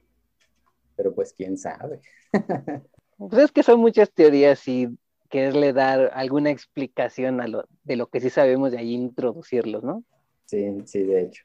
pero 0.97 1.13
pues 1.13 1.33
quién 1.33 1.59
sabe. 1.59 2.01
pues 3.19 3.43
es 3.43 3.53
que 3.53 3.65
son 3.65 3.81
muchas 3.81 4.13
teorías 4.13 4.67
y 4.69 4.89
quererle 5.29 5.73
dar 5.73 6.11
alguna 6.15 6.51
explicación 6.51 7.41
a 7.41 7.49
lo, 7.49 7.65
de 7.85 7.97
lo 7.97 8.07
que 8.09 8.21
sí 8.21 8.31
sabemos 8.31 8.71
de 8.71 8.79
ahí 8.79 8.95
introducirlos, 8.95 9.83
¿no? 9.83 10.05
Sí, 10.47 10.83
sí, 10.85 11.03
de 11.03 11.23
hecho. 11.23 11.45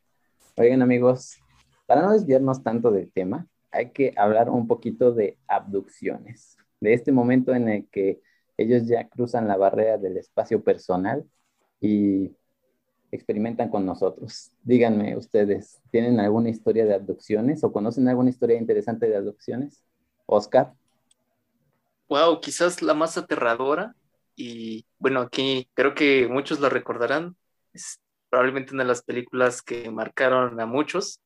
Oigan 0.57 0.81
amigos, 0.81 1.39
para 1.85 2.01
no 2.01 2.13
desviarnos 2.13 2.63
tanto 2.63 2.91
del 2.91 3.11
tema, 3.11 3.47
hay 3.71 3.91
que 3.91 4.13
hablar 4.15 4.49
un 4.49 4.67
poquito 4.67 5.11
de 5.11 5.37
abducciones, 5.47 6.57
de 6.79 6.93
este 6.93 7.11
momento 7.11 7.53
en 7.53 7.69
el 7.69 7.87
que 7.89 8.21
ellos 8.57 8.87
ya 8.87 9.07
cruzan 9.09 9.47
la 9.47 9.57
barrera 9.57 9.97
del 9.97 10.17
espacio 10.17 10.63
personal 10.63 11.25
y 11.81 12.31
experimentan 13.11 13.69
con 13.69 13.85
nosotros. 13.85 14.51
Díganme 14.63 15.17
ustedes, 15.17 15.81
¿tienen 15.91 16.19
alguna 16.19 16.49
historia 16.49 16.85
de 16.85 16.93
abducciones 16.93 17.63
o 17.63 17.71
conocen 17.71 18.07
alguna 18.07 18.29
historia 18.29 18.57
interesante 18.57 19.07
de 19.07 19.17
abducciones? 19.17 19.83
Oscar. 20.25 20.73
Wow, 22.07 22.39
quizás 22.39 22.81
la 22.81 22.93
más 22.93 23.17
aterradora 23.17 23.95
y 24.35 24.85
bueno, 24.99 25.21
aquí 25.21 25.69
creo 25.73 25.95
que 25.95 26.27
muchos 26.27 26.59
la 26.59 26.69
recordarán. 26.69 27.35
Es 27.73 27.99
probablemente 28.29 28.73
una 28.73 28.83
de 28.83 28.89
las 28.89 29.01
películas 29.03 29.61
que 29.61 29.89
marcaron 29.89 30.59
a 30.59 30.65
muchos. 30.65 31.21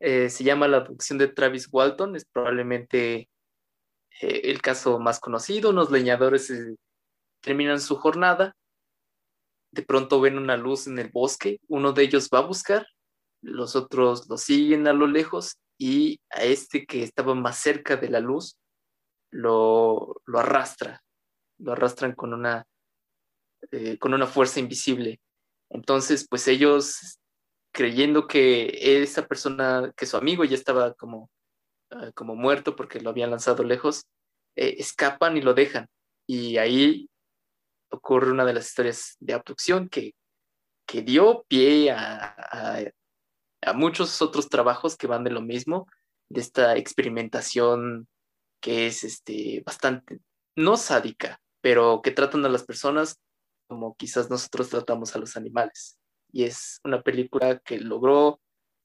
Eh, 0.00 0.28
se 0.30 0.44
llama 0.44 0.68
La 0.68 0.78
abducción 0.78 1.18
de 1.18 1.28
Travis 1.28 1.68
Walton. 1.70 2.16
Es 2.16 2.24
probablemente 2.24 3.28
eh, 4.20 4.40
el 4.44 4.60
caso 4.60 4.98
más 4.98 5.20
conocido. 5.20 5.70
Unos 5.70 5.90
leñadores 5.90 6.50
eh, 6.50 6.76
terminan 7.40 7.80
su 7.80 7.96
jornada 7.96 8.54
de 9.76 9.82
pronto 9.82 10.20
ven 10.20 10.38
una 10.38 10.56
luz 10.56 10.86
en 10.86 10.98
el 10.98 11.10
bosque, 11.10 11.60
uno 11.68 11.92
de 11.92 12.04
ellos 12.04 12.30
va 12.32 12.38
a 12.38 12.46
buscar, 12.46 12.86
los 13.42 13.76
otros 13.76 14.26
lo 14.28 14.38
siguen 14.38 14.88
a 14.88 14.94
lo 14.94 15.06
lejos 15.06 15.58
y 15.78 16.18
a 16.30 16.44
este 16.44 16.86
que 16.86 17.02
estaba 17.02 17.34
más 17.34 17.58
cerca 17.58 17.96
de 17.96 18.08
la 18.08 18.20
luz 18.20 18.56
lo, 19.30 20.16
lo 20.24 20.38
arrastra, 20.38 21.02
lo 21.58 21.72
arrastran 21.72 22.14
con 22.14 22.32
una, 22.32 22.64
con 24.00 24.14
una 24.14 24.26
fuerza 24.26 24.60
invisible. 24.60 25.20
Entonces, 25.68 26.26
pues 26.26 26.48
ellos 26.48 27.18
creyendo 27.76 28.26
que 28.26 29.02
esa 29.02 29.28
persona, 29.28 29.92
que 29.98 30.06
su 30.06 30.16
amigo 30.16 30.44
ya 30.44 30.54
estaba 30.54 30.94
como, 30.94 31.30
ah, 31.90 32.10
como 32.14 32.34
muerto 32.34 32.74
porque 32.74 33.00
lo 33.00 33.10
habían 33.10 33.30
lanzado 33.30 33.64
lejos, 33.64 34.06
eh, 34.56 34.76
escapan 34.78 35.36
y 35.36 35.42
lo 35.42 35.52
dejan. 35.52 35.86
Y 36.26 36.56
ahí 36.56 37.10
ocurre 37.90 38.32
una 38.32 38.46
de 38.46 38.54
las 38.54 38.68
historias 38.68 39.16
de 39.20 39.34
abducción 39.34 39.90
que, 39.90 40.14
que 40.86 41.02
dio 41.02 41.44
pie 41.48 41.90
a, 41.90 42.82
a, 43.62 43.72
muchos 43.74 44.22
otros 44.22 44.48
trabajos 44.48 44.96
que 44.96 45.06
van 45.06 45.22
de 45.22 45.30
lo 45.30 45.42
mismo, 45.42 45.86
de 46.30 46.40
esta 46.40 46.76
experimentación 46.78 48.08
que 48.62 48.86
es 48.86 49.04
este, 49.04 49.62
bastante, 49.66 50.20
no 50.56 50.78
sádica, 50.78 51.40
pero 51.60 52.00
que 52.02 52.10
tratan 52.10 52.46
a 52.46 52.48
las 52.48 52.64
personas 52.64 53.20
como 53.68 53.94
quizás 53.96 54.30
nosotros 54.30 54.70
tratamos 54.70 55.14
a 55.14 55.18
los 55.18 55.36
animales. 55.36 55.98
Y 56.36 56.44
es 56.44 56.82
una 56.84 57.00
película 57.00 57.60
que 57.60 57.78
logró, 57.78 58.42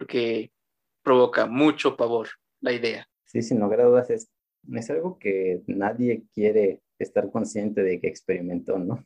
que 0.07 0.53
provoca 1.03 1.47
mucho 1.47 1.97
pavor 1.97 2.29
la 2.61 2.71
idea. 2.71 3.05
Sí, 3.25 3.41
sin 3.41 3.59
lugar 3.59 3.81
a 3.81 3.87
dudas, 3.87 4.09
es, 4.09 4.31
es 4.71 4.89
algo 4.89 5.19
que 5.19 5.61
nadie 5.67 6.23
quiere 6.33 6.81
estar 6.97 7.29
consciente 7.29 7.83
de 7.83 7.99
que 7.99 8.07
experimentó, 8.07 8.79
¿no? 8.79 9.05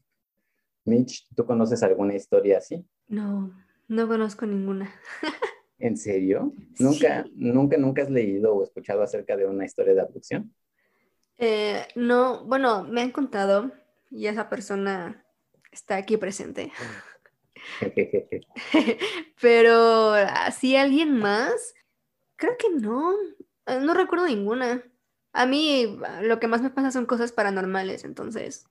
Mitch, 0.83 1.27
¿tú 1.35 1.43
conoces 1.43 1.81
alguna 1.81 2.13
historia 2.13 2.59
así? 2.59 2.85
No, 3.07 3.51
no 3.87 4.07
conozco 4.07 4.45
ninguna. 4.45 4.93
¿En 5.79 5.97
serio? 5.97 6.53
¿Nunca, 6.77 7.25
nunca, 7.33 7.77
nunca 7.77 8.03
has 8.03 8.11
leído 8.11 8.53
o 8.53 8.63
escuchado 8.63 9.01
acerca 9.01 9.35
de 9.35 9.47
una 9.47 9.65
historia 9.65 9.95
de 9.95 10.01
abducción? 10.01 10.53
Eh, 11.39 11.87
no, 11.95 12.45
bueno, 12.45 12.83
me 12.83 13.01
han 13.01 13.09
contado 13.09 13.71
y 14.11 14.27
esa 14.27 14.49
persona 14.49 15.25
está 15.71 15.95
aquí 15.95 16.17
presente. 16.17 16.71
Pero 19.41 20.13
así 20.13 20.75
alguien 20.75 21.17
más, 21.17 21.73
creo 22.35 22.57
que 22.57 22.69
no, 22.69 23.13
eh, 23.65 23.79
no 23.81 23.93
recuerdo 23.93 24.27
ninguna. 24.27 24.83
A 25.33 25.45
mí 25.45 25.97
lo 26.21 26.39
que 26.39 26.47
más 26.47 26.61
me 26.61 26.69
pasa 26.69 26.91
son 26.91 27.05
cosas 27.05 27.31
paranormales, 27.31 28.05
entonces 28.05 28.65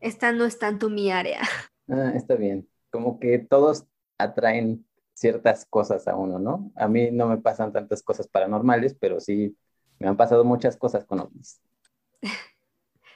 esta 0.00 0.32
no 0.32 0.44
es 0.44 0.58
tanto 0.58 0.88
mi 0.90 1.10
área. 1.10 1.40
Ah, 1.88 2.10
está 2.16 2.34
bien. 2.34 2.68
Como 2.90 3.20
que 3.20 3.38
todos 3.38 3.86
atraen 4.18 4.84
ciertas 5.14 5.64
cosas 5.66 6.08
a 6.08 6.16
uno, 6.16 6.40
¿no? 6.40 6.72
A 6.74 6.88
mí 6.88 7.12
no 7.12 7.28
me 7.28 7.36
pasan 7.38 7.72
tantas 7.72 8.02
cosas 8.02 8.26
paranormales, 8.26 8.96
pero 8.98 9.20
sí 9.20 9.56
me 10.00 10.08
han 10.08 10.16
pasado 10.16 10.44
muchas 10.44 10.76
cosas 10.76 11.04
con 11.04 11.20
ovnis. 11.20 11.60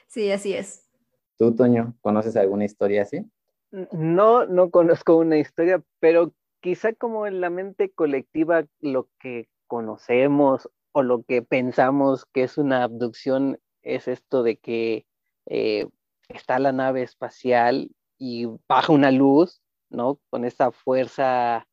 Sí, 0.07 0.31
así 0.31 0.53
es. 0.53 0.89
¿Tú, 1.37 1.53
Toño, 1.53 1.97
conoces 1.99 2.37
alguna 2.37 2.63
historia 2.63 3.01
así? 3.01 3.29
No, 3.71 4.45
no 4.45 4.69
conozco 4.69 5.15
una 5.15 5.37
historia, 5.37 5.81
pero 5.99 6.33
quizá 6.61 6.93
como 6.93 7.25
en 7.25 7.39
la 7.39 7.49
mente 7.49 7.89
colectiva 7.89 8.65
lo 8.79 9.07
que 9.19 9.47
conocemos 9.67 10.69
o 10.91 11.03
lo 11.03 11.23
que 11.23 11.41
pensamos 11.41 12.25
que 12.25 12.43
es 12.43 12.57
una 12.57 12.83
abducción 12.83 13.59
es 13.81 14.09
esto 14.09 14.43
de 14.43 14.57
que 14.57 15.05
eh, 15.45 15.87
está 16.27 16.59
la 16.59 16.73
nave 16.73 17.01
espacial 17.01 17.91
y 18.17 18.47
baja 18.67 18.91
una 18.91 19.11
luz, 19.11 19.61
¿no? 19.89 20.19
Con 20.29 20.43
esa 20.43 20.71
fuerza 20.71 21.65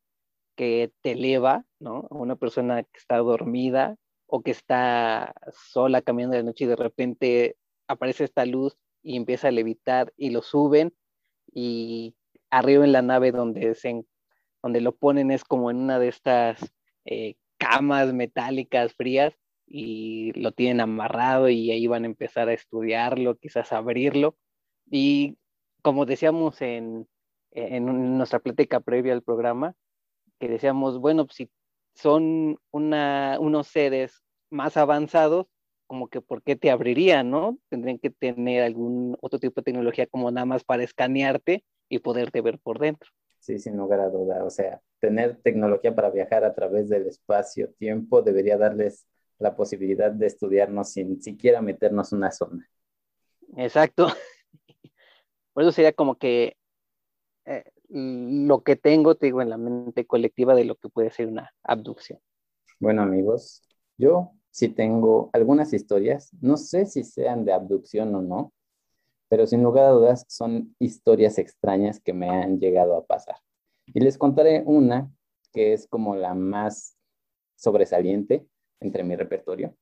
que 0.55 0.93
te 1.01 1.11
eleva, 1.11 1.65
¿no? 1.79 2.07
A 2.09 2.15
una 2.15 2.37
persona 2.37 2.83
que 2.83 2.97
está 2.97 3.17
dormida 3.17 3.97
o 4.25 4.41
que 4.41 4.51
está 4.51 5.33
sola 5.51 6.01
caminando 6.01 6.37
de 6.37 6.43
noche 6.43 6.63
y 6.63 6.67
de 6.67 6.75
repente 6.77 7.57
aparece 7.87 8.23
esta 8.23 8.45
luz 8.45 8.77
y 9.03 9.17
empieza 9.17 9.49
a 9.49 9.51
levitar 9.51 10.13
y 10.15 10.29
lo 10.29 10.41
suben 10.41 10.93
y 11.53 12.15
arriba 12.49 12.85
en 12.85 12.91
la 12.91 13.01
nave 13.01 13.31
donde, 13.31 13.75
se, 13.75 14.05
donde 14.61 14.81
lo 14.81 14.95
ponen 14.95 15.31
es 15.31 15.43
como 15.43 15.71
en 15.71 15.77
una 15.77 15.99
de 15.99 16.07
estas 16.07 16.73
eh, 17.05 17.35
camas 17.57 18.13
metálicas 18.13 18.93
frías 18.93 19.33
y 19.67 20.31
lo 20.33 20.51
tienen 20.51 20.81
amarrado 20.81 21.49
y 21.49 21.71
ahí 21.71 21.87
van 21.87 22.03
a 22.03 22.07
empezar 22.07 22.49
a 22.49 22.53
estudiarlo, 22.53 23.35
quizás 23.35 23.71
abrirlo. 23.71 24.35
Y 24.89 25.37
como 25.81 26.05
decíamos 26.05 26.61
en, 26.61 27.07
en 27.51 28.17
nuestra 28.17 28.39
plática 28.39 28.79
previa 28.79 29.13
al 29.13 29.21
programa, 29.21 29.75
que 30.39 30.47
decíamos, 30.47 30.99
bueno, 30.99 31.25
pues, 31.25 31.35
si 31.35 31.49
son 31.93 32.57
una, 32.71 33.37
unos 33.39 33.67
seres 33.67 34.23
más 34.49 34.77
avanzados, 34.77 35.47
como 35.89 36.07
que 36.07 36.21
por 36.21 36.43
qué 36.43 36.55
te 36.55 36.69
abrirían, 36.69 37.31
¿no? 37.31 37.57
Tendrían 37.67 37.97
que 37.97 38.11
tener 38.11 38.61
algún 38.61 39.17
otro 39.21 39.39
tipo 39.39 39.59
de 39.59 39.65
tecnología 39.65 40.05
como 40.05 40.29
nada 40.29 40.45
más 40.45 40.63
para 40.63 40.83
escanearte 40.83 41.65
y 41.89 41.97
poderte 41.97 42.41
ver 42.41 42.59
por 42.59 42.77
dentro. 42.77 43.09
Sí, 43.39 43.57
sin 43.57 43.75
lugar 43.75 43.99
a 43.99 44.09
duda. 44.09 44.43
O 44.45 44.51
sea, 44.51 44.81
tener 44.99 45.37
tecnología 45.41 45.95
para 45.95 46.11
viajar 46.11 46.43
a 46.43 46.53
través 46.53 46.89
del 46.89 47.07
espacio-tiempo 47.07 48.21
debería 48.21 48.55
darles 48.55 49.07
la 49.39 49.55
posibilidad 49.55 50.11
de 50.11 50.27
estudiarnos 50.27 50.91
sin 50.91 51.23
siquiera 51.23 51.59
meternos 51.59 52.11
una 52.11 52.31
zona. 52.31 52.69
Exacto. 53.57 54.09
Por 55.53 55.63
eso 55.63 55.71
sería 55.71 55.93
como 55.93 56.19
que 56.19 56.55
eh, 57.45 57.63
lo 57.87 58.61
que 58.61 58.75
tengo, 58.75 59.15
te 59.15 59.25
digo, 59.25 59.41
en 59.41 59.49
la 59.49 59.57
mente 59.57 60.05
colectiva 60.05 60.53
de 60.53 60.65
lo 60.65 60.75
que 60.75 60.89
puede 60.89 61.09
ser 61.09 61.29
una 61.29 61.51
abducción. 61.63 62.19
Bueno, 62.79 63.01
amigos, 63.01 63.63
yo 63.97 64.33
sí 64.51 64.69
tengo 64.69 65.29
algunas 65.33 65.73
historias, 65.73 66.31
no 66.41 66.57
sé 66.57 66.85
si 66.85 67.03
sean 67.03 67.45
de 67.45 67.53
abducción 67.53 68.13
o 68.15 68.21
no, 68.21 68.53
pero 69.29 69.45
sin 69.45 69.63
lugar 69.63 69.85
a 69.85 69.91
dudas 69.91 70.25
son 70.27 70.75
historias 70.79 71.37
extrañas 71.37 71.99
que 71.99 72.13
me 72.13 72.29
han 72.29 72.59
llegado 72.59 72.97
a 72.97 73.05
pasar. 73.05 73.35
Y 73.85 73.99
les 73.99 74.17
contaré 74.17 74.63
una 74.65 75.11
que 75.53 75.73
es 75.73 75.87
como 75.87 76.15
la 76.15 76.33
más 76.33 76.97
sobresaliente 77.55 78.47
entre 78.79 79.03
mi 79.03 79.15
repertorio. 79.15 79.75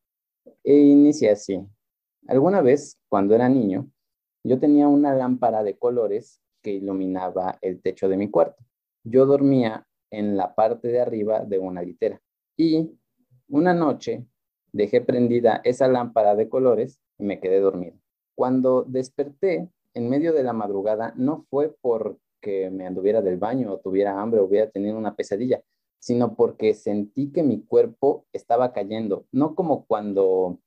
E 0.64 0.78
inicia 0.78 1.34
así. 1.34 1.66
Alguna 2.28 2.62
vez, 2.62 2.98
cuando 3.10 3.36
era 3.36 3.48
niño, 3.48 3.90
yo 4.44 4.60
tenía 4.60 4.88
una 4.88 5.14
lámpara 5.14 5.64
de 5.64 5.78
colores 5.78 6.42
que 6.62 6.72
iluminaba 6.72 7.58
el 7.62 7.82
techo 7.82 8.10
de 8.10 8.18
mi 8.18 8.30
cuarto. 8.30 8.64
Yo 9.04 9.26
dormía 9.26 9.88
en 10.10 10.36
la 10.36 10.56
parte 10.56 10.88
de 10.90 11.02
arriba 11.02 11.46
de 11.46 11.60
una 11.60 11.82
litera 11.82 12.22
y 12.58 12.92
una 13.50 13.74
noche 13.74 14.26
dejé 14.78 15.02
prendida 15.02 15.60
esa 15.64 15.88
lámpara 15.88 16.36
de 16.36 16.50
colores 16.50 17.00
y 17.18 17.24
me 17.24 17.40
quedé 17.40 17.60
dormido. 17.60 17.98
Cuando 18.36 18.84
desperté 18.84 19.70
en 19.96 20.10
medio 20.10 20.34
de 20.34 20.44
la 20.44 20.54
madrugada, 20.54 21.14
no 21.18 21.46
fue 21.50 21.76
porque 21.82 22.70
me 22.72 22.86
anduviera 22.86 23.22
del 23.22 23.38
baño 23.38 23.74
o 23.74 23.80
tuviera 23.80 24.22
hambre 24.22 24.40
o 24.40 24.46
hubiera 24.46 24.70
tenido 24.70 24.96
una 24.98 25.16
pesadilla, 25.16 25.64
sino 25.98 26.36
porque 26.36 26.76
sentí 26.76 27.32
que 27.32 27.42
mi 27.42 27.64
cuerpo 27.64 28.26
estaba 28.32 28.72
cayendo, 28.72 29.26
no 29.32 29.56
como 29.56 29.86
cuando 29.86 30.60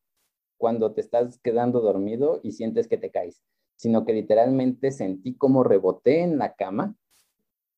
cuando 0.59 0.93
te 0.93 1.01
estás 1.01 1.39
quedando 1.39 1.81
dormido 1.81 2.41
y 2.43 2.53
sientes 2.53 2.87
que 2.87 2.99
te 2.99 3.11
caes, 3.11 3.43
sino 3.77 4.05
que 4.05 4.13
literalmente 4.13 4.91
sentí 4.91 5.35
como 5.35 5.65
reboté 5.65 6.21
en 6.21 6.37
la 6.37 6.55
cama 6.55 6.97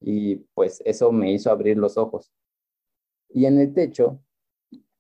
y 0.01 0.37
pues 0.55 0.83
eso 0.85 1.13
me 1.13 1.31
hizo 1.31 1.53
abrir 1.53 1.77
los 1.77 1.97
ojos. 1.97 2.33
Y 3.29 3.47
en 3.47 3.61
el 3.61 3.73
techo 3.73 4.19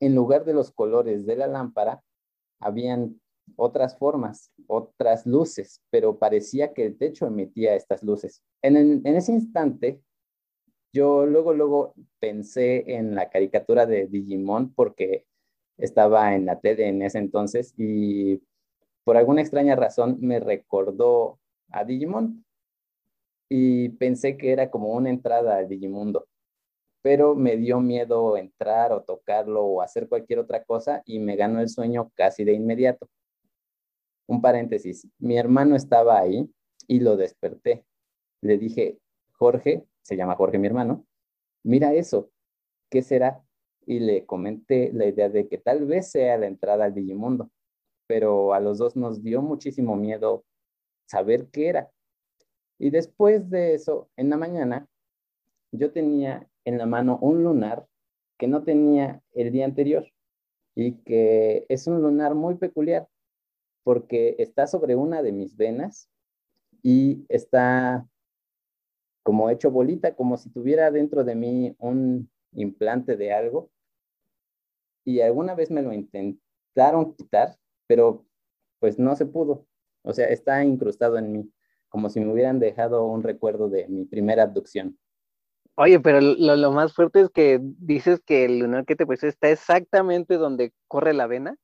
en 0.02 0.16
lugar 0.16 0.44
de 0.44 0.52
los 0.52 0.72
colores 0.72 1.26
de 1.26 1.36
la 1.36 1.46
lámpara, 1.46 2.02
habían 2.58 3.20
otras 3.54 3.96
formas, 3.96 4.50
otras 4.66 5.26
luces, 5.26 5.80
pero 5.90 6.18
parecía 6.18 6.72
que 6.72 6.86
el 6.86 6.98
techo 6.98 7.28
emitía 7.28 7.76
estas 7.76 8.02
luces. 8.02 8.42
En, 8.62 9.06
ese 9.06 9.30
instante, 9.30 10.00
yo 10.92 11.24
luego, 11.24 11.54
luego 11.54 11.94
pensé 12.18 12.96
en 12.96 13.14
la 13.14 13.30
caricatura 13.30 13.86
de 13.86 14.08
Digimon 14.08 14.74
porque 14.74 15.24
estaba 15.78 16.34
en 16.34 16.46
la 16.46 16.58
tele 16.58 16.88
en 16.88 17.02
ese 17.02 17.18
entonces 17.18 17.72
y 17.76 18.42
por 19.04 19.16
alguna 19.16 19.40
extraña 19.40 19.76
razón 19.76 20.18
me 20.20 20.40
recordó 20.40 21.38
a 21.70 21.84
Digimon 21.84 22.44
y 23.48 23.90
pensé 23.90 24.36
que 24.36 24.50
era 24.50 24.68
como 24.68 24.94
una 24.94 25.10
entrada 25.10 25.58
al 25.58 25.68
Digimundo 25.68 26.26
pero 27.02 27.34
me 27.34 27.56
dio 27.56 27.80
miedo 27.80 28.36
entrar 28.36 28.92
o 28.92 29.02
tocarlo 29.02 29.64
o 29.64 29.82
hacer 29.82 30.08
cualquier 30.08 30.38
otra 30.38 30.62
cosa 30.64 31.02
y 31.04 31.18
me 31.18 31.36
ganó 31.36 31.60
el 31.60 31.68
sueño 31.68 32.10
casi 32.14 32.44
de 32.44 32.52
inmediato. 32.52 33.08
Un 34.28 34.40
paréntesis, 34.40 35.08
mi 35.18 35.36
hermano 35.36 35.74
estaba 35.74 36.18
ahí 36.18 36.48
y 36.86 37.00
lo 37.00 37.16
desperté. 37.16 37.84
Le 38.40 38.56
dije, 38.56 38.98
Jorge, 39.32 39.84
se 40.02 40.16
llama 40.16 40.36
Jorge 40.36 40.58
mi 40.58 40.68
hermano, 40.68 41.04
mira 41.64 41.92
eso, 41.92 42.30
¿qué 42.88 43.02
será? 43.02 43.44
Y 43.84 43.98
le 43.98 44.24
comenté 44.24 44.92
la 44.92 45.06
idea 45.06 45.28
de 45.28 45.48
que 45.48 45.58
tal 45.58 45.84
vez 45.86 46.10
sea 46.10 46.38
la 46.38 46.46
entrada 46.46 46.84
al 46.84 46.94
Digimundo, 46.94 47.50
pero 48.06 48.54
a 48.54 48.60
los 48.60 48.78
dos 48.78 48.94
nos 48.94 49.22
dio 49.22 49.42
muchísimo 49.42 49.96
miedo 49.96 50.44
saber 51.06 51.48
qué 51.50 51.68
era. 51.68 51.90
Y 52.78 52.90
después 52.90 53.50
de 53.50 53.74
eso, 53.74 54.08
en 54.16 54.30
la 54.30 54.36
mañana, 54.36 54.86
yo 55.72 55.92
tenía 55.92 56.48
en 56.64 56.78
la 56.78 56.86
mano 56.86 57.18
un 57.20 57.42
lunar 57.42 57.86
que 58.38 58.48
no 58.48 58.62
tenía 58.64 59.22
el 59.32 59.52
día 59.52 59.64
anterior 59.64 60.06
y 60.74 60.94
que 61.02 61.66
es 61.68 61.86
un 61.86 62.00
lunar 62.02 62.34
muy 62.34 62.56
peculiar 62.56 63.08
porque 63.84 64.36
está 64.38 64.66
sobre 64.66 64.96
una 64.96 65.22
de 65.22 65.32
mis 65.32 65.56
venas 65.56 66.08
y 66.82 67.24
está 67.28 68.06
como 69.22 69.50
hecho 69.50 69.70
bolita, 69.70 70.14
como 70.14 70.36
si 70.36 70.50
tuviera 70.50 70.90
dentro 70.90 71.24
de 71.24 71.34
mí 71.34 71.76
un 71.78 72.30
implante 72.52 73.16
de 73.16 73.32
algo. 73.32 73.70
Y 75.04 75.20
alguna 75.20 75.54
vez 75.54 75.70
me 75.70 75.82
lo 75.82 75.92
intentaron 75.92 77.14
quitar, 77.14 77.56
pero 77.86 78.24
pues 78.78 78.98
no 78.98 79.14
se 79.16 79.26
pudo. 79.26 79.66
O 80.02 80.12
sea, 80.12 80.26
está 80.26 80.64
incrustado 80.64 81.18
en 81.18 81.32
mí, 81.32 81.52
como 81.88 82.08
si 82.08 82.20
me 82.20 82.32
hubieran 82.32 82.58
dejado 82.58 83.06
un 83.06 83.22
recuerdo 83.22 83.68
de 83.68 83.86
mi 83.88 84.04
primera 84.04 84.44
abducción. 84.44 84.98
Oye, 85.74 86.00
pero 86.00 86.20
lo, 86.20 86.72
más 86.72 86.92
fuerte 86.94 87.22
es 87.22 87.30
que 87.30 87.58
dices 87.62 88.20
que 88.20 88.44
el 88.44 88.58
lunar 88.58 88.84
que 88.84 88.96
te 88.96 89.06
puso 89.06 89.26
está 89.26 89.50
exactamente 89.50 90.36
donde 90.36 90.72
corre 90.86 91.14
la 91.14 91.26
vena. 91.26 91.56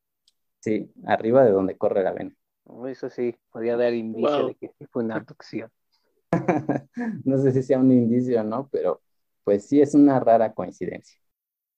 Sí, 0.61 0.91
arriba 1.07 1.45
de 1.45 1.51
donde 1.51 1.77
corre 1.77 2.03
la 2.03 2.13
vena. 2.13 2.35
Eso 2.87 3.11
sí, 3.11 3.37
podría 3.51 3.77
dar 3.77 3.93
indicio 3.93 4.49
de 4.49 4.55
que 4.55 4.73
fue 4.91 5.05
una 5.05 5.17
abducción. 5.17 5.71
no 7.25 7.39
sé 7.39 7.53
si 7.53 7.63
sea 7.63 7.79
un 7.79 7.93
indicio 7.93 8.41
o 8.41 8.45
no, 8.45 8.69
pero 8.71 9.01
pues 9.45 9.67
sí 9.67 9.81
es 9.81 9.95
una 9.95 10.21
rara 10.21 10.53
coincidencia. 10.55 11.19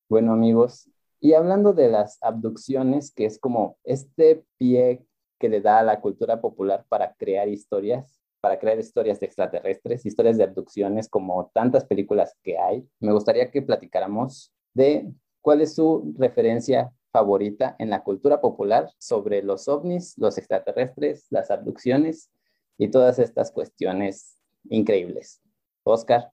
Bueno, 0.08 0.32
amigos, 0.32 0.90
y 1.20 1.34
hablando 1.34 1.72
de 1.72 1.88
las 1.88 2.18
abducciones, 2.22 3.12
que 3.12 3.26
es 3.26 3.38
como 3.38 3.78
este 3.84 4.44
pie 4.58 5.04
que 5.38 5.48
le 5.48 5.60
da 5.60 5.78
a 5.80 5.84
la 5.84 6.00
cultura 6.00 6.40
popular 6.40 6.84
para 6.88 7.14
crear 7.14 7.48
historias, 7.48 8.19
para 8.40 8.58
crear 8.58 8.78
historias 8.78 9.20
de 9.20 9.26
extraterrestres, 9.26 10.06
historias 10.06 10.38
de 10.38 10.44
abducciones, 10.44 11.08
como 11.08 11.50
tantas 11.54 11.84
películas 11.84 12.34
que 12.42 12.58
hay. 12.58 12.86
Me 12.98 13.12
gustaría 13.12 13.50
que 13.50 13.62
platicáramos 13.62 14.52
de 14.74 15.10
cuál 15.40 15.60
es 15.60 15.74
su 15.74 16.14
referencia 16.18 16.92
favorita 17.12 17.76
en 17.78 17.90
la 17.90 18.02
cultura 18.02 18.40
popular 18.40 18.90
sobre 18.98 19.42
los 19.42 19.68
ovnis, 19.68 20.16
los 20.16 20.38
extraterrestres, 20.38 21.26
las 21.30 21.50
abducciones 21.50 22.30
y 22.78 22.88
todas 22.88 23.18
estas 23.18 23.50
cuestiones 23.50 24.38
increíbles. 24.68 25.42
Oscar. 25.82 26.30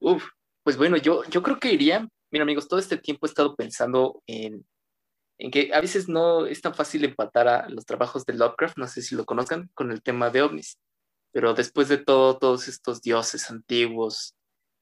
Uf, 0.00 0.24
pues 0.62 0.76
bueno, 0.76 0.96
yo, 0.96 1.22
yo 1.24 1.42
creo 1.42 1.58
que 1.58 1.72
iría, 1.72 2.08
mira 2.30 2.42
amigos, 2.42 2.68
todo 2.68 2.80
este 2.80 2.96
tiempo 2.96 3.26
he 3.26 3.28
estado 3.28 3.54
pensando 3.54 4.22
en 4.26 4.66
en 5.38 5.50
que 5.50 5.70
a 5.74 5.80
veces 5.80 6.08
no 6.08 6.46
es 6.46 6.60
tan 6.60 6.74
fácil 6.74 7.04
empatar 7.04 7.48
a 7.48 7.68
los 7.68 7.84
trabajos 7.84 8.24
de 8.24 8.34
Lovecraft, 8.34 8.78
no 8.78 8.88
sé 8.88 9.02
si 9.02 9.14
lo 9.14 9.24
conozcan, 9.24 9.70
con 9.74 9.90
el 9.90 10.02
tema 10.02 10.30
de 10.30 10.42
ovnis, 10.42 10.78
pero 11.32 11.52
después 11.54 11.88
de 11.88 11.98
todo, 11.98 12.38
todos 12.38 12.68
estos 12.68 13.02
dioses 13.02 13.50
antiguos 13.50 14.34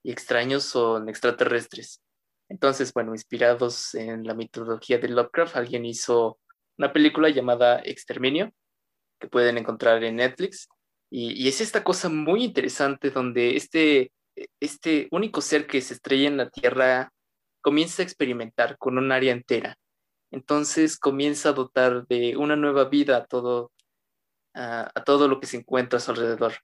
y 0.04 0.12
extraños 0.12 0.64
son 0.64 1.08
extraterrestres. 1.08 2.00
Entonces, 2.48 2.92
bueno, 2.92 3.12
inspirados 3.12 3.94
en 3.94 4.24
la 4.24 4.34
mitología 4.34 4.98
de 4.98 5.08
Lovecraft, 5.08 5.56
alguien 5.56 5.84
hizo 5.84 6.38
una 6.78 6.92
película 6.92 7.30
llamada 7.30 7.80
Exterminio, 7.80 8.52
que 9.18 9.28
pueden 9.28 9.58
encontrar 9.58 10.04
en 10.04 10.16
Netflix, 10.16 10.68
y, 11.10 11.48
es 11.48 11.60
esta 11.60 11.84
cosa 11.84 12.08
muy 12.08 12.44
interesante 12.44 13.10
donde 13.10 13.56
este, 13.56 14.12
este 14.60 15.08
único 15.10 15.40
ser 15.40 15.66
que 15.66 15.80
se 15.80 15.94
estrella 15.94 16.28
en 16.28 16.36
la 16.36 16.50
Tierra 16.50 17.12
comienza 17.60 18.02
a 18.02 18.04
experimentar 18.04 18.76
con 18.78 18.98
un 18.98 19.12
área 19.12 19.32
entera 19.32 19.78
entonces 20.34 20.98
comienza 20.98 21.50
a 21.50 21.52
dotar 21.52 22.08
de 22.08 22.36
una 22.36 22.56
nueva 22.56 22.86
vida 22.86 23.16
a 23.16 23.24
todo, 23.24 23.70
a, 24.52 24.90
todo 25.06 25.28
lo 25.28 25.38
que 25.38 25.46
se 25.46 25.58
encuentra 25.58 25.98
a 25.98 26.00
su 26.00 26.10
alrededor. 26.10 26.54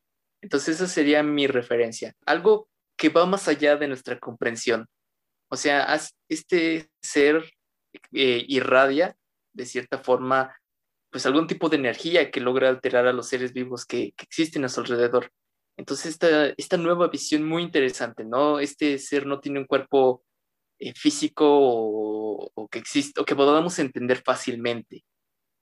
Entonces 0.43 0.77
esa 0.77 0.89
sería 0.89 1.23
mi 1.23 1.47
referencia, 1.47 2.15
algo 2.27 2.69
que 2.97 3.11
va 3.11 3.27
más 3.27 3.47
allá 3.47 3.77
de 3.77 3.87
nuestra 3.87 4.19
comprensión. 4.19 4.89
O 5.49 5.57
sea, 5.57 5.87
este 6.29 6.91
ser 7.01 7.45
eh, 8.13 8.45
irradia 8.49 9.17
de 9.53 9.67
cierta 9.67 9.99
forma 9.99 10.57
pues 11.13 11.25
algún 11.27 11.47
tipo 11.47 11.69
de 11.69 11.77
energía 11.77 12.33
que 12.33 12.41
logra 12.41 12.69
alterar 12.69 13.07
a 13.07 13.13
los 13.13 13.29
seres 13.29 13.53
vivos 13.53 13.85
que, 13.85 14.13
que 14.17 14.25
existen 14.25 14.65
a 14.65 14.69
su 14.69 14.81
alrededor. 14.81 15.31
Entonces 15.77 16.07
esta, 16.07 16.47
esta 16.57 16.77
nueva 16.77 17.07
visión 17.07 17.45
muy 17.45 17.63
interesante, 17.63 18.25
¿no? 18.25 18.59
Este 18.59 18.99
ser 18.99 19.27
no 19.27 19.39
tiene 19.39 19.61
un 19.61 19.67
cuerpo 19.67 20.25
eh, 20.83 20.95
físico 20.95 21.45
o, 21.47 22.69
que 22.71 22.79
existe, 22.79 23.21
o 23.21 23.25
que 23.27 23.37
podamos 23.37 23.79
entender 23.79 24.23
fácilmente, 24.25 25.05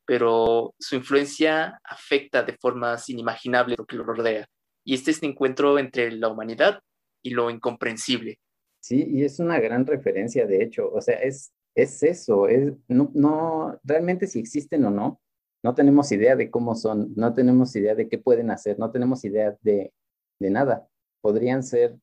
pero 0.06 0.74
su 0.78 0.94
influencia 0.94 1.80
afecta 1.82 2.44
de 2.44 2.56
formas 2.56 3.08
inimaginables 3.08 3.76
lo 3.78 3.84
que 3.84 3.96
lo 3.96 4.04
rodea. 4.04 4.46
Y 4.84 4.94
este 4.94 5.10
es 5.10 5.20
el 5.20 5.30
encuentro 5.30 5.76
entre 5.80 6.12
la 6.12 6.28
humanidad 6.28 6.80
y 7.20 7.30
lo 7.30 7.50
incomprensible. 7.50 8.38
Sí, 8.80 9.04
y 9.08 9.24
es 9.24 9.40
una 9.40 9.58
gran 9.58 9.86
referencia, 9.86 10.46
de 10.46 10.62
hecho, 10.62 10.88
o 10.88 11.00
sea, 11.00 11.16
es, 11.16 11.52
es 11.74 12.00
eso, 12.04 12.46
es, 12.46 12.72
no, 12.86 13.10
no, 13.12 13.76
realmente 13.82 14.28
si 14.28 14.38
existen 14.38 14.84
o 14.84 14.90
no, 14.90 15.20
no 15.64 15.74
tenemos 15.74 16.12
idea 16.12 16.36
de 16.36 16.48
cómo 16.48 16.76
son, 16.76 17.12
no 17.16 17.34
tenemos 17.34 17.74
idea 17.74 17.96
de 17.96 18.08
qué 18.08 18.18
pueden 18.18 18.52
hacer, 18.52 18.78
no 18.78 18.92
tenemos 18.92 19.24
idea 19.24 19.58
de, 19.62 19.92
de 20.38 20.50
nada. 20.50 20.88
Podrían 21.20 21.64
ser, 21.64 21.96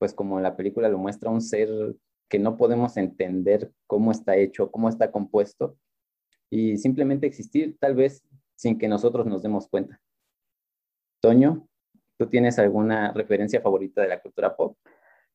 pues 0.00 0.12
como 0.12 0.40
la 0.40 0.56
película 0.56 0.88
lo 0.88 0.98
muestra, 0.98 1.30
un 1.30 1.40
ser 1.40 1.68
que 2.28 2.38
no 2.38 2.56
podemos 2.56 2.96
entender 2.96 3.72
cómo 3.86 4.10
está 4.10 4.36
hecho, 4.36 4.70
cómo 4.70 4.88
está 4.88 5.10
compuesto, 5.10 5.76
y 6.50 6.76
simplemente 6.78 7.26
existir 7.26 7.76
tal 7.78 7.94
vez 7.94 8.22
sin 8.54 8.78
que 8.78 8.88
nosotros 8.88 9.26
nos 9.26 9.42
demos 9.42 9.68
cuenta. 9.68 10.00
Toño, 11.20 11.66
¿tú 12.18 12.26
tienes 12.28 12.58
alguna 12.58 13.12
referencia 13.12 13.60
favorita 13.60 14.02
de 14.02 14.08
la 14.08 14.20
cultura 14.20 14.56
pop? 14.56 14.76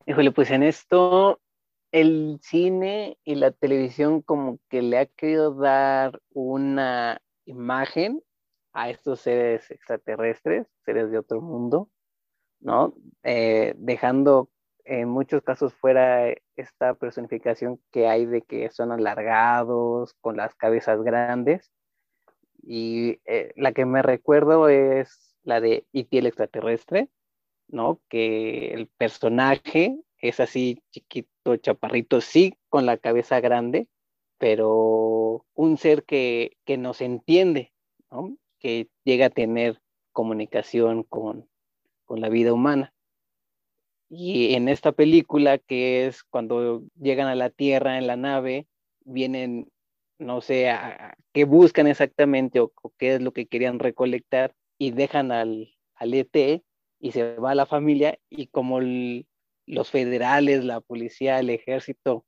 Híjole, 0.05 0.31
pues 0.31 0.51
en 0.51 0.63
esto 0.63 1.41
el 1.91 2.39
cine 2.41 3.17
y 3.23 3.35
la 3.35 3.51
televisión 3.51 4.21
como 4.21 4.59
que 4.69 4.81
le 4.81 4.99
ha 4.99 5.05
querido 5.05 5.53
dar 5.55 6.21
una 6.33 7.21
imagen 7.45 8.21
a 8.73 8.89
estos 8.89 9.21
seres 9.21 9.69
extraterrestres, 9.71 10.67
seres 10.85 11.11
de 11.11 11.17
otro 11.17 11.41
mundo, 11.41 11.89
¿no? 12.59 12.93
Eh, 13.23 13.73
dejando 13.77 14.49
en 14.89 15.07
muchos 15.07 15.43
casos 15.43 15.75
fuera 15.75 16.33
esta 16.55 16.95
personificación 16.95 17.79
que 17.91 18.07
hay 18.07 18.25
de 18.25 18.41
que 18.41 18.71
son 18.71 18.91
alargados, 18.91 20.15
con 20.19 20.35
las 20.35 20.55
cabezas 20.55 21.03
grandes. 21.03 21.71
Y 22.63 23.21
eh, 23.25 23.53
la 23.55 23.71
que 23.71 23.85
me 23.85 24.01
recuerdo 24.01 24.67
es 24.67 25.35
la 25.43 25.61
de 25.61 25.85
E.T. 25.93 26.17
el 26.17 26.25
extraterrestre, 26.25 27.07
¿no? 27.67 28.01
Que 28.09 28.73
el 28.73 28.87
personaje 28.87 29.95
es 30.17 30.39
así 30.39 30.81
chiquito, 30.89 31.55
chaparrito, 31.57 32.19
sí, 32.19 32.57
con 32.67 32.87
la 32.87 32.97
cabeza 32.97 33.39
grande, 33.41 33.87
pero 34.39 35.45
un 35.53 35.77
ser 35.77 36.03
que, 36.03 36.57
que 36.65 36.77
nos 36.79 37.01
entiende, 37.01 37.73
¿no? 38.09 38.35
Que 38.57 38.89
llega 39.03 39.27
a 39.27 39.29
tener 39.29 39.83
comunicación 40.13 41.03
con, 41.03 41.47
con 42.05 42.21
la 42.21 42.29
vida 42.29 42.53
humana. 42.53 42.91
Y 44.09 44.55
en 44.55 44.69
esta 44.69 44.91
película, 44.91 45.59
que 45.59 46.07
es 46.07 46.23
cuando 46.23 46.83
llegan 46.99 47.27
a 47.27 47.35
la 47.35 47.51
Tierra 47.51 47.97
en 47.97 48.07
la 48.07 48.15
nave, 48.15 48.67
vienen, 49.05 49.71
no 50.17 50.41
sé, 50.41 50.71
a, 50.71 51.15
qué 51.31 51.45
buscan 51.45 51.85
exactamente 51.85 52.59
o, 52.59 52.73
qué 52.97 53.15
es 53.15 53.21
lo 53.21 53.33
que 53.33 53.45
querían 53.45 53.77
recolectar 53.77 54.55
y 54.79 54.91
dejan 54.91 55.31
al, 55.31 55.75
al 55.93 56.13
ET 56.15 56.63
y 56.99 57.11
se 57.11 57.35
va 57.35 57.51
a 57.51 57.55
la 57.55 57.67
familia 57.67 58.17
y 58.29 58.47
como 58.47 58.79
los 58.81 59.91
federales, 59.91 60.63
la 60.63 60.81
policía, 60.81 61.39
el 61.39 61.51
ejército 61.51 62.25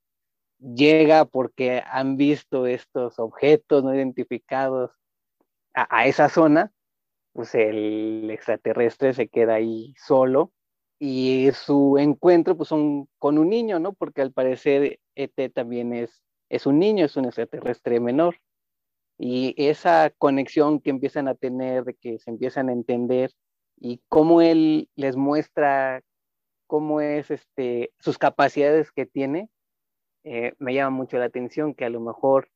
llega 0.60 1.24
porque 1.24 1.82
han 1.84 2.16
visto 2.16 2.66
estos 2.66 3.18
objetos 3.18 3.82
no 3.82 3.92
identificados 3.92 4.92
a, 5.74 5.98
a 5.98 6.06
esa 6.06 6.28
zona, 6.28 6.72
pues 7.32 7.56
el 7.56 8.30
extraterrestre 8.30 9.14
se 9.14 9.26
queda 9.26 9.54
ahí 9.54 9.94
solo 9.96 10.52
y 11.04 11.50
su 11.50 11.98
encuentro 11.98 12.56
pues 12.56 12.68
con 12.68 13.08
un 13.38 13.48
niño, 13.48 13.80
¿no? 13.80 13.92
Porque 13.92 14.22
al 14.22 14.30
parecer 14.30 15.00
ET 15.16 15.52
también 15.52 15.92
es, 15.92 16.22
es 16.48 16.64
un 16.64 16.78
niño, 16.78 17.04
es 17.04 17.16
un 17.16 17.24
extraterrestre 17.24 17.98
menor. 17.98 18.36
Y 19.18 19.52
esa 19.56 20.12
conexión 20.16 20.78
que 20.78 20.90
empiezan 20.90 21.26
a 21.26 21.34
tener, 21.34 21.82
de 21.82 21.94
que 21.94 22.20
se 22.20 22.30
empiezan 22.30 22.68
a 22.68 22.72
entender 22.72 23.32
y 23.80 24.00
cómo 24.08 24.42
él 24.42 24.88
les 24.94 25.16
muestra 25.16 26.02
cómo 26.68 27.00
es 27.00 27.32
este, 27.32 27.92
sus 27.98 28.16
capacidades 28.16 28.92
que 28.92 29.04
tiene, 29.04 29.50
eh, 30.22 30.52
me 30.60 30.72
llama 30.72 30.96
mucho 30.96 31.16
la 31.18 31.24
atención 31.24 31.74
que 31.74 31.84
a 31.84 31.90
lo 31.90 31.98
mejor 31.98 32.48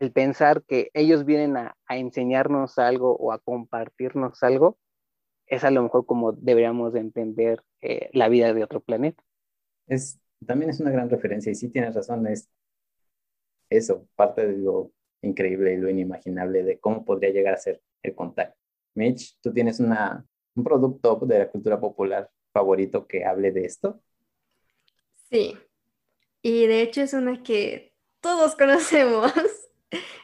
el 0.00 0.10
pensar 0.10 0.62
que 0.62 0.88
ellos 0.94 1.26
vienen 1.26 1.58
a 1.58 1.76
enseñarnos 1.90 2.78
algo 2.78 3.14
o 3.16 3.32
a 3.32 3.40
compartirnos 3.40 4.42
algo, 4.42 4.78
es 5.50 5.64
a 5.64 5.70
lo 5.70 5.82
mejor 5.82 6.06
como 6.06 6.32
deberíamos 6.32 6.92
de 6.92 7.00
entender 7.00 7.62
eh, 7.82 8.08
la 8.12 8.28
vida 8.28 8.54
de 8.54 8.64
otro 8.64 8.80
planeta. 8.80 9.22
Es, 9.86 10.20
también 10.46 10.70
es 10.70 10.80
una 10.80 10.90
gran 10.90 11.10
referencia 11.10 11.50
y 11.50 11.56
sí 11.56 11.68
tienes 11.68 11.94
razón, 11.94 12.26
es 12.28 12.48
eso, 13.68 14.06
parte 14.14 14.46
de 14.46 14.56
lo 14.56 14.92
increíble 15.22 15.74
y 15.74 15.76
lo 15.76 15.90
inimaginable 15.90 16.62
de 16.62 16.78
cómo 16.78 17.04
podría 17.04 17.30
llegar 17.30 17.54
a 17.54 17.58
ser 17.58 17.82
el 18.02 18.14
contacto. 18.14 18.56
Mitch, 18.94 19.38
¿tú 19.40 19.52
tienes 19.52 19.80
una, 19.80 20.24
un 20.54 20.64
producto 20.64 21.16
de 21.26 21.40
la 21.40 21.50
cultura 21.50 21.78
popular 21.80 22.30
favorito 22.52 23.06
que 23.06 23.24
hable 23.24 23.52
de 23.52 23.64
esto? 23.64 24.00
Sí, 25.28 25.56
y 26.42 26.66
de 26.66 26.82
hecho 26.82 27.02
es 27.02 27.12
una 27.12 27.42
que 27.42 27.92
todos 28.20 28.54
conocemos, 28.56 29.32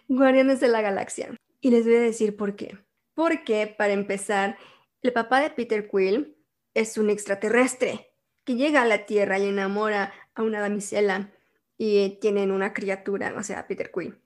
Guardianes 0.08 0.60
de 0.60 0.68
la 0.68 0.82
Galaxia. 0.82 1.36
Y 1.60 1.70
les 1.70 1.84
voy 1.84 1.96
a 1.96 2.00
decir 2.00 2.36
por 2.36 2.54
qué. 2.54 2.78
Porque, 3.14 3.66
para 3.66 3.92
empezar, 3.92 4.56
el 5.03 5.12
papá 5.12 5.40
de 5.40 5.51
Peter 5.51 5.88
Quill 5.88 6.36
es 6.74 6.99
un 6.99 7.11
extraterrestre 7.11 8.12
que 8.44 8.55
llega 8.55 8.82
a 8.82 8.86
la 8.86 9.07
Tierra 9.07 9.38
y 9.38 9.49
enamora 9.49 10.12
a 10.34 10.42
una 10.42 10.61
damisela 10.61 11.32
y 11.78 12.18
tienen 12.20 12.51
una 12.51 12.72
criatura, 12.72 13.34
o 13.36 13.42
sea, 13.42 13.66
Peter 13.66 13.90
Quill. 13.92 14.20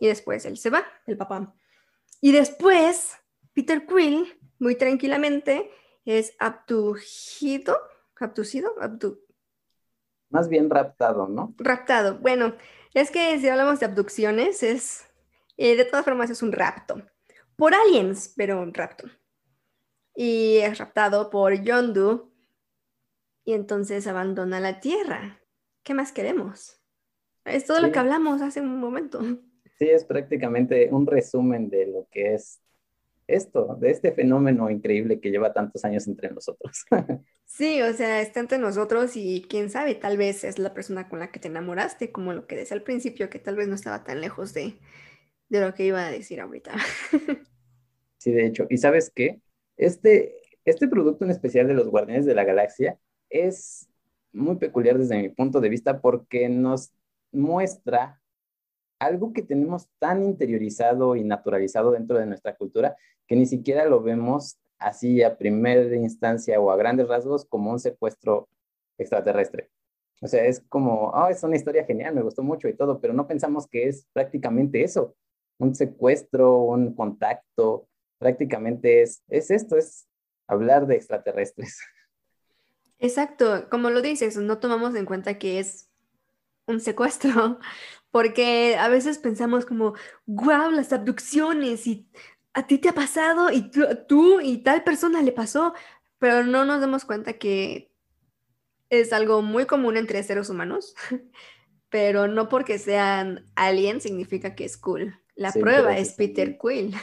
Y 0.00 0.06
después 0.08 0.44
él 0.46 0.56
se 0.56 0.70
va, 0.70 0.84
el 1.06 1.16
papá. 1.16 1.54
Y 2.20 2.32
después, 2.32 3.16
Peter 3.52 3.86
Quill, 3.86 4.38
muy 4.58 4.74
tranquilamente, 4.76 5.70
es 6.04 6.34
abducido, 6.38 7.78
abducido, 8.18 8.74
abdu 8.80 9.20
Más 10.30 10.48
bien 10.48 10.70
raptado, 10.70 11.28
¿no? 11.28 11.54
Raptado. 11.58 12.18
Bueno, 12.18 12.54
es 12.94 13.10
que 13.10 13.38
si 13.38 13.48
hablamos 13.48 13.80
de 13.80 13.86
abducciones, 13.86 14.62
es, 14.62 15.04
eh, 15.56 15.76
de 15.76 15.84
todas 15.84 16.04
formas, 16.04 16.30
es 16.30 16.42
un 16.42 16.52
rapto. 16.52 17.02
Por 17.56 17.74
aliens, 17.74 18.32
pero 18.36 18.60
un 18.60 18.72
rapto 18.72 19.08
y 20.14 20.58
es 20.58 20.78
raptado 20.78 21.30
por 21.30 21.62
Yondu 21.62 22.32
y 23.44 23.54
entonces 23.54 24.06
abandona 24.06 24.60
la 24.60 24.80
Tierra. 24.80 25.40
¿Qué 25.82 25.94
más 25.94 26.12
queremos? 26.12 26.80
Es 27.44 27.66
todo 27.66 27.80
lo 27.80 27.90
que 27.90 27.98
hablamos 27.98 28.40
hace 28.40 28.60
un 28.60 28.78
momento. 28.78 29.20
Sí, 29.78 29.88
es 29.88 30.04
prácticamente 30.04 30.88
un 30.92 31.06
resumen 31.06 31.68
de 31.68 31.86
lo 31.86 32.06
que 32.10 32.34
es 32.34 32.60
esto, 33.26 33.76
de 33.80 33.90
este 33.90 34.12
fenómeno 34.12 34.70
increíble 34.70 35.20
que 35.20 35.30
lleva 35.30 35.52
tantos 35.52 35.84
años 35.84 36.06
entre 36.06 36.30
nosotros. 36.30 36.84
Sí, 37.44 37.82
o 37.82 37.92
sea, 37.92 38.22
está 38.22 38.40
entre 38.40 38.56
nosotros 38.56 39.14
y 39.14 39.44
quién 39.46 39.68
sabe, 39.68 39.94
tal 39.94 40.16
vez 40.16 40.42
es 40.42 40.58
la 40.58 40.72
persona 40.72 41.10
con 41.10 41.18
la 41.18 41.30
que 41.30 41.38
te 41.38 41.48
enamoraste, 41.48 42.10
como 42.10 42.32
lo 42.32 42.46
que 42.46 42.56
decía 42.56 42.74
al 42.78 42.82
principio, 42.82 43.28
que 43.28 43.38
tal 43.38 43.56
vez 43.56 43.68
no 43.68 43.74
estaba 43.74 44.04
tan 44.04 44.22
lejos 44.22 44.54
de, 44.54 44.78
de 45.50 45.60
lo 45.60 45.74
que 45.74 45.84
iba 45.84 46.06
a 46.06 46.10
decir 46.10 46.40
ahorita. 46.40 46.72
Sí, 48.18 48.30
de 48.32 48.46
hecho, 48.46 48.66
¿y 48.70 48.78
sabes 48.78 49.10
qué? 49.14 49.40
Este, 49.82 50.36
este 50.64 50.86
producto 50.86 51.24
en 51.24 51.32
especial 51.32 51.66
de 51.66 51.74
los 51.74 51.88
Guardianes 51.88 52.24
de 52.24 52.36
la 52.36 52.44
Galaxia 52.44 53.00
es 53.28 53.88
muy 54.32 54.54
peculiar 54.54 54.96
desde 54.96 55.20
mi 55.20 55.28
punto 55.28 55.60
de 55.60 55.68
vista 55.68 56.00
porque 56.00 56.48
nos 56.48 56.92
muestra 57.32 58.20
algo 59.00 59.32
que 59.32 59.42
tenemos 59.42 59.88
tan 59.98 60.22
interiorizado 60.22 61.16
y 61.16 61.24
naturalizado 61.24 61.90
dentro 61.90 62.16
de 62.16 62.26
nuestra 62.26 62.54
cultura 62.54 62.96
que 63.26 63.34
ni 63.34 63.44
siquiera 63.44 63.84
lo 63.86 64.00
vemos 64.00 64.56
así 64.78 65.20
a 65.24 65.36
primera 65.36 65.96
instancia 65.96 66.60
o 66.60 66.70
a 66.70 66.76
grandes 66.76 67.08
rasgos 67.08 67.44
como 67.44 67.72
un 67.72 67.80
secuestro 67.80 68.48
extraterrestre. 68.98 69.68
O 70.20 70.28
sea, 70.28 70.44
es 70.44 70.60
como, 70.68 71.10
oh, 71.10 71.26
es 71.26 71.42
una 71.42 71.56
historia 71.56 71.84
genial, 71.84 72.14
me 72.14 72.22
gustó 72.22 72.44
mucho 72.44 72.68
y 72.68 72.74
todo, 72.76 73.00
pero 73.00 73.14
no 73.14 73.26
pensamos 73.26 73.66
que 73.66 73.88
es 73.88 74.06
prácticamente 74.12 74.84
eso, 74.84 75.16
un 75.58 75.74
secuestro, 75.74 76.60
un 76.62 76.94
contacto, 76.94 77.88
prácticamente 78.22 79.02
es, 79.02 79.22
es 79.28 79.50
esto, 79.50 79.76
es 79.76 80.06
hablar 80.46 80.86
de 80.86 80.94
extraterrestres. 80.94 81.80
Exacto, 82.98 83.68
como 83.68 83.90
lo 83.90 84.00
dices, 84.00 84.36
no 84.36 84.58
tomamos 84.58 84.94
en 84.94 85.06
cuenta 85.06 85.36
que 85.36 85.58
es 85.58 85.90
un 86.66 86.80
secuestro, 86.80 87.58
porque 88.12 88.76
a 88.76 88.88
veces 88.88 89.18
pensamos 89.18 89.66
como, 89.66 89.94
wow, 90.26 90.70
las 90.70 90.92
abducciones 90.92 91.86
y 91.88 92.08
a 92.54 92.66
ti 92.66 92.78
te 92.78 92.90
ha 92.90 92.94
pasado 92.94 93.50
y 93.50 93.70
tú, 94.06 94.40
y 94.40 94.58
tal 94.58 94.84
persona 94.84 95.20
le 95.20 95.32
pasó, 95.32 95.74
pero 96.18 96.44
no 96.44 96.64
nos 96.64 96.80
damos 96.80 97.04
cuenta 97.04 97.32
que 97.32 97.90
es 98.88 99.12
algo 99.12 99.42
muy 99.42 99.66
común 99.66 99.96
entre 99.96 100.22
seres 100.22 100.48
humanos, 100.48 100.94
pero 101.88 102.28
no 102.28 102.48
porque 102.48 102.78
sean 102.78 103.50
aliens 103.56 104.04
significa 104.04 104.54
que 104.54 104.64
es 104.64 104.76
cool. 104.76 105.18
La 105.34 105.50
prueba 105.50 105.96
es 105.96 106.12
Peter 106.12 106.56
Quill. 106.56 106.94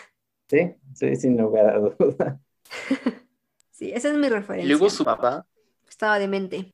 Sí, 0.49 0.75
sí, 0.95 1.15
sin 1.15 1.37
lugar 1.37 1.69
a 1.69 1.79
duda. 1.79 2.39
sí, 3.71 3.91
esa 3.91 4.09
es 4.09 4.15
mi 4.15 4.29
referencia. 4.29 4.67
luego 4.67 4.89
su 4.89 5.05
papá. 5.05 5.45
Estaba 5.87 6.17
demente. 6.17 6.73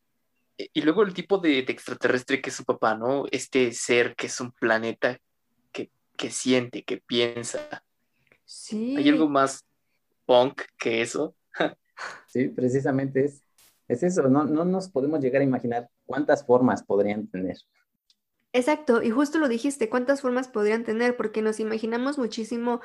Y 0.57 0.81
luego 0.81 1.03
el 1.03 1.13
tipo 1.13 1.37
de, 1.37 1.59
extraterrestre 1.59 2.41
que 2.41 2.49
es 2.49 2.55
su 2.55 2.63
papá, 2.63 2.95
¿no? 2.95 3.25
Este 3.31 3.73
ser 3.73 4.15
que 4.15 4.27
es 4.27 4.39
un 4.39 4.53
planeta 4.53 5.19
que, 5.73 5.91
que 6.15 6.31
siente, 6.31 6.83
que 6.83 6.97
piensa. 6.97 7.83
Sí. 8.45 8.95
¿Hay 8.95 9.09
algo 9.09 9.27
más 9.27 9.65
punk 10.25 10.61
que 10.77 11.01
eso? 11.01 11.35
sí, 12.27 12.47
precisamente 12.47 13.25
es, 13.25 13.41
es 13.89 14.03
eso. 14.03 14.29
No, 14.29 14.45
no 14.45 14.63
nos 14.63 14.87
podemos 14.89 15.19
llegar 15.19 15.41
a 15.41 15.45
imaginar 15.45 15.89
cuántas 16.05 16.45
formas 16.45 16.81
podrían 16.81 17.27
tener. 17.27 17.57
Exacto, 18.53 19.03
y 19.03 19.09
justo 19.09 19.37
lo 19.37 19.49
dijiste, 19.49 19.89
cuántas 19.89 20.21
formas 20.21 20.47
podrían 20.47 20.85
tener, 20.85 21.17
porque 21.17 21.41
nos 21.41 21.59
imaginamos 21.59 22.17
muchísimo 22.17 22.79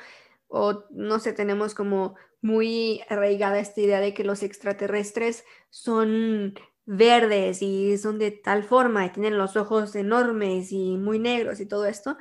o 0.51 0.83
no 0.91 1.19
sé, 1.19 1.31
tenemos 1.31 1.73
como 1.73 2.15
muy 2.41 3.01
arraigada 3.09 3.59
esta 3.59 3.79
idea 3.79 4.01
de 4.01 4.13
que 4.13 4.25
los 4.25 4.43
extraterrestres 4.43 5.45
son 5.69 6.55
verdes 6.85 7.61
y 7.61 7.97
son 7.97 8.19
de 8.19 8.31
tal 8.31 8.65
forma 8.65 9.05
y 9.05 9.11
tienen 9.11 9.37
los 9.37 9.55
ojos 9.55 9.95
enormes 9.95 10.73
y 10.73 10.97
muy 10.97 11.19
negros 11.19 11.61
y 11.61 11.65
todo 11.65 11.85
esto, 11.85 12.17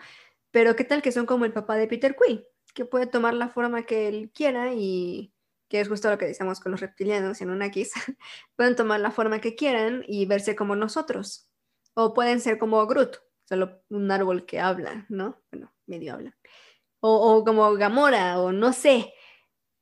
pero 0.53 0.77
qué 0.77 0.85
tal 0.85 1.03
que 1.03 1.11
son 1.11 1.27
como 1.27 1.45
el 1.45 1.53
papá 1.53 1.75
de 1.75 1.89
Peter 1.89 2.17
Quill, 2.17 2.47
que 2.73 2.85
puede 2.85 3.07
tomar 3.07 3.35
la 3.35 3.49
forma 3.49 3.83
que 3.85 4.07
él 4.07 4.31
quiera 4.33 4.75
y 4.75 5.35
que 5.69 5.81
es 5.81 5.89
justo 5.89 6.09
lo 6.09 6.19
que 6.19 6.27
decíamos 6.27 6.61
con 6.61 6.73
los 6.73 6.81
reptilianos 6.81 7.41
en 7.41 7.51
una 7.51 7.71
quiz, 7.73 7.93
pueden 8.57 8.77
tomar 8.77 9.01
la 9.01 9.11
forma 9.11 9.41
que 9.41 9.57
quieran 9.57 10.05
y 10.07 10.25
verse 10.27 10.55
como 10.55 10.77
nosotros, 10.77 11.49
o 11.95 12.15
pueden 12.15 12.41
ser 12.41 12.59
como 12.59 12.87
Groot, 12.87 13.17
solo 13.45 13.83
un 13.89 14.09
árbol 14.13 14.47
que 14.47 14.61
habla, 14.61 15.07
¿no? 15.09 15.43
Bueno, 15.51 15.73
medio 15.87 16.15
habla 16.15 16.37
o, 17.01 17.45
como 17.45 17.73
Gamora, 17.75 18.41
o 18.41 18.53
no 18.53 18.73
sé. 18.73 19.13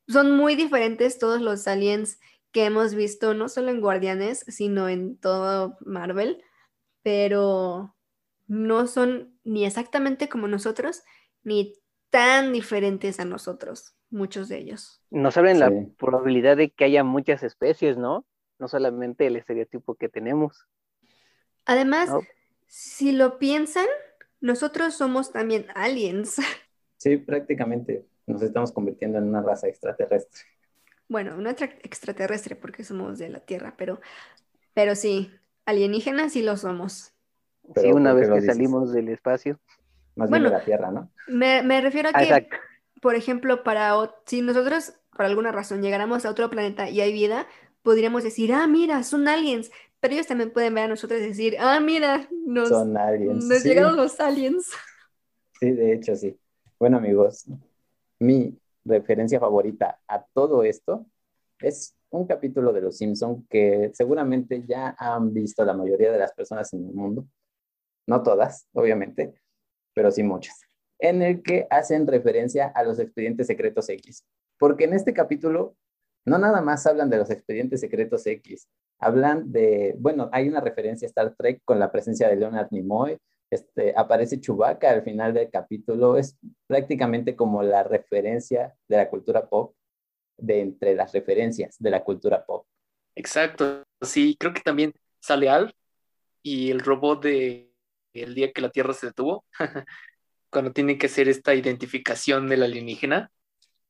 Son 0.07 0.35
muy 0.35 0.55
diferentes 0.55 1.19
todos 1.19 1.41
los 1.41 1.67
aliens 1.67 2.19
que 2.51 2.65
hemos 2.65 2.95
visto, 2.95 3.33
no 3.33 3.47
solo 3.47 3.69
en 3.69 3.81
Guardianes, 3.81 4.43
sino 4.47 4.89
en 4.89 5.17
todo 5.17 5.77
Marvel, 5.81 6.43
pero 7.03 7.95
no 8.47 8.87
son 8.87 9.37
ni 9.43 9.65
exactamente 9.65 10.29
como 10.29 10.47
nosotros, 10.47 11.03
ni 11.43 11.75
tan 12.09 12.51
diferentes 12.51 13.19
a 13.19 13.25
nosotros, 13.25 13.95
muchos 14.09 14.49
de 14.49 14.57
ellos. 14.57 15.03
Nos 15.11 15.37
abren 15.37 15.59
la 15.59 15.71
probabilidad 15.97 16.57
de 16.57 16.71
que 16.71 16.85
haya 16.85 17.03
muchas 17.03 17.43
especies, 17.43 17.97
¿no? 17.97 18.25
No 18.57 18.67
solamente 18.67 19.27
el 19.27 19.35
estereotipo 19.35 19.95
que 19.95 20.09
tenemos. 20.09 20.65
Además, 21.65 22.09
si 22.67 23.11
lo 23.11 23.37
piensan, 23.37 23.85
nosotros 24.41 24.95
somos 24.95 25.31
también 25.31 25.67
aliens. 25.75 26.37
Sí, 26.99 27.15
prácticamente 27.15 28.05
nos 28.27 28.41
estamos 28.41 28.71
convirtiendo 28.71 29.17
en 29.17 29.23
una 29.29 29.41
raza 29.41 29.67
extraterrestre. 29.67 30.41
Bueno, 31.07 31.35
una 31.35 31.51
extraterrestre 31.51 32.55
porque 32.55 32.83
somos 32.83 33.17
de 33.17 33.29
la 33.29 33.39
Tierra, 33.39 33.73
pero, 33.77 33.99
pero 34.73 34.95
sí, 34.95 35.31
alienígenas 35.65 36.33
sí 36.33 36.43
lo 36.43 36.57
somos. 36.57 37.13
sí, 37.75 37.91
una 37.91 38.13
vez 38.13 38.29
que 38.29 38.41
salimos 38.41 38.91
del 38.91 39.09
espacio. 39.09 39.59
Más 40.15 40.29
bien 40.29 40.43
de 40.43 40.49
la 40.49 40.63
Tierra, 40.63 40.91
¿no? 40.91 41.09
Me, 41.27 41.81
refiero 41.81 42.09
a 42.09 42.13
que, 42.13 42.49
por 43.01 43.15
ejemplo, 43.15 43.63
para 43.63 43.93
si 44.25 44.41
nosotros 44.41 44.93
por 45.15 45.25
alguna 45.25 45.51
razón 45.51 45.81
llegáramos 45.81 46.25
a 46.25 46.29
otro 46.29 46.49
planeta 46.49 46.89
y 46.89 46.99
hay 46.99 47.13
vida, 47.13 47.47
podríamos 47.81 48.23
decir, 48.23 48.53
ah, 48.53 48.67
mira, 48.67 49.03
son 49.03 49.27
aliens, 49.27 49.71
pero 49.99 50.13
ellos 50.13 50.27
también 50.27 50.51
pueden 50.51 50.73
ver 50.73 50.85
a 50.85 50.87
nosotros 50.89 51.21
y 51.21 51.27
decir, 51.27 51.55
ah, 51.59 51.79
mira, 51.79 52.27
nos, 52.45 52.69
son 52.69 52.95
aliens. 52.97 53.45
nos 53.45 53.63
llegaron 53.63 53.95
los 53.95 54.19
aliens. 54.19 54.71
Sí, 55.59 55.71
de 55.71 55.93
hecho, 55.93 56.15
sí. 56.15 56.38
Bueno, 56.79 56.95
amigos, 56.95 57.45
mi 58.19 58.57
referencia 58.85 59.37
favorita 59.37 59.99
a 60.07 60.23
todo 60.33 60.63
esto 60.63 61.05
es 61.59 61.93
un 62.09 62.25
capítulo 62.25 62.71
de 62.71 62.79
Los 62.79 62.95
Simpson 62.95 63.45
que 63.49 63.91
seguramente 63.93 64.63
ya 64.65 64.95
han 64.97 65.33
visto 65.33 65.65
la 65.65 65.73
mayoría 65.73 66.09
de 66.09 66.19
las 66.19 66.31
personas 66.31 66.71
en 66.71 66.87
el 66.87 66.93
mundo, 66.93 67.27
no 68.07 68.23
todas, 68.23 68.65
obviamente, 68.71 69.33
pero 69.93 70.09
sí 70.09 70.23
muchas, 70.23 70.61
en 70.99 71.21
el 71.21 71.43
que 71.43 71.67
hacen 71.69 72.07
referencia 72.07 72.71
a 72.73 72.83
los 72.83 72.97
expedientes 72.99 73.47
secretos 73.47 73.89
X. 73.89 74.23
Porque 74.57 74.85
en 74.85 74.93
este 74.93 75.13
capítulo 75.13 75.75
no 76.23 76.37
nada 76.37 76.61
más 76.61 76.87
hablan 76.87 77.09
de 77.09 77.17
los 77.17 77.29
expedientes 77.29 77.81
secretos 77.81 78.25
X, 78.25 78.69
hablan 78.99 79.51
de, 79.51 79.95
bueno, 79.99 80.29
hay 80.31 80.47
una 80.47 80.61
referencia 80.61 81.07
a 81.07 81.09
Star 81.09 81.35
Trek 81.35 81.61
con 81.65 81.77
la 81.77 81.91
presencia 81.91 82.29
de 82.29 82.37
Leonard 82.37 82.69
Nimoy, 82.71 83.17
este, 83.49 83.93
aparece 83.95 84.39
Chewbacca 84.39 84.89
al 84.89 85.03
final 85.03 85.33
del 85.33 85.49
capítulo, 85.49 86.17
es 86.17 86.37
prácticamente 86.67 87.35
como 87.35 87.63
la 87.63 87.83
referencia 87.83 88.75
de 88.87 88.97
la 88.97 89.09
cultura 89.09 89.47
pop, 89.47 89.75
de 90.37 90.61
entre 90.61 90.95
las 90.95 91.11
referencias 91.11 91.75
de 91.79 91.89
la 91.89 92.03
cultura 92.03 92.45
pop. 92.45 92.65
Exacto, 93.15 93.83
sí, 94.01 94.37
creo 94.39 94.53
que 94.53 94.61
también 94.61 94.93
sale 95.19 95.49
Al 95.49 95.73
y 96.41 96.71
el 96.71 96.79
robot 96.79 97.23
de 97.23 97.69
el 98.13 98.33
día 98.33 98.51
que 98.51 98.61
la 98.61 98.69
Tierra 98.69 98.93
se 98.93 99.07
detuvo, 99.07 99.45
cuando 100.49 100.71
tiene 100.71 100.97
que 100.97 101.07
hacer 101.07 101.29
esta 101.29 101.53
identificación 101.53 102.47
del 102.47 102.63
alienígena. 102.63 103.31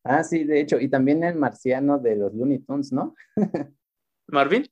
Ah, 0.04 0.24
sí, 0.24 0.44
de 0.44 0.62
hecho, 0.62 0.80
y 0.80 0.90
también 0.90 1.24
el 1.24 1.36
marciano 1.36 2.00
de 2.00 2.16
los 2.16 2.34
Looney 2.34 2.60
Tunes, 2.60 2.92
¿no? 2.92 3.16
Marvin. 4.28 4.70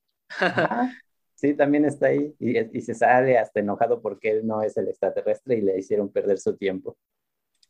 Sí, 1.38 1.54
también 1.54 1.84
está 1.84 2.08
ahí 2.08 2.34
y, 2.40 2.80
se 2.80 2.94
sale 2.94 3.38
hasta 3.38 3.60
enojado 3.60 4.02
porque 4.02 4.28
él 4.32 4.44
no 4.44 4.60
es 4.62 4.76
el 4.76 4.88
extraterrestre 4.88 5.56
y 5.56 5.60
le 5.60 5.78
hicieron 5.78 6.08
perder 6.08 6.38
su 6.38 6.56
tiempo. 6.56 6.96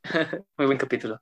Muy 0.56 0.66
buen 0.66 0.78
capítulo. 0.78 1.20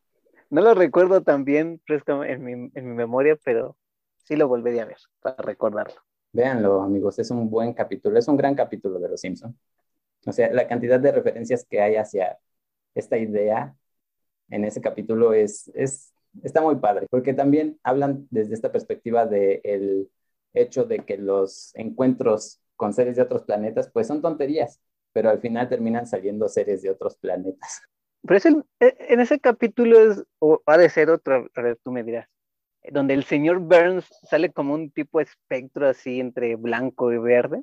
No 0.48 0.60
lo 0.60 0.72
recuerdo 0.74 1.24
tan 1.24 1.44
bien 1.44 1.80
fresco 1.84 2.22
en 2.22 2.44
mi, 2.44 2.52
en 2.52 2.88
mi 2.88 2.94
memoria, 2.94 3.36
pero 3.44 3.76
sí 4.22 4.36
lo 4.36 4.46
volvería 4.46 4.84
a 4.84 4.86
ver 4.86 4.98
para 5.20 5.34
recordarlo. 5.38 6.00
Véanlo, 6.32 6.82
amigos, 6.82 7.18
es 7.18 7.32
un 7.32 7.50
buen 7.50 7.72
capítulo, 7.72 8.16
es 8.16 8.28
un 8.28 8.36
gran 8.36 8.54
capítulo 8.54 9.00
de 9.00 9.08
Los 9.08 9.22
Simpson. 9.22 9.58
O 10.24 10.30
sea, 10.30 10.48
la 10.52 10.68
cantidad 10.68 11.00
de 11.00 11.10
referencias 11.10 11.66
que 11.68 11.80
hay 11.80 11.96
hacia 11.96 12.38
esta 12.94 13.18
idea 13.18 13.74
en 14.50 14.64
ese 14.64 14.80
capítulo 14.80 15.32
es, 15.32 15.66
es 15.74 16.14
está 16.44 16.60
muy 16.60 16.76
padre, 16.76 17.08
porque 17.10 17.34
también 17.34 17.80
hablan 17.82 18.28
desde 18.30 18.54
esta 18.54 18.70
perspectiva 18.70 19.26
de 19.26 19.60
el 19.64 20.08
hecho 20.56 20.84
de 20.84 21.00
que 21.00 21.16
los 21.18 21.74
encuentros 21.74 22.60
con 22.76 22.92
seres 22.92 23.16
de 23.16 23.22
otros 23.22 23.44
planetas, 23.44 23.90
pues 23.90 24.06
son 24.06 24.20
tonterías, 24.20 24.80
pero 25.12 25.30
al 25.30 25.40
final 25.40 25.68
terminan 25.68 26.06
saliendo 26.06 26.48
seres 26.48 26.82
de 26.82 26.90
otros 26.90 27.16
planetas. 27.16 27.82
Pero 28.22 28.36
es 28.36 28.46
e, 28.46 28.96
en 29.08 29.20
ese 29.20 29.38
capítulo 29.38 29.98
es, 29.98 30.24
o 30.38 30.62
ha 30.66 30.76
de 30.76 30.90
ser 30.90 31.10
otro, 31.10 31.48
a 31.54 31.62
ver, 31.62 31.78
tú 31.82 31.90
me 31.92 32.02
dirás, 32.02 32.28
donde 32.90 33.14
el 33.14 33.24
señor 33.24 33.58
Burns 33.58 34.06
sale 34.28 34.52
como 34.52 34.74
un 34.74 34.90
tipo 34.90 35.20
espectro 35.20 35.88
así 35.88 36.20
entre 36.20 36.56
blanco 36.56 37.12
y 37.12 37.18
verde. 37.18 37.62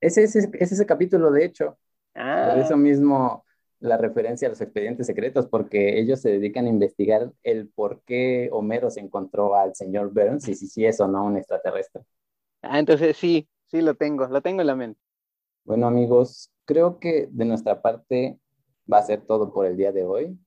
Ese 0.00 0.24
es 0.24 0.36
ese, 0.36 0.86
capítulo, 0.86 1.30
de 1.30 1.44
hecho. 1.44 1.78
Ah. 2.14 2.50
Por 2.52 2.62
eso 2.62 2.76
mismo 2.76 3.43
la 3.84 3.98
referencia 3.98 4.48
a 4.48 4.50
los 4.50 4.62
expedientes 4.62 5.06
secretos, 5.06 5.46
porque 5.46 6.00
ellos 6.00 6.20
se 6.22 6.30
dedican 6.30 6.64
a 6.64 6.70
investigar 6.70 7.30
el 7.42 7.68
por 7.68 8.00
qué 8.06 8.48
Homero 8.50 8.90
se 8.90 9.00
encontró 9.00 9.56
al 9.56 9.74
señor 9.74 10.10
Burns 10.10 10.48
y 10.48 10.54
si 10.54 10.68
sí 10.68 10.86
es 10.86 11.00
o 11.00 11.06
no 11.06 11.24
un 11.24 11.36
extraterrestre. 11.36 12.02
Ah, 12.62 12.78
entonces 12.78 13.14
sí, 13.16 13.46
sí 13.66 13.82
lo 13.82 13.94
tengo, 13.94 14.26
lo 14.26 14.40
tengo 14.40 14.62
en 14.62 14.68
la 14.68 14.74
mente. 14.74 14.98
Bueno 15.64 15.86
amigos, 15.86 16.50
creo 16.64 16.98
que 16.98 17.28
de 17.30 17.44
nuestra 17.44 17.82
parte 17.82 18.38
va 18.90 18.98
a 18.98 19.02
ser 19.02 19.20
todo 19.20 19.52
por 19.52 19.66
el 19.66 19.76
día 19.76 19.92
de 19.92 20.02
hoy. 20.02 20.38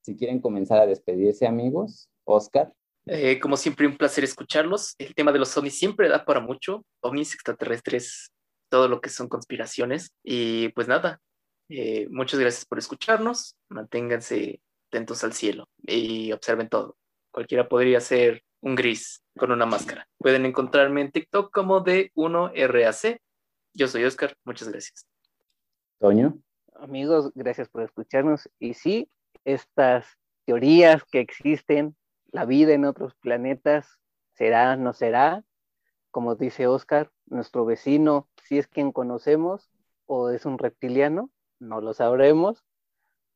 Si 0.00 0.16
quieren 0.16 0.40
comenzar 0.40 0.78
a 0.78 0.86
despedirse 0.86 1.46
amigos, 1.46 2.08
Oscar. 2.24 2.72
Eh, 3.04 3.38
como 3.38 3.58
siempre, 3.58 3.86
un 3.86 3.98
placer 3.98 4.24
escucharlos. 4.24 4.94
El 4.98 5.14
tema 5.14 5.32
de 5.32 5.38
los 5.38 5.54
ovnis 5.56 5.78
siempre 5.78 6.08
da 6.08 6.24
para 6.24 6.40
mucho. 6.40 6.84
Ovnis 7.00 7.34
extraterrestres, 7.34 8.32
todo 8.70 8.88
lo 8.88 9.00
que 9.02 9.10
son 9.10 9.28
conspiraciones. 9.28 10.12
Y 10.24 10.70
pues 10.70 10.88
nada, 10.88 11.20
eh, 11.68 12.06
muchas 12.10 12.40
gracias 12.40 12.64
por 12.64 12.78
escucharnos. 12.78 13.56
Manténganse 13.68 14.60
atentos 14.88 15.24
al 15.24 15.32
cielo 15.32 15.68
y 15.82 16.32
observen 16.32 16.68
todo. 16.68 16.96
Cualquiera 17.30 17.68
podría 17.68 18.00
ser 18.00 18.42
un 18.60 18.74
gris 18.74 19.22
con 19.36 19.52
una 19.52 19.66
máscara. 19.66 20.08
Pueden 20.18 20.46
encontrarme 20.46 21.00
en 21.02 21.12
TikTok 21.12 21.52
como 21.52 21.80
de 21.80 22.12
1RAC. 22.14 23.20
Yo 23.74 23.88
soy 23.88 24.04
Oscar. 24.04 24.36
Muchas 24.44 24.68
gracias. 24.68 25.06
Toño. 25.98 26.38
Amigos, 26.74 27.32
gracias 27.34 27.68
por 27.68 27.82
escucharnos. 27.82 28.48
Y 28.58 28.74
sí, 28.74 29.10
estas 29.44 30.06
teorías 30.44 31.04
que 31.04 31.20
existen, 31.20 31.96
la 32.32 32.44
vida 32.44 32.72
en 32.72 32.84
otros 32.84 33.14
planetas, 33.16 33.98
será, 34.34 34.76
no 34.76 34.92
será, 34.92 35.42
como 36.10 36.34
dice 36.34 36.66
Oscar, 36.66 37.10
nuestro 37.26 37.64
vecino, 37.64 38.28
si 38.44 38.58
es 38.58 38.68
quien 38.68 38.92
conocemos 38.92 39.70
o 40.06 40.30
es 40.30 40.46
un 40.46 40.58
reptiliano, 40.58 41.30
no 41.58 41.80
lo 41.80 41.94
sabremos, 41.94 42.64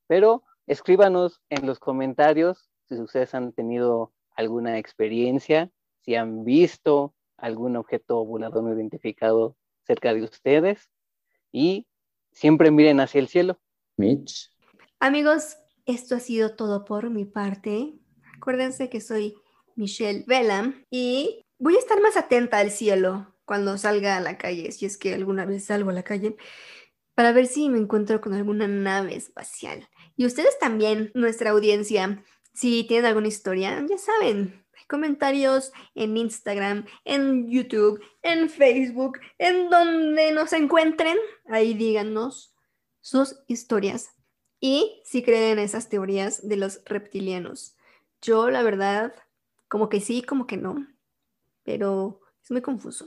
pero 0.07 0.43
escríbanos 0.67 1.41
en 1.51 1.67
los 1.67 1.79
comentarios 1.79 2.71
si 2.89 3.01
ustedes 3.01 3.35
han 3.35 3.53
tenido 3.53 4.13
alguna 4.35 4.79
experiencia, 4.79 5.71
si 6.01 6.17
han 6.17 6.45
visto 6.45 7.15
algún 7.37 7.77
objeto 7.77 8.25
volador 8.25 8.65
no 8.65 8.75
identificado 8.75 9.57
cerca 9.87 10.13
de 10.13 10.23
ustedes 10.23 10.91
y 11.53 11.87
siempre 12.33 12.71
miren 12.71 13.01
hacia 13.01 13.21
el 13.21 13.29
cielo. 13.29 13.61
Mitch. 13.97 14.51
Amigos, 14.99 15.57
esto 15.87 16.17
ha 16.17 16.21
sido 16.21 16.57
todo 16.57 16.85
por 16.85 17.11
mi 17.11 17.25
parte. 17.25 17.95
Acuérdense 18.37 18.89
que 18.89 19.01
soy 19.01 19.35
Michelle 19.77 20.25
Vela 20.27 20.75
y 20.91 21.45
voy 21.59 21.77
a 21.77 21.79
estar 21.79 22.01
más 22.01 22.17
atenta 22.17 22.59
al 22.59 22.71
cielo 22.71 23.35
cuando 23.45 23.79
salga 23.79 24.17
a 24.17 24.21
la 24.21 24.39
calle, 24.39 24.71
si 24.73 24.87
es 24.87 24.97
que 24.97 25.15
alguna 25.15 25.45
vez 25.45 25.65
salgo 25.65 25.91
a 25.91 25.93
la 25.95 26.05
calle, 26.05 26.37
para 27.21 27.33
ver 27.33 27.49
si 27.49 27.69
me 27.69 27.77
encuentro 27.77 28.19
con 28.23 28.33
alguna 28.33 28.67
nave 28.67 29.15
espacial. 29.15 29.87
Y 30.17 30.25
ustedes 30.25 30.59
también, 30.59 31.11
nuestra 31.13 31.51
audiencia, 31.51 32.25
si 32.55 32.85
tienen 32.85 33.05
alguna 33.05 33.29
historia, 33.29 33.85
ya 33.87 33.99
saben, 33.99 34.65
comentarios 34.89 35.71
en 35.95 36.17
Instagram, 36.17 36.87
en 37.05 37.47
YouTube, 37.51 38.03
en 38.23 38.49
Facebook, 38.49 39.19
en 39.37 39.69
donde 39.69 40.33
nos 40.33 40.55
encuentren, 40.55 41.19
ahí 41.47 41.75
díganos 41.75 42.55
sus 43.03 43.37
historias 43.49 44.13
y 44.59 45.03
si 45.05 45.23
creen 45.23 45.59
en 45.59 45.65
esas 45.65 45.91
teorías 45.91 46.49
de 46.49 46.57
los 46.57 46.81
reptilianos. 46.87 47.77
Yo, 48.23 48.49
la 48.49 48.63
verdad, 48.63 49.15
como 49.69 49.91
que 49.91 50.01
sí, 50.01 50.23
como 50.23 50.47
que 50.47 50.57
no, 50.57 50.87
pero 51.65 52.23
es 52.43 52.51
muy 52.51 52.63
confuso. 52.63 53.05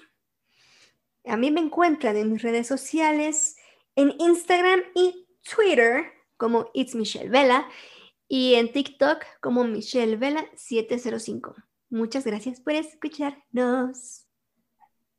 A 1.26 1.36
mí 1.36 1.50
me 1.50 1.62
encuentran 1.62 2.16
en 2.16 2.32
mis 2.32 2.44
redes 2.44 2.68
sociales, 2.68 3.56
en 3.96 4.14
Instagram 4.20 4.82
y 4.96 5.28
Twitter 5.44 6.06
como 6.38 6.70
It's 6.74 6.96
Michelle 6.96 7.30
Vela 7.30 7.68
y 8.28 8.56
en 8.56 8.72
TikTok 8.72 9.24
como 9.42 9.64
Michelle 9.64 10.18
Vela 10.18 10.46
705. 10.56 11.56
Muchas 11.90 12.26
gracias 12.26 12.60
por 12.60 12.74
escucharnos. 12.74 14.28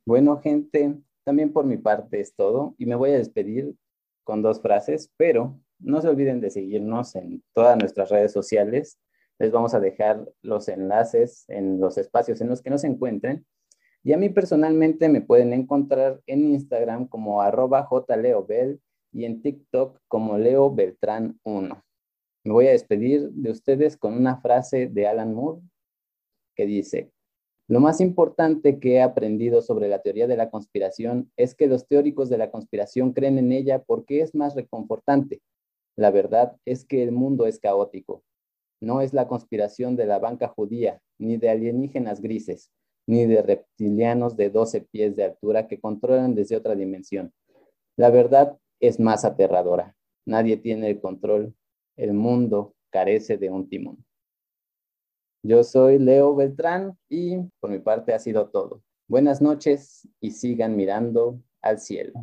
Bueno, 0.05 0.39
gente, 0.41 0.95
también 1.23 1.53
por 1.53 1.65
mi 1.65 1.77
parte 1.77 2.19
es 2.19 2.35
todo 2.35 2.75
y 2.77 2.85
me 2.85 2.95
voy 2.95 3.11
a 3.11 3.17
despedir 3.17 3.73
con 4.23 4.41
dos 4.41 4.61
frases, 4.61 5.11
pero 5.17 5.59
no 5.79 6.01
se 6.01 6.09
olviden 6.09 6.41
de 6.41 6.51
seguirnos 6.51 7.15
en 7.15 7.43
todas 7.53 7.77
nuestras 7.77 8.09
redes 8.09 8.31
sociales. 8.31 8.99
Les 9.39 9.51
vamos 9.51 9.73
a 9.73 9.79
dejar 9.79 10.27
los 10.41 10.67
enlaces 10.67 11.45
en 11.47 11.79
los 11.79 11.97
espacios 11.97 12.41
en 12.41 12.49
los 12.49 12.61
que 12.61 12.69
nos 12.69 12.83
encuentren. 12.83 13.45
Y 14.05 14.13
a 14.13 14.17
mí 14.17 14.29
personalmente 14.29 15.09
me 15.09 15.21
pueden 15.21 15.51
encontrar 15.51 16.21
en 16.27 16.51
Instagram 16.51 17.07
como 17.07 17.41
arroba 17.41 17.89
jleobel 17.89 18.79
y 19.11 19.25
en 19.25 19.41
TikTok 19.41 19.99
como 20.07 20.37
Leo 20.37 20.71
Beltrán 20.71 21.39
1. 21.43 21.83
Me 22.43 22.53
voy 22.53 22.67
a 22.67 22.71
despedir 22.71 23.31
de 23.31 23.49
ustedes 23.49 23.97
con 23.97 24.13
una 24.13 24.39
frase 24.41 24.85
de 24.85 25.07
Alan 25.07 25.33
Moore 25.33 25.61
que 26.55 26.67
dice, 26.67 27.09
lo 27.67 27.79
más 27.79 27.99
importante 27.99 28.79
que 28.79 28.97
he 28.97 29.01
aprendido 29.01 29.63
sobre 29.63 29.87
la 29.87 30.03
teoría 30.03 30.27
de 30.27 30.37
la 30.37 30.51
conspiración 30.51 31.31
es 31.35 31.55
que 31.55 31.65
los 31.65 31.87
teóricos 31.87 32.29
de 32.29 32.37
la 32.37 32.51
conspiración 32.51 33.11
creen 33.11 33.39
en 33.39 33.51
ella 33.51 33.81
porque 33.81 34.21
es 34.21 34.35
más 34.35 34.53
reconfortante. 34.53 35.41
La 35.97 36.11
verdad 36.11 36.55
es 36.65 36.85
que 36.85 37.01
el 37.01 37.11
mundo 37.11 37.47
es 37.47 37.59
caótico. 37.59 38.21
No 38.79 39.01
es 39.01 39.13
la 39.13 39.27
conspiración 39.27 39.95
de 39.95 40.05
la 40.05 40.19
banca 40.19 40.47
judía, 40.47 41.01
ni 41.17 41.37
de 41.37 41.49
alienígenas 41.49 42.21
grises, 42.21 42.69
ni 43.07 43.25
de 43.25 43.41
reptilianos 43.41 44.35
de 44.35 44.49
12 44.49 44.81
pies 44.81 45.15
de 45.15 45.23
altura 45.25 45.67
que 45.67 45.79
controlan 45.79 46.35
desde 46.35 46.55
otra 46.55 46.75
dimensión. 46.75 47.33
La 47.95 48.09
verdad 48.09 48.57
es 48.79 48.99
más 48.99 49.25
aterradora. 49.25 49.95
Nadie 50.25 50.57
tiene 50.57 50.89
el 50.89 50.99
control. 50.99 51.53
El 51.95 52.13
mundo 52.13 52.75
carece 52.89 53.37
de 53.37 53.49
un 53.49 53.69
timón. 53.69 54.03
Yo 55.43 55.63
soy 55.63 55.99
Leo 55.99 56.35
Beltrán 56.35 56.97
y 57.07 57.37
por 57.59 57.69
mi 57.69 57.79
parte 57.79 58.13
ha 58.13 58.19
sido 58.19 58.49
todo. 58.49 58.81
Buenas 59.07 59.41
noches 59.41 60.09
y 60.19 60.31
sigan 60.31 60.75
mirando 60.75 61.39
al 61.61 61.79
cielo. 61.79 62.13